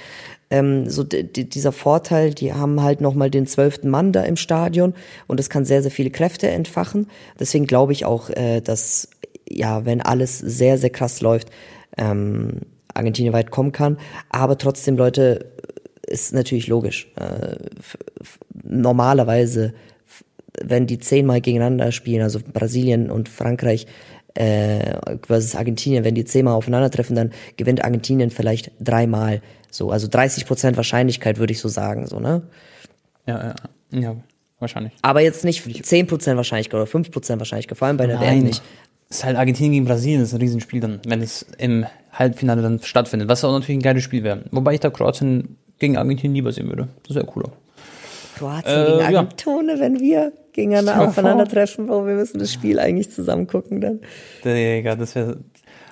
ähm, 0.53 0.87
so 0.87 1.03
dieser 1.03 1.71
Vorteil, 1.71 2.31
die 2.31 2.53
haben 2.53 2.83
halt 2.83 3.01
nochmal 3.01 3.31
den 3.31 3.47
zwölften 3.47 3.89
Mann 3.89 4.11
da 4.11 4.21
im 4.21 4.35
Stadion 4.35 4.93
und 5.25 5.39
das 5.39 5.49
kann 5.49 5.65
sehr, 5.65 5.81
sehr 5.81 5.89
viele 5.89 6.11
Kräfte 6.11 6.47
entfachen. 6.47 7.07
Deswegen 7.39 7.65
glaube 7.65 7.91
ich 7.91 8.05
auch, 8.05 8.29
äh, 8.29 8.61
dass, 8.61 9.09
ja, 9.49 9.85
wenn 9.85 9.99
alles 9.99 10.37
sehr, 10.37 10.77
sehr 10.77 10.91
krass 10.91 11.21
läuft, 11.21 11.49
ähm, 11.97 12.61
Argentinien 12.93 13.33
weit 13.33 13.49
kommen 13.49 13.71
kann. 13.71 13.97
Aber 14.29 14.59
trotzdem, 14.59 14.95
Leute, 14.95 15.47
ist 16.05 16.35
natürlich 16.35 16.67
logisch. 16.67 17.11
Äh, 17.15 17.55
normalerweise, 18.63 19.73
wenn 20.61 20.85
die 20.85 20.99
zehnmal 20.99 21.41
gegeneinander 21.41 21.91
spielen, 21.91 22.21
also 22.21 22.39
Brasilien 22.53 23.09
und 23.09 23.27
Frankreich, 23.27 23.87
äh, 24.35 24.97
versus 25.25 25.55
Argentinien, 25.55 26.03
wenn 26.03 26.13
die 26.13 26.25
zehnmal 26.25 26.53
aufeinandertreffen, 26.53 27.15
dann 27.15 27.31
gewinnt 27.57 27.83
Argentinien 27.83 28.29
vielleicht 28.29 28.71
dreimal. 28.79 29.41
So, 29.73 29.89
also 29.89 30.07
30 30.07 30.45
Prozent 30.45 30.77
Wahrscheinlichkeit 30.77 31.39
würde 31.39 31.51
ich 31.51 31.59
so 31.59 31.67
sagen, 31.67 32.05
so, 32.05 32.19
ne? 32.19 32.43
Ja, 33.25 33.55
ja, 33.91 33.99
ja, 33.99 34.15
wahrscheinlich. 34.59 34.93
Aber 35.01 35.21
jetzt 35.21 35.43
nicht 35.43 35.63
10 35.85 36.05
Prozent 36.05 36.37
Wahrscheinlichkeit 36.37 36.75
oder 36.75 36.85
5 36.85 37.09
Prozent 37.09 37.39
Wahrscheinlichkeit, 37.39 37.79
vor 37.79 37.87
allem 37.87 37.97
bei 37.97 38.05
der 38.05 38.19
Nein. 38.19 38.37
WM 38.37 38.43
nicht. 38.43 38.61
Es 39.09 39.17
ist 39.17 39.23
halt 39.25 39.35
Argentinien 39.35 39.73
gegen 39.73 39.85
Brasilien, 39.85 40.19
das 40.19 40.29
ist 40.29 40.35
ein 40.35 40.41
Riesenspiel 40.41 40.79
dann, 40.79 40.99
wenn 41.07 41.23
es 41.23 41.47
im 41.57 41.87
Halbfinale 42.11 42.61
dann 42.61 42.81
stattfindet, 42.83 43.29
was 43.29 43.43
auch 43.43 43.51
natürlich 43.51 43.79
ein 43.79 43.81
geiles 43.81 44.03
Spiel 44.03 44.23
wäre. 44.23 44.43
Wobei 44.51 44.75
ich 44.75 44.79
da 44.79 44.91
Kroatien 44.91 45.57
gegen 45.79 45.97
Argentinien 45.97 46.35
lieber 46.35 46.51
sehen 46.51 46.67
würde. 46.67 46.89
Das 47.07 47.15
wäre 47.15 47.25
cooler. 47.25 47.49
Kroatien 48.37 48.75
äh, 48.75 48.85
gegen 48.85 49.15
Argentinien, 49.15 49.69
ja. 49.69 49.79
wenn 49.79 49.99
wir 49.99 50.33
gegeneinander 50.53 51.01
aufeinandertreffen, 51.01 51.89
wo 51.89 52.05
wir 52.05 52.13
müssen 52.13 52.37
das 52.37 52.53
Spiel 52.53 52.77
eigentlich 52.77 53.09
zusammen 53.09 53.47
gucken 53.47 53.81
dann. 53.81 54.01
Digga, 54.45 54.95
das 54.95 55.15
wäre. 55.15 55.37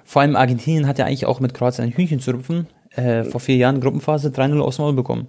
Vor 0.05 0.21
allem 0.21 0.35
Argentinien 0.35 0.87
hat 0.87 0.99
ja 0.99 1.05
eigentlich 1.05 1.25
auch 1.25 1.39
mit 1.39 1.55
Kroatien 1.55 1.85
ein 1.85 1.93
Hühnchen 1.93 2.19
zu 2.19 2.31
rupfen. 2.31 2.67
Äh, 2.95 3.23
vor 3.23 3.39
vier 3.39 3.55
Jahren 3.55 3.79
Gruppenphase 3.79 4.29
3-0 4.29 4.59
aufs 4.59 4.77
Maul 4.77 4.93
bekommen. 4.93 5.27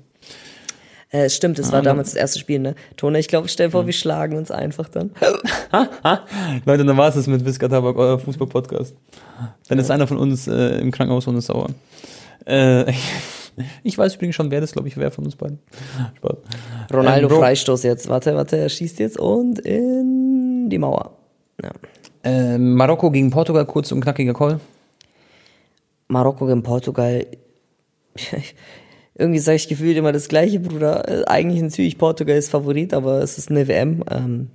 Äh, 1.13 1.29
stimmt, 1.29 1.59
es 1.59 1.69
ah, 1.69 1.75
war 1.75 1.83
damals 1.83 2.13
das 2.13 2.17
erste 2.17 2.39
Spiel, 2.39 2.59
ne? 2.59 2.75
Tone, 2.97 3.19
ich 3.19 3.29
glaube, 3.29 3.47
stell 3.49 3.71
vor, 3.71 3.85
wir 3.85 3.93
schlagen 3.93 4.37
uns 4.39 4.51
einfach 4.51 4.89
dann. 4.89 5.11
Leute, 6.65 6.87
dann 6.87 6.97
war 6.97 7.09
es 7.09 7.17
das 7.17 7.27
mit 7.27 7.45
Wiska 7.45 7.69
Tabak, 7.69 7.97
euer 7.99 8.19
Fußball-Podcast. 8.19 8.97
Dann 9.69 9.79
ist 9.79 9.91
einer 9.91 10.07
von 10.07 10.17
uns 10.17 10.49
äh, 10.49 10.79
im 10.79 10.91
Krankenhaus 10.91 11.27
und 11.27 11.37
ist 11.37 11.47
sauer. 11.47 11.69
Äh, 12.47 12.91
ich 13.83 13.99
weiß 13.99 14.15
übrigens 14.15 14.37
schon, 14.37 14.51
wer 14.51 14.63
das, 14.63 14.73
glaube 14.73 14.89
ich, 14.89 14.97
wer 14.97 15.11
von 15.11 15.27
uns 15.27 15.37
beiden. 15.37 15.59
Spaß. 16.17 16.39
Ronaldo 16.93 17.29
ähm, 17.29 17.37
Freistoß 17.37 17.83
jetzt. 17.83 18.09
Warte, 18.09 18.35
warte, 18.35 18.57
er 18.57 18.71
schießt 18.71 18.99
jetzt 18.99 19.19
und 19.19 19.59
in 19.59 20.71
die 20.71 20.79
Mauer. 20.79 21.19
Ja. 21.63 21.73
Äh, 22.25 22.57
Marokko 22.57 23.11
gegen 23.11 23.31
Portugal, 23.31 23.67
kurz 23.67 23.93
und 23.93 24.01
knackiger 24.01 24.33
Call. 24.33 24.61
Marokko 26.09 26.47
gegen 26.47 26.63
Portugal. 26.63 27.27
Irgendwie 29.15 29.41
sage 29.41 29.57
ich 29.57 29.69
gefühlt 29.69 29.97
immer 29.97 30.13
das 30.13 30.29
gleiche, 30.29 30.59
Bruder. 30.59 31.09
Äh, 31.09 31.25
eigentlich 31.27 31.63
natürlich 31.63 31.99
Portugal 31.99 32.37
ist 32.37 32.51
Favorit, 32.51 32.95
aber 32.95 33.23
es 33.23 33.37
ist 33.37 33.51
eine 33.51 33.69
WM. 33.69 34.03
Ähm, 34.11 34.49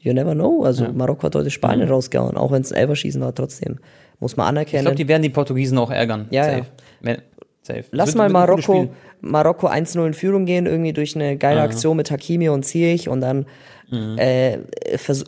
you 0.00 0.12
never 0.12 0.34
know. 0.34 0.64
Also 0.64 0.84
ja. 0.84 0.92
Marokko 0.92 1.24
hat 1.24 1.36
heute 1.36 1.50
Spanien 1.50 1.86
mhm. 1.86 1.94
rausgehauen, 1.94 2.36
auch 2.36 2.50
wenn 2.50 2.62
es 2.62 2.72
ein 2.72 2.78
Elverschießen 2.78 3.20
war, 3.20 3.34
trotzdem. 3.34 3.78
Muss 4.18 4.36
man 4.36 4.48
anerkennen. 4.48 4.80
Ich 4.80 4.84
glaube, 4.84 4.96
die 4.96 5.08
werden 5.08 5.22
die 5.22 5.30
Portugiesen 5.30 5.78
auch 5.78 5.90
ärgern. 5.90 6.26
Ja, 6.30 6.44
Safe. 6.44 6.66
ja. 7.04 7.16
Safe. 7.62 7.84
Lass 7.90 8.14
mal 8.14 8.28
Marokko, 8.30 8.88
Marokko 9.20 9.68
1-0 9.68 10.06
in 10.06 10.14
Führung 10.14 10.46
gehen, 10.46 10.66
irgendwie 10.66 10.92
durch 10.92 11.14
eine 11.14 11.36
geile 11.36 11.60
Aktion 11.60 11.96
mit 11.96 12.10
Hakimi 12.10 12.48
und 12.48 12.64
Ziyech 12.64 13.08
und 13.08 13.20
dann 13.20 13.46
mhm. 13.90 14.16
äh, 14.18 14.58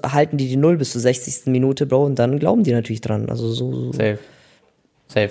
halten 0.02 0.38
die 0.38 0.48
die 0.48 0.56
Null 0.56 0.78
bis 0.78 0.92
zur 0.92 1.00
60. 1.02 1.46
Minute, 1.46 1.86
Bro, 1.86 2.04
und 2.06 2.18
dann 2.18 2.38
glauben 2.38 2.64
die 2.64 2.72
natürlich 2.72 3.02
dran. 3.02 3.28
Also 3.28 3.48
so. 3.48 3.72
so. 3.72 3.92
Safe. 3.92 4.18
Safe. 5.08 5.30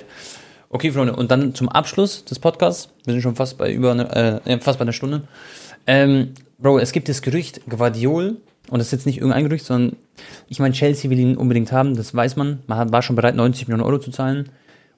Okay, 0.74 0.94
Freunde, 0.94 1.14
und 1.18 1.30
dann 1.30 1.54
zum 1.54 1.68
Abschluss 1.68 2.24
des 2.24 2.40
Podcasts. 2.40 2.88
Wir 3.04 3.12
sind 3.12 3.22
schon 3.22 3.36
fast 3.36 3.58
bei 3.58 3.74
über 3.74 3.92
eine, 3.92 4.40
äh, 4.46 4.58
fast 4.62 4.80
bei 4.80 4.84
einer 4.84 4.94
Stunde. 4.94 5.24
Ähm, 5.86 6.30
Bro, 6.60 6.80
es 6.80 6.94
gibt 6.94 7.10
das 7.10 7.22
Gerücht, 7.22 7.60
Guardiol, 7.68 8.38
und 8.70 8.80
das 8.80 8.88
ist 8.88 8.92
jetzt 8.94 9.06
nicht 9.06 9.18
irgendein 9.18 9.44
Gerücht, 9.44 9.66
sondern 9.66 9.98
ich 10.48 10.60
meine, 10.60 10.74
Chelsea 10.74 11.12
will 11.12 11.20
ihn 11.20 11.36
unbedingt 11.36 11.74
haben, 11.74 11.98
das 11.98 12.16
weiß 12.16 12.38
man. 12.38 12.60
Man 12.68 12.90
war 12.90 13.02
schon 13.02 13.18
bereit, 13.18 13.36
90 13.36 13.68
Millionen 13.68 13.84
Euro 13.84 14.00
zu 14.00 14.12
zahlen. 14.12 14.48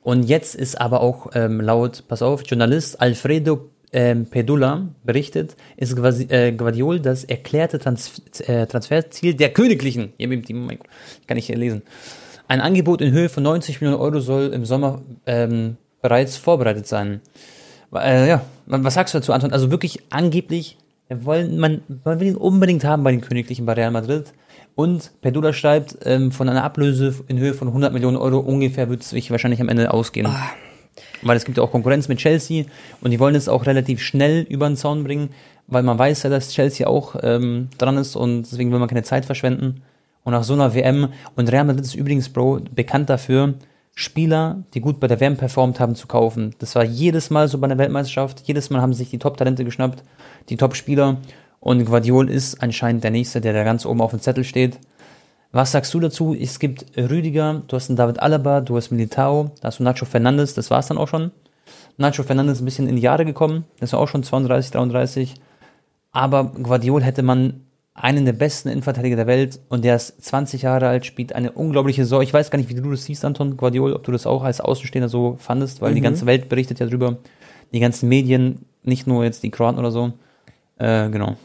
Und 0.03 0.25
jetzt 0.29 0.53
ist 0.53 0.79
aber 0.79 1.01
auch 1.01 1.31
ähm, 1.33 1.59
laut, 1.59 2.03
pass 2.07 2.21
auf, 2.21 2.43
Journalist 2.45 3.01
Alfredo 3.01 3.71
ähm, 3.91 4.27
Pedula 4.27 4.89
berichtet, 5.03 5.55
ist 5.75 5.97
äh, 6.29 6.51
Guardiol 6.51 6.99
das 6.99 7.23
erklärte 7.23 7.79
Trans 7.79 8.21
äh, 8.45 8.67
Transferziel 8.67 9.33
der 9.33 9.49
Königlichen. 9.51 10.13
Hier 10.17 10.29
kann 11.25 11.37
ich 11.37 11.47
hier 11.47 11.57
lesen. 11.57 11.81
Ein 12.47 12.61
Angebot 12.61 13.01
in 13.01 13.11
Höhe 13.11 13.29
von 13.29 13.43
90 13.43 13.81
Millionen 13.81 14.01
Euro 14.01 14.19
soll 14.19 14.53
im 14.53 14.65
Sommer 14.65 15.01
ähm, 15.25 15.77
bereits 16.01 16.37
vorbereitet 16.37 16.87
sein. 16.87 17.21
Äh, 17.93 18.27
ja, 18.27 18.41
was 18.65 18.93
sagst 18.93 19.13
du 19.13 19.19
dazu, 19.19 19.33
Anton? 19.33 19.53
Also 19.53 19.71
wirklich 19.71 19.99
angeblich, 20.09 20.77
wollen, 21.09 21.57
man, 21.57 21.81
man 22.03 22.19
will 22.19 22.27
ihn 22.27 22.35
unbedingt 22.35 22.83
haben 22.83 23.03
bei 23.03 23.11
den 23.11 23.21
Königlichen 23.21 23.65
bei 23.65 23.73
Real 23.73 23.91
Madrid. 23.91 24.33
Und 24.75 25.11
Perdula 25.21 25.53
schreibt, 25.53 25.97
ähm, 26.03 26.31
von 26.31 26.49
einer 26.49 26.63
Ablöse 26.63 27.13
in 27.27 27.37
Höhe 27.37 27.53
von 27.53 27.67
100 27.67 27.93
Millionen 27.93 28.17
Euro 28.17 28.39
ungefähr 28.39 28.89
wird 28.89 29.03
es 29.03 29.11
sich 29.11 29.29
wahrscheinlich 29.29 29.61
am 29.61 29.69
Ende 29.69 29.93
ausgehen. 29.93 30.25
Ah. 30.25 30.49
Weil 31.21 31.37
es 31.37 31.45
gibt 31.45 31.57
ja 31.57 31.63
auch 31.63 31.71
Konkurrenz 31.71 32.07
mit 32.07 32.19
Chelsea 32.19 32.65
und 33.01 33.11
die 33.11 33.19
wollen 33.19 33.35
es 33.35 33.47
auch 33.47 33.65
relativ 33.65 34.01
schnell 34.01 34.45
über 34.49 34.67
den 34.67 34.75
Zaun 34.75 35.03
bringen, 35.03 35.29
weil 35.67 35.83
man 35.83 35.97
weiß 35.97 36.23
ja, 36.23 36.29
dass 36.29 36.49
Chelsea 36.49 36.87
auch 36.87 37.15
ähm, 37.21 37.69
dran 37.77 37.97
ist 37.97 38.15
und 38.15 38.43
deswegen 38.43 38.71
will 38.71 38.79
man 38.79 38.89
keine 38.89 39.03
Zeit 39.03 39.25
verschwenden. 39.25 39.83
Und 40.23 40.31
nach 40.33 40.43
so 40.43 40.53
einer 40.53 40.73
WM, 40.73 41.09
und 41.35 41.51
Real 41.51 41.65
Madrid 41.65 41.85
ist 41.85 41.95
übrigens, 41.95 42.29
Bro, 42.29 42.61
bekannt 42.73 43.09
dafür, 43.09 43.55
Spieler, 43.95 44.63
die 44.73 44.81
gut 44.81 44.99
bei 44.99 45.07
der 45.07 45.19
WM 45.19 45.37
performt 45.37 45.79
haben, 45.79 45.95
zu 45.95 46.07
kaufen. 46.07 46.55
Das 46.59 46.75
war 46.75 46.83
jedes 46.83 47.29
Mal 47.29 47.47
so 47.47 47.59
bei 47.59 47.67
der 47.67 47.77
Weltmeisterschaft. 47.77 48.41
Jedes 48.45 48.69
Mal 48.69 48.81
haben 48.81 48.93
sich 48.93 49.09
die 49.09 49.19
Top-Talente 49.19 49.63
geschnappt, 49.63 50.03
die 50.49 50.57
Top-Spieler. 50.57 51.17
Und 51.59 51.85
Guardiol 51.85 52.29
ist 52.29 52.61
anscheinend 52.61 53.03
der 53.03 53.11
Nächste, 53.11 53.39
der 53.39 53.53
da 53.53 53.63
ganz 53.63 53.85
oben 53.85 54.01
auf 54.01 54.11
dem 54.11 54.19
Zettel 54.19 54.43
steht. 54.43 54.79
Was 55.51 55.71
sagst 55.71 55.93
du 55.93 55.99
dazu? 55.99 56.33
Es 56.33 56.57
gibt 56.57 56.97
Rüdiger, 56.97 57.61
du 57.67 57.75
hast 57.75 57.89
einen 57.89 57.97
David 57.97 58.19
Alaba, 58.19 58.61
du 58.61 58.75
hast 58.75 58.89
Militao, 58.89 59.51
da 59.61 59.67
hast 59.67 59.79
du 59.79 59.83
Nacho 59.83 60.05
Fernandes, 60.05 60.55
das 60.55 60.71
war's 60.71 60.87
dann 60.87 60.97
auch 60.97 61.07
schon. 61.07 61.31
Nacho 61.97 62.23
Fernandes 62.23 62.57
ist 62.57 62.61
ein 62.63 62.65
bisschen 62.65 62.89
in 62.89 62.95
die 62.95 63.03
Jahre 63.03 63.23
gekommen, 63.23 63.65
das 63.79 63.93
war 63.93 63.99
auch 63.99 64.07
schon 64.07 64.23
32, 64.23 64.71
33. 64.71 65.35
Aber 66.11 66.45
Guardiol 66.45 67.03
hätte 67.03 67.21
man 67.21 67.61
einen 67.95 68.25
der 68.25 68.33
besten 68.33 68.69
Innenverteidiger 68.69 69.15
der 69.15 69.27
Welt 69.27 69.59
und 69.69 69.85
der 69.85 69.95
ist 69.95 70.21
20 70.23 70.63
Jahre 70.63 70.87
alt, 70.87 71.05
spielt 71.05 71.33
eine 71.33 71.51
unglaubliche 71.51 72.03
Saison. 72.03 72.21
Ich 72.21 72.33
weiß 72.33 72.49
gar 72.49 72.57
nicht, 72.57 72.69
wie 72.69 72.73
du 72.73 72.89
das 72.89 73.05
siehst, 73.05 73.23
Anton 73.23 73.55
Guardiol, 73.55 73.93
ob 73.93 74.03
du 74.03 74.11
das 74.11 74.25
auch 74.25 74.43
als 74.43 74.61
Außenstehender 74.61 75.09
so 75.09 75.37
fandest, 75.39 75.81
weil 75.81 75.91
mhm. 75.91 75.95
die 75.95 76.01
ganze 76.01 76.25
Welt 76.25 76.49
berichtet 76.49 76.79
ja 76.79 76.87
drüber. 76.87 77.17
Die 77.71 77.79
ganzen 77.79 78.09
Medien, 78.09 78.65
nicht 78.83 79.05
nur 79.05 79.23
jetzt 79.23 79.43
die 79.43 79.51
Kroaten 79.51 79.79
oder 79.79 79.91
so. 79.91 80.13
Äh, 80.79 81.09
genau. 81.09 81.35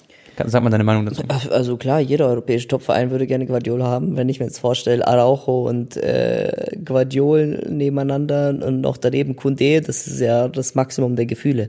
Sag 0.47 0.63
mal 0.63 0.71
deine 0.71 0.85
Meinung 0.85 1.05
dazu. 1.05 1.23
Also 1.51 1.77
klar, 1.77 2.01
jeder 2.01 2.29
europäische 2.29 2.69
Topverein 2.69 3.11
würde 3.11 3.27
gerne 3.27 3.47
Guardiola 3.47 3.87
haben. 3.87 4.17
Wenn 4.17 4.29
ich 4.29 4.39
mir 4.39 4.47
jetzt 4.47 4.59
vorstelle, 4.59 5.07
Araujo 5.07 5.69
und 5.69 5.97
äh, 5.97 6.77
Guardiol 6.85 7.67
nebeneinander 7.69 8.51
und 8.51 8.81
noch 8.81 8.99
daneben 8.99 9.35
Kunde, 9.35 9.81
das 9.81 10.07
ist 10.07 10.21
ja 10.21 10.49
das 10.49 10.77
Maximum 10.77 11.17
der 11.17 11.27
Gefühle. 11.27 11.69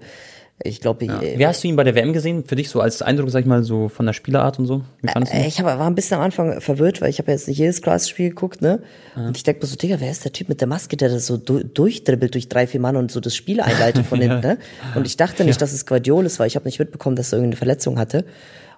Ich 0.63 0.81
glaube, 0.81 1.05
ja. 1.05 1.21
Wie 1.21 1.47
hast 1.47 1.63
du 1.63 1.69
ihn 1.69 1.77
bei 1.77 1.85
der 1.85 1.95
WM 1.95 2.11
gesehen? 2.11 2.43
Für 2.45 2.57
dich 2.57 2.69
so 2.69 2.81
als 2.81 3.01
Eindruck, 3.01 3.29
sag 3.29 3.39
ich 3.41 3.45
mal, 3.45 3.63
so 3.63 3.87
von 3.87 4.05
der 4.05 4.11
Spielerart 4.11 4.59
und 4.59 4.65
so? 4.65 4.81
Wie 5.01 5.07
fandest 5.07 5.33
äh, 5.33 5.41
du 5.41 5.47
Ich 5.47 5.59
hab, 5.59 5.65
war 5.65 5.87
ein 5.87 5.95
bisschen 5.95 6.17
am 6.17 6.23
Anfang 6.23 6.59
verwirrt, 6.59 7.01
weil 7.01 7.09
ich 7.09 7.19
habe 7.19 7.31
jetzt 7.31 7.47
nicht 7.47 7.57
jedes 7.57 7.81
Klasse-Spiel 7.81 8.29
geguckt, 8.29 8.61
ne? 8.61 8.81
Ja. 9.15 9.27
Und 9.27 9.37
ich 9.37 9.43
denke 9.43 9.61
mir 9.61 9.67
so, 9.67 9.77
Digga, 9.77 10.01
wer 10.01 10.11
ist 10.11 10.25
der 10.25 10.33
Typ 10.33 10.49
mit 10.49 10.59
der 10.59 10.67
Maske, 10.67 10.97
der 10.97 11.07
das 11.07 11.27
so 11.27 11.37
du 11.37 11.63
durchdribbelt 11.63 12.33
durch 12.33 12.49
drei, 12.49 12.67
vier 12.67 12.81
Mann 12.81 12.97
und 12.97 13.09
so 13.09 13.21
das 13.21 13.35
Spiel 13.35 13.61
einleitet 13.61 14.05
von 14.05 14.19
hinten, 14.21 14.43
ja. 14.43 14.53
ne? 14.55 14.57
Und 14.95 15.07
ich 15.07 15.15
dachte 15.15 15.45
nicht, 15.45 15.61
dass 15.61 15.71
es 15.71 15.85
Guardiola 15.85 16.25
ist, 16.25 16.39
weil 16.39 16.47
ich 16.47 16.55
habe 16.55 16.65
nicht 16.65 16.79
mitbekommen, 16.79 17.15
dass 17.15 17.31
er 17.31 17.37
irgendeine 17.37 17.57
Verletzung 17.57 17.97
hatte. 17.97 18.25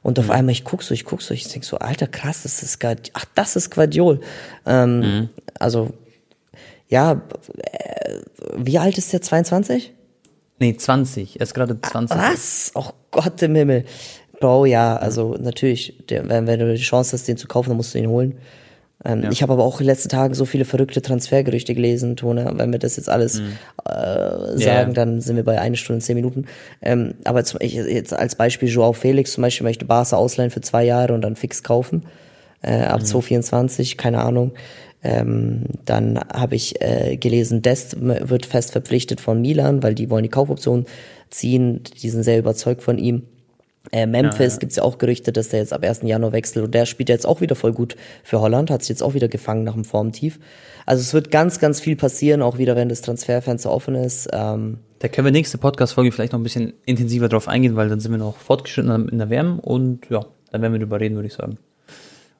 Und 0.04 0.20
auf 0.20 0.26
mhm. 0.26 0.32
einmal, 0.32 0.52
ich 0.52 0.64
guck 0.64 0.84
so, 0.84 0.94
ich 0.94 1.04
guck 1.04 1.24
so, 1.24 1.34
ich 1.34 1.48
denk 1.48 1.64
so, 1.64 1.78
alter, 1.78 2.06
krass, 2.06 2.44
das 2.44 2.62
ist 2.62 2.80
Guardiol. 2.80 3.12
Ach, 3.14 3.26
das 3.34 3.56
ist 3.56 3.72
Guardiol. 3.72 4.20
Ähm, 4.68 5.00
mhm. 5.00 5.30
Also, 5.58 5.94
ja, 6.90 7.22
äh, 7.64 8.20
wie 8.58 8.78
alt 8.78 8.98
ist 8.98 9.14
der? 9.14 9.22
22? 9.22 9.94
Nee, 10.62 10.78
20. 10.78 11.38
Er 11.38 11.42
ist 11.42 11.56
gerade 11.56 11.82
20. 11.82 12.16
Was? 12.18 12.72
Oh 12.76 12.92
Gott 13.10 13.42
im 13.42 13.56
Himmel. 13.56 13.84
Bro, 14.40 14.66
ja, 14.68 14.96
also 14.96 15.36
natürlich, 15.40 16.06
der, 16.10 16.30
wenn, 16.30 16.46
wenn, 16.46 16.60
du 16.60 16.72
die 16.74 16.80
Chance 16.82 17.14
hast, 17.14 17.28
den 17.28 17.36
zu 17.36 17.48
kaufen, 17.48 17.70
dann 17.70 17.78
musst 17.78 17.96
du 17.96 17.98
ihn 17.98 18.08
holen. 18.08 18.38
Ähm, 19.04 19.26
Ich 19.32 19.42
habe 19.42 19.54
aber 19.54 19.64
auch 19.64 19.80
in 19.80 19.86
den 19.86 19.92
letzten 19.92 20.10
Tagen 20.10 20.36
so 20.36 20.46
viele 20.46 20.64
verrückte 20.66 21.02
Transfergerüchte 21.02 21.74
gelesen, 21.74 22.16
Tone. 22.16 22.48
Wenn 22.56 22.72
wir 22.72 22.78
das 22.78 22.98
jetzt 22.98 23.10
alles 23.10 23.40
Mhm. 23.40 23.54
äh, 23.86 23.90
sagen, 23.90 24.60
Ja. 24.60 24.86
dann 24.86 25.20
sind 25.20 25.36
wir 25.36 25.44
bei 25.44 25.60
eine 25.60 25.78
Stunde 25.78 26.00
zehn 26.04 26.16
Minuten. 26.16 26.46
Ähm, 26.84 27.16
aber 27.24 27.44
zum, 27.44 27.60
ich, 27.62 27.74
jetzt 27.74 28.14
als 28.14 28.36
Beispiel 28.36 28.70
Joao 28.70 28.94
Felix 28.94 29.34
zum 29.34 29.42
Beispiel 29.42 29.66
möchte 29.66 29.86
Barca 29.86 30.16
ausleihen 30.16 30.52
für 30.52 30.62
zwei 30.62 30.84
Jahre 30.84 31.14
und 31.16 31.22
dann 31.24 31.36
fix 31.36 31.64
kaufen. 31.64 32.04
Äh, 32.62 32.84
ab 32.84 33.04
2024, 33.04 33.98
keine 33.98 34.22
Ahnung. 34.22 34.52
Ähm, 35.04 35.64
dann 35.86 36.20
habe 36.20 36.56
ich 36.56 36.82
äh, 36.82 37.18
gelesen, 37.18 37.62
Dest 37.62 37.98
wird 38.00 38.46
fest 38.46 38.72
verpflichtet 38.72 39.20
von 39.20 39.42
Milan, 39.42 39.82
weil 39.82 39.96
die 39.96 40.10
wollen 40.10 40.24
die 40.24 40.30
Kaufoption 40.30 40.86
ziehen. 41.30 41.82
Die 42.02 42.10
sind 42.10 42.24
sehr 42.24 42.40
überzeugt 42.40 42.84
von 42.84 42.98
ihm. 42.98 43.24
Äh, 43.92 44.06
Memphis 44.06 44.60
gibt's 44.60 44.76
ja 44.76 44.84
auch 44.84 45.00
Gerüchte, 45.00 45.32
dass 45.32 45.50
der 45.50 45.60
jetzt 45.60 45.74
ab 45.74 45.84
1. 45.84 46.02
Januar 46.04 46.34
wechselt 46.34 46.64
und 46.64 46.74
der 46.76 46.86
spielt 46.86 47.10
jetzt 47.10 47.26
auch 47.26 47.42
wieder 47.42 47.56
voll 47.56 47.74
gut 47.74 47.96
für 48.24 48.40
Holland, 48.40 48.70
hat 48.70 48.84
sich 48.84 48.90
jetzt 48.90 49.02
auch 49.02 49.16
wieder 49.16 49.28
gefangen 49.28 49.64
nach 49.64 49.74
dem 49.74 49.86
Formtief. 49.86 50.40
Also 50.86 51.02
es 51.02 51.14
wird 51.16 51.32
ganz, 51.32 51.60
ganz 51.60 51.80
viel 51.80 51.96
passieren, 51.96 52.44
auch 52.44 52.60
wieder, 52.60 52.76
wenn 52.76 52.90
das 52.90 53.02
Transferfenster 53.02 53.72
offen 53.72 53.96
ist. 53.96 54.30
Ähm, 54.32 54.78
Da 55.00 55.08
können 55.08 55.26
wir 55.26 55.32
nächste 55.32 55.58
Podcast-Folge 55.58 56.12
vielleicht 56.12 56.34
noch 56.34 56.40
ein 56.40 56.44
bisschen 56.44 56.74
intensiver 56.86 57.28
drauf 57.28 57.48
eingehen, 57.48 57.76
weil 57.76 57.90
dann 57.90 58.00
sind 58.00 58.12
wir 58.12 58.20
noch 58.20 58.38
fortgeschritten 58.38 59.10
in 59.10 59.18
der 59.18 59.32
WM 59.32 59.58
und 59.58 60.08
ja, 60.12 60.26
dann 60.52 60.62
werden 60.62 60.74
wir 60.74 60.80
drüber 60.80 61.00
reden, 61.00 61.16
würde 61.16 61.28
ich 61.28 61.34
sagen. 61.34 61.58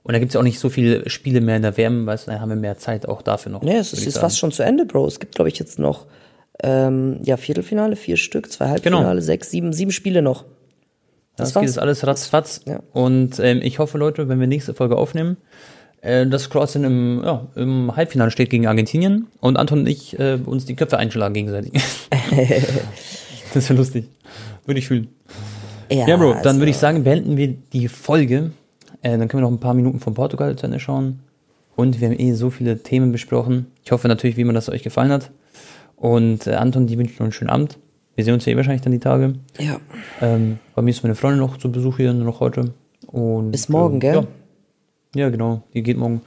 Und 0.04 0.14
da 0.14 0.20
gibt's 0.20 0.34
ja 0.34 0.40
auch 0.40 0.46
nicht 0.46 0.60
so 0.60 0.70
viele 0.70 1.10
Spiele 1.10 1.42
mehr 1.42 1.58
in 1.58 1.62
der 1.62 1.78
WM, 1.78 2.06
du, 2.06 2.12
dann 2.26 2.42
haben 2.42 2.50
wir 2.50 2.56
mehr 2.56 2.78
Zeit 2.78 3.08
auch 3.08 3.22
dafür 3.22 3.52
noch. 3.52 3.62
nee, 3.62 3.76
es 3.76 3.94
ist 3.94 4.04
sagen. 4.04 4.22
fast 4.22 4.40
schon 4.40 4.52
zu 4.52 4.64
Ende, 4.64 4.86
Bro. 4.86 5.08
Es 5.08 5.20
gibt, 5.20 5.36
glaube 5.36 5.50
ich, 5.50 5.60
jetzt 5.60 5.78
noch 5.78 6.08
ähm, 6.64 7.20
ja, 7.24 7.38
Viertelfinale, 7.38 7.96
vier 7.96 8.18
Stück, 8.18 8.52
zwei 8.52 8.70
Halbfinale, 8.70 9.22
sechs, 9.22 9.52
sieben, 9.52 9.74
sieben 9.74 9.92
Spiele 9.92 10.22
noch. 10.22 10.46
Das, 11.36 11.56
war's. 11.56 11.66
geht 11.66 11.80
alles 11.80 12.06
ratzfatz. 12.06 12.62
Ja. 12.66 12.82
Und 12.94 13.40
ähm, 13.40 13.62
ich 13.64 13.80
hoffe, 13.80 13.98
Leute, 13.98 14.28
wenn 14.28 14.40
wir 14.40 14.48
nächste 14.48 14.74
Folge 14.74 14.98
aufnehmen, 14.98 15.38
äh, 16.02 16.26
dass 16.28 16.50
Kroatien 16.50 16.84
im, 16.84 17.22
ja, 17.24 17.48
im 17.56 17.96
Halbfinale 17.96 18.32
steht 18.32 18.50
gegen 18.50 18.68
Argentinien 18.68 19.28
und 19.40 19.58
Anton 19.58 19.80
und 19.80 19.88
ich 19.88 20.20
äh, 20.20 20.40
uns 20.44 20.66
die 20.66 20.76
Köpfe 20.76 20.98
einschlagen 20.98 21.34
gegenseitig. 21.34 21.74
das 23.54 23.70
wäre 23.70 23.78
lustig. 23.78 24.06
Würde 24.66 24.80
ich 24.80 24.88
fühlen. 24.88 25.10
Ja, 25.92 26.06
Bro, 26.18 26.34
dann 26.34 26.38
also- 26.38 26.60
würde 26.60 26.72
ich 26.72 26.78
sagen, 26.78 27.04
beenden 27.04 27.38
wir 27.38 27.50
die 27.50 27.88
Folge. 27.88 28.52
Äh, 29.02 29.18
dann 29.18 29.28
können 29.28 29.44
wir 29.44 29.50
noch 29.50 29.56
ein 29.56 29.60
paar 29.60 29.74
Minuten 29.74 30.00
von 30.00 30.14
Portugal 30.14 30.56
zu 30.56 30.66
Ende 30.66 30.80
schauen. 30.80 31.20
Und 31.76 32.00
wir 32.00 32.10
haben 32.10 32.20
eh 32.20 32.34
so 32.34 32.50
viele 32.50 32.84
Themen 32.84 33.12
besprochen. 33.12 33.68
Ich 33.84 33.92
hoffe 33.92 34.08
natürlich, 34.08 34.38
wie 34.38 34.42
immer 34.42 34.54
das 34.54 34.70
euch 34.70 34.84
gefallen 34.84 35.12
hat. 35.12 35.32
Und 35.96 36.48
äh, 36.48 36.54
Anton, 36.54 36.88
die 36.88 36.98
wünsche 36.98 37.14
ich 37.14 37.20
noch 37.20 37.26
einen 37.26 37.34
schönen 37.34 37.50
Abend. 37.50 37.78
Wir 38.16 38.26
sehen 38.26 38.34
uns 38.34 38.46
ja 38.46 38.54
eh 38.54 38.58
wahrscheinlich 38.58 38.82
dann 38.82 38.92
die 38.92 39.00
Tage. 39.00 39.34
Ja. 39.58 39.80
Ähm, 40.22 40.60
bei 40.76 40.82
mir 40.82 40.92
ist 40.92 41.04
meine 41.04 41.16
Freundin 41.16 41.40
noch 41.40 41.58
zu 41.58 41.72
Besuch 41.72 41.98
hier, 41.98 42.14
nur 42.14 42.26
noch 42.26 42.40
heute. 42.40 42.74
Und, 43.08 43.52
Bis 43.52 43.70
morgen, 43.70 43.96
ähm, 43.96 44.00
gell? 44.00 44.16
Ja. 44.16 44.26
ja, 45.16 45.30
genau. 45.30 45.64
Die 45.74 45.82
geht 45.82 45.98
morgen. 45.98 46.22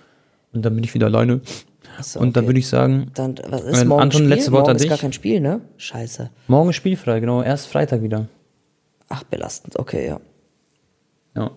Und 0.53 0.65
dann 0.65 0.75
bin 0.75 0.85
ich 0.85 0.95
wieder 0.95 1.07
alleine. 1.07 1.41
Achso, 1.99 2.19
Und 2.21 2.37
dann 2.37 2.45
okay. 2.45 2.49
würde 2.49 2.59
ich 2.61 2.69
sagen, 2.69 3.11
Dann, 3.15 3.37
was 3.49 3.63
ist 3.63 3.85
morgen 3.85 4.03
Anton, 4.03 4.21
Spiel? 4.21 4.29
letzte 4.29 4.53
Wort 4.53 4.63
morgen 4.63 4.71
an 4.71 4.77
ist 4.77 4.83
dich. 4.83 4.91
gar 4.91 4.99
kein 4.99 5.13
Spiel, 5.13 5.41
ne? 5.41 5.61
Scheiße. 5.77 6.31
morgen 6.49 6.71
ist 6.71 6.77
spielfrei, 6.77 7.21
genau. 7.21 7.43
Erst 7.43 7.69
Freitag 7.69 8.03
wieder. 8.03 8.27
Ach, 9.09 9.23
belastend. 9.25 9.79
Okay, 9.79 10.07
ja. 10.07 10.21
Ja. 11.37 11.51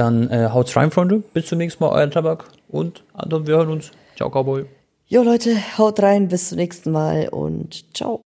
Dann 0.00 0.30
äh, 0.30 0.48
haut's 0.50 0.74
rein, 0.76 0.90
Freunde. 0.90 1.22
Bis 1.34 1.48
zum 1.48 1.58
nächsten 1.58 1.84
Mal, 1.84 1.90
euer 1.90 2.10
Tabak. 2.10 2.46
Und 2.70 3.04
Anton, 3.12 3.46
wir 3.46 3.56
hören 3.56 3.68
uns. 3.68 3.90
Ciao, 4.16 4.30
Cowboy. 4.30 4.64
Jo 5.08 5.22
Leute, 5.22 5.54
haut 5.76 6.00
rein, 6.00 6.28
bis 6.28 6.48
zum 6.48 6.56
nächsten 6.56 6.90
Mal 6.90 7.28
und 7.28 7.84
ciao. 7.94 8.18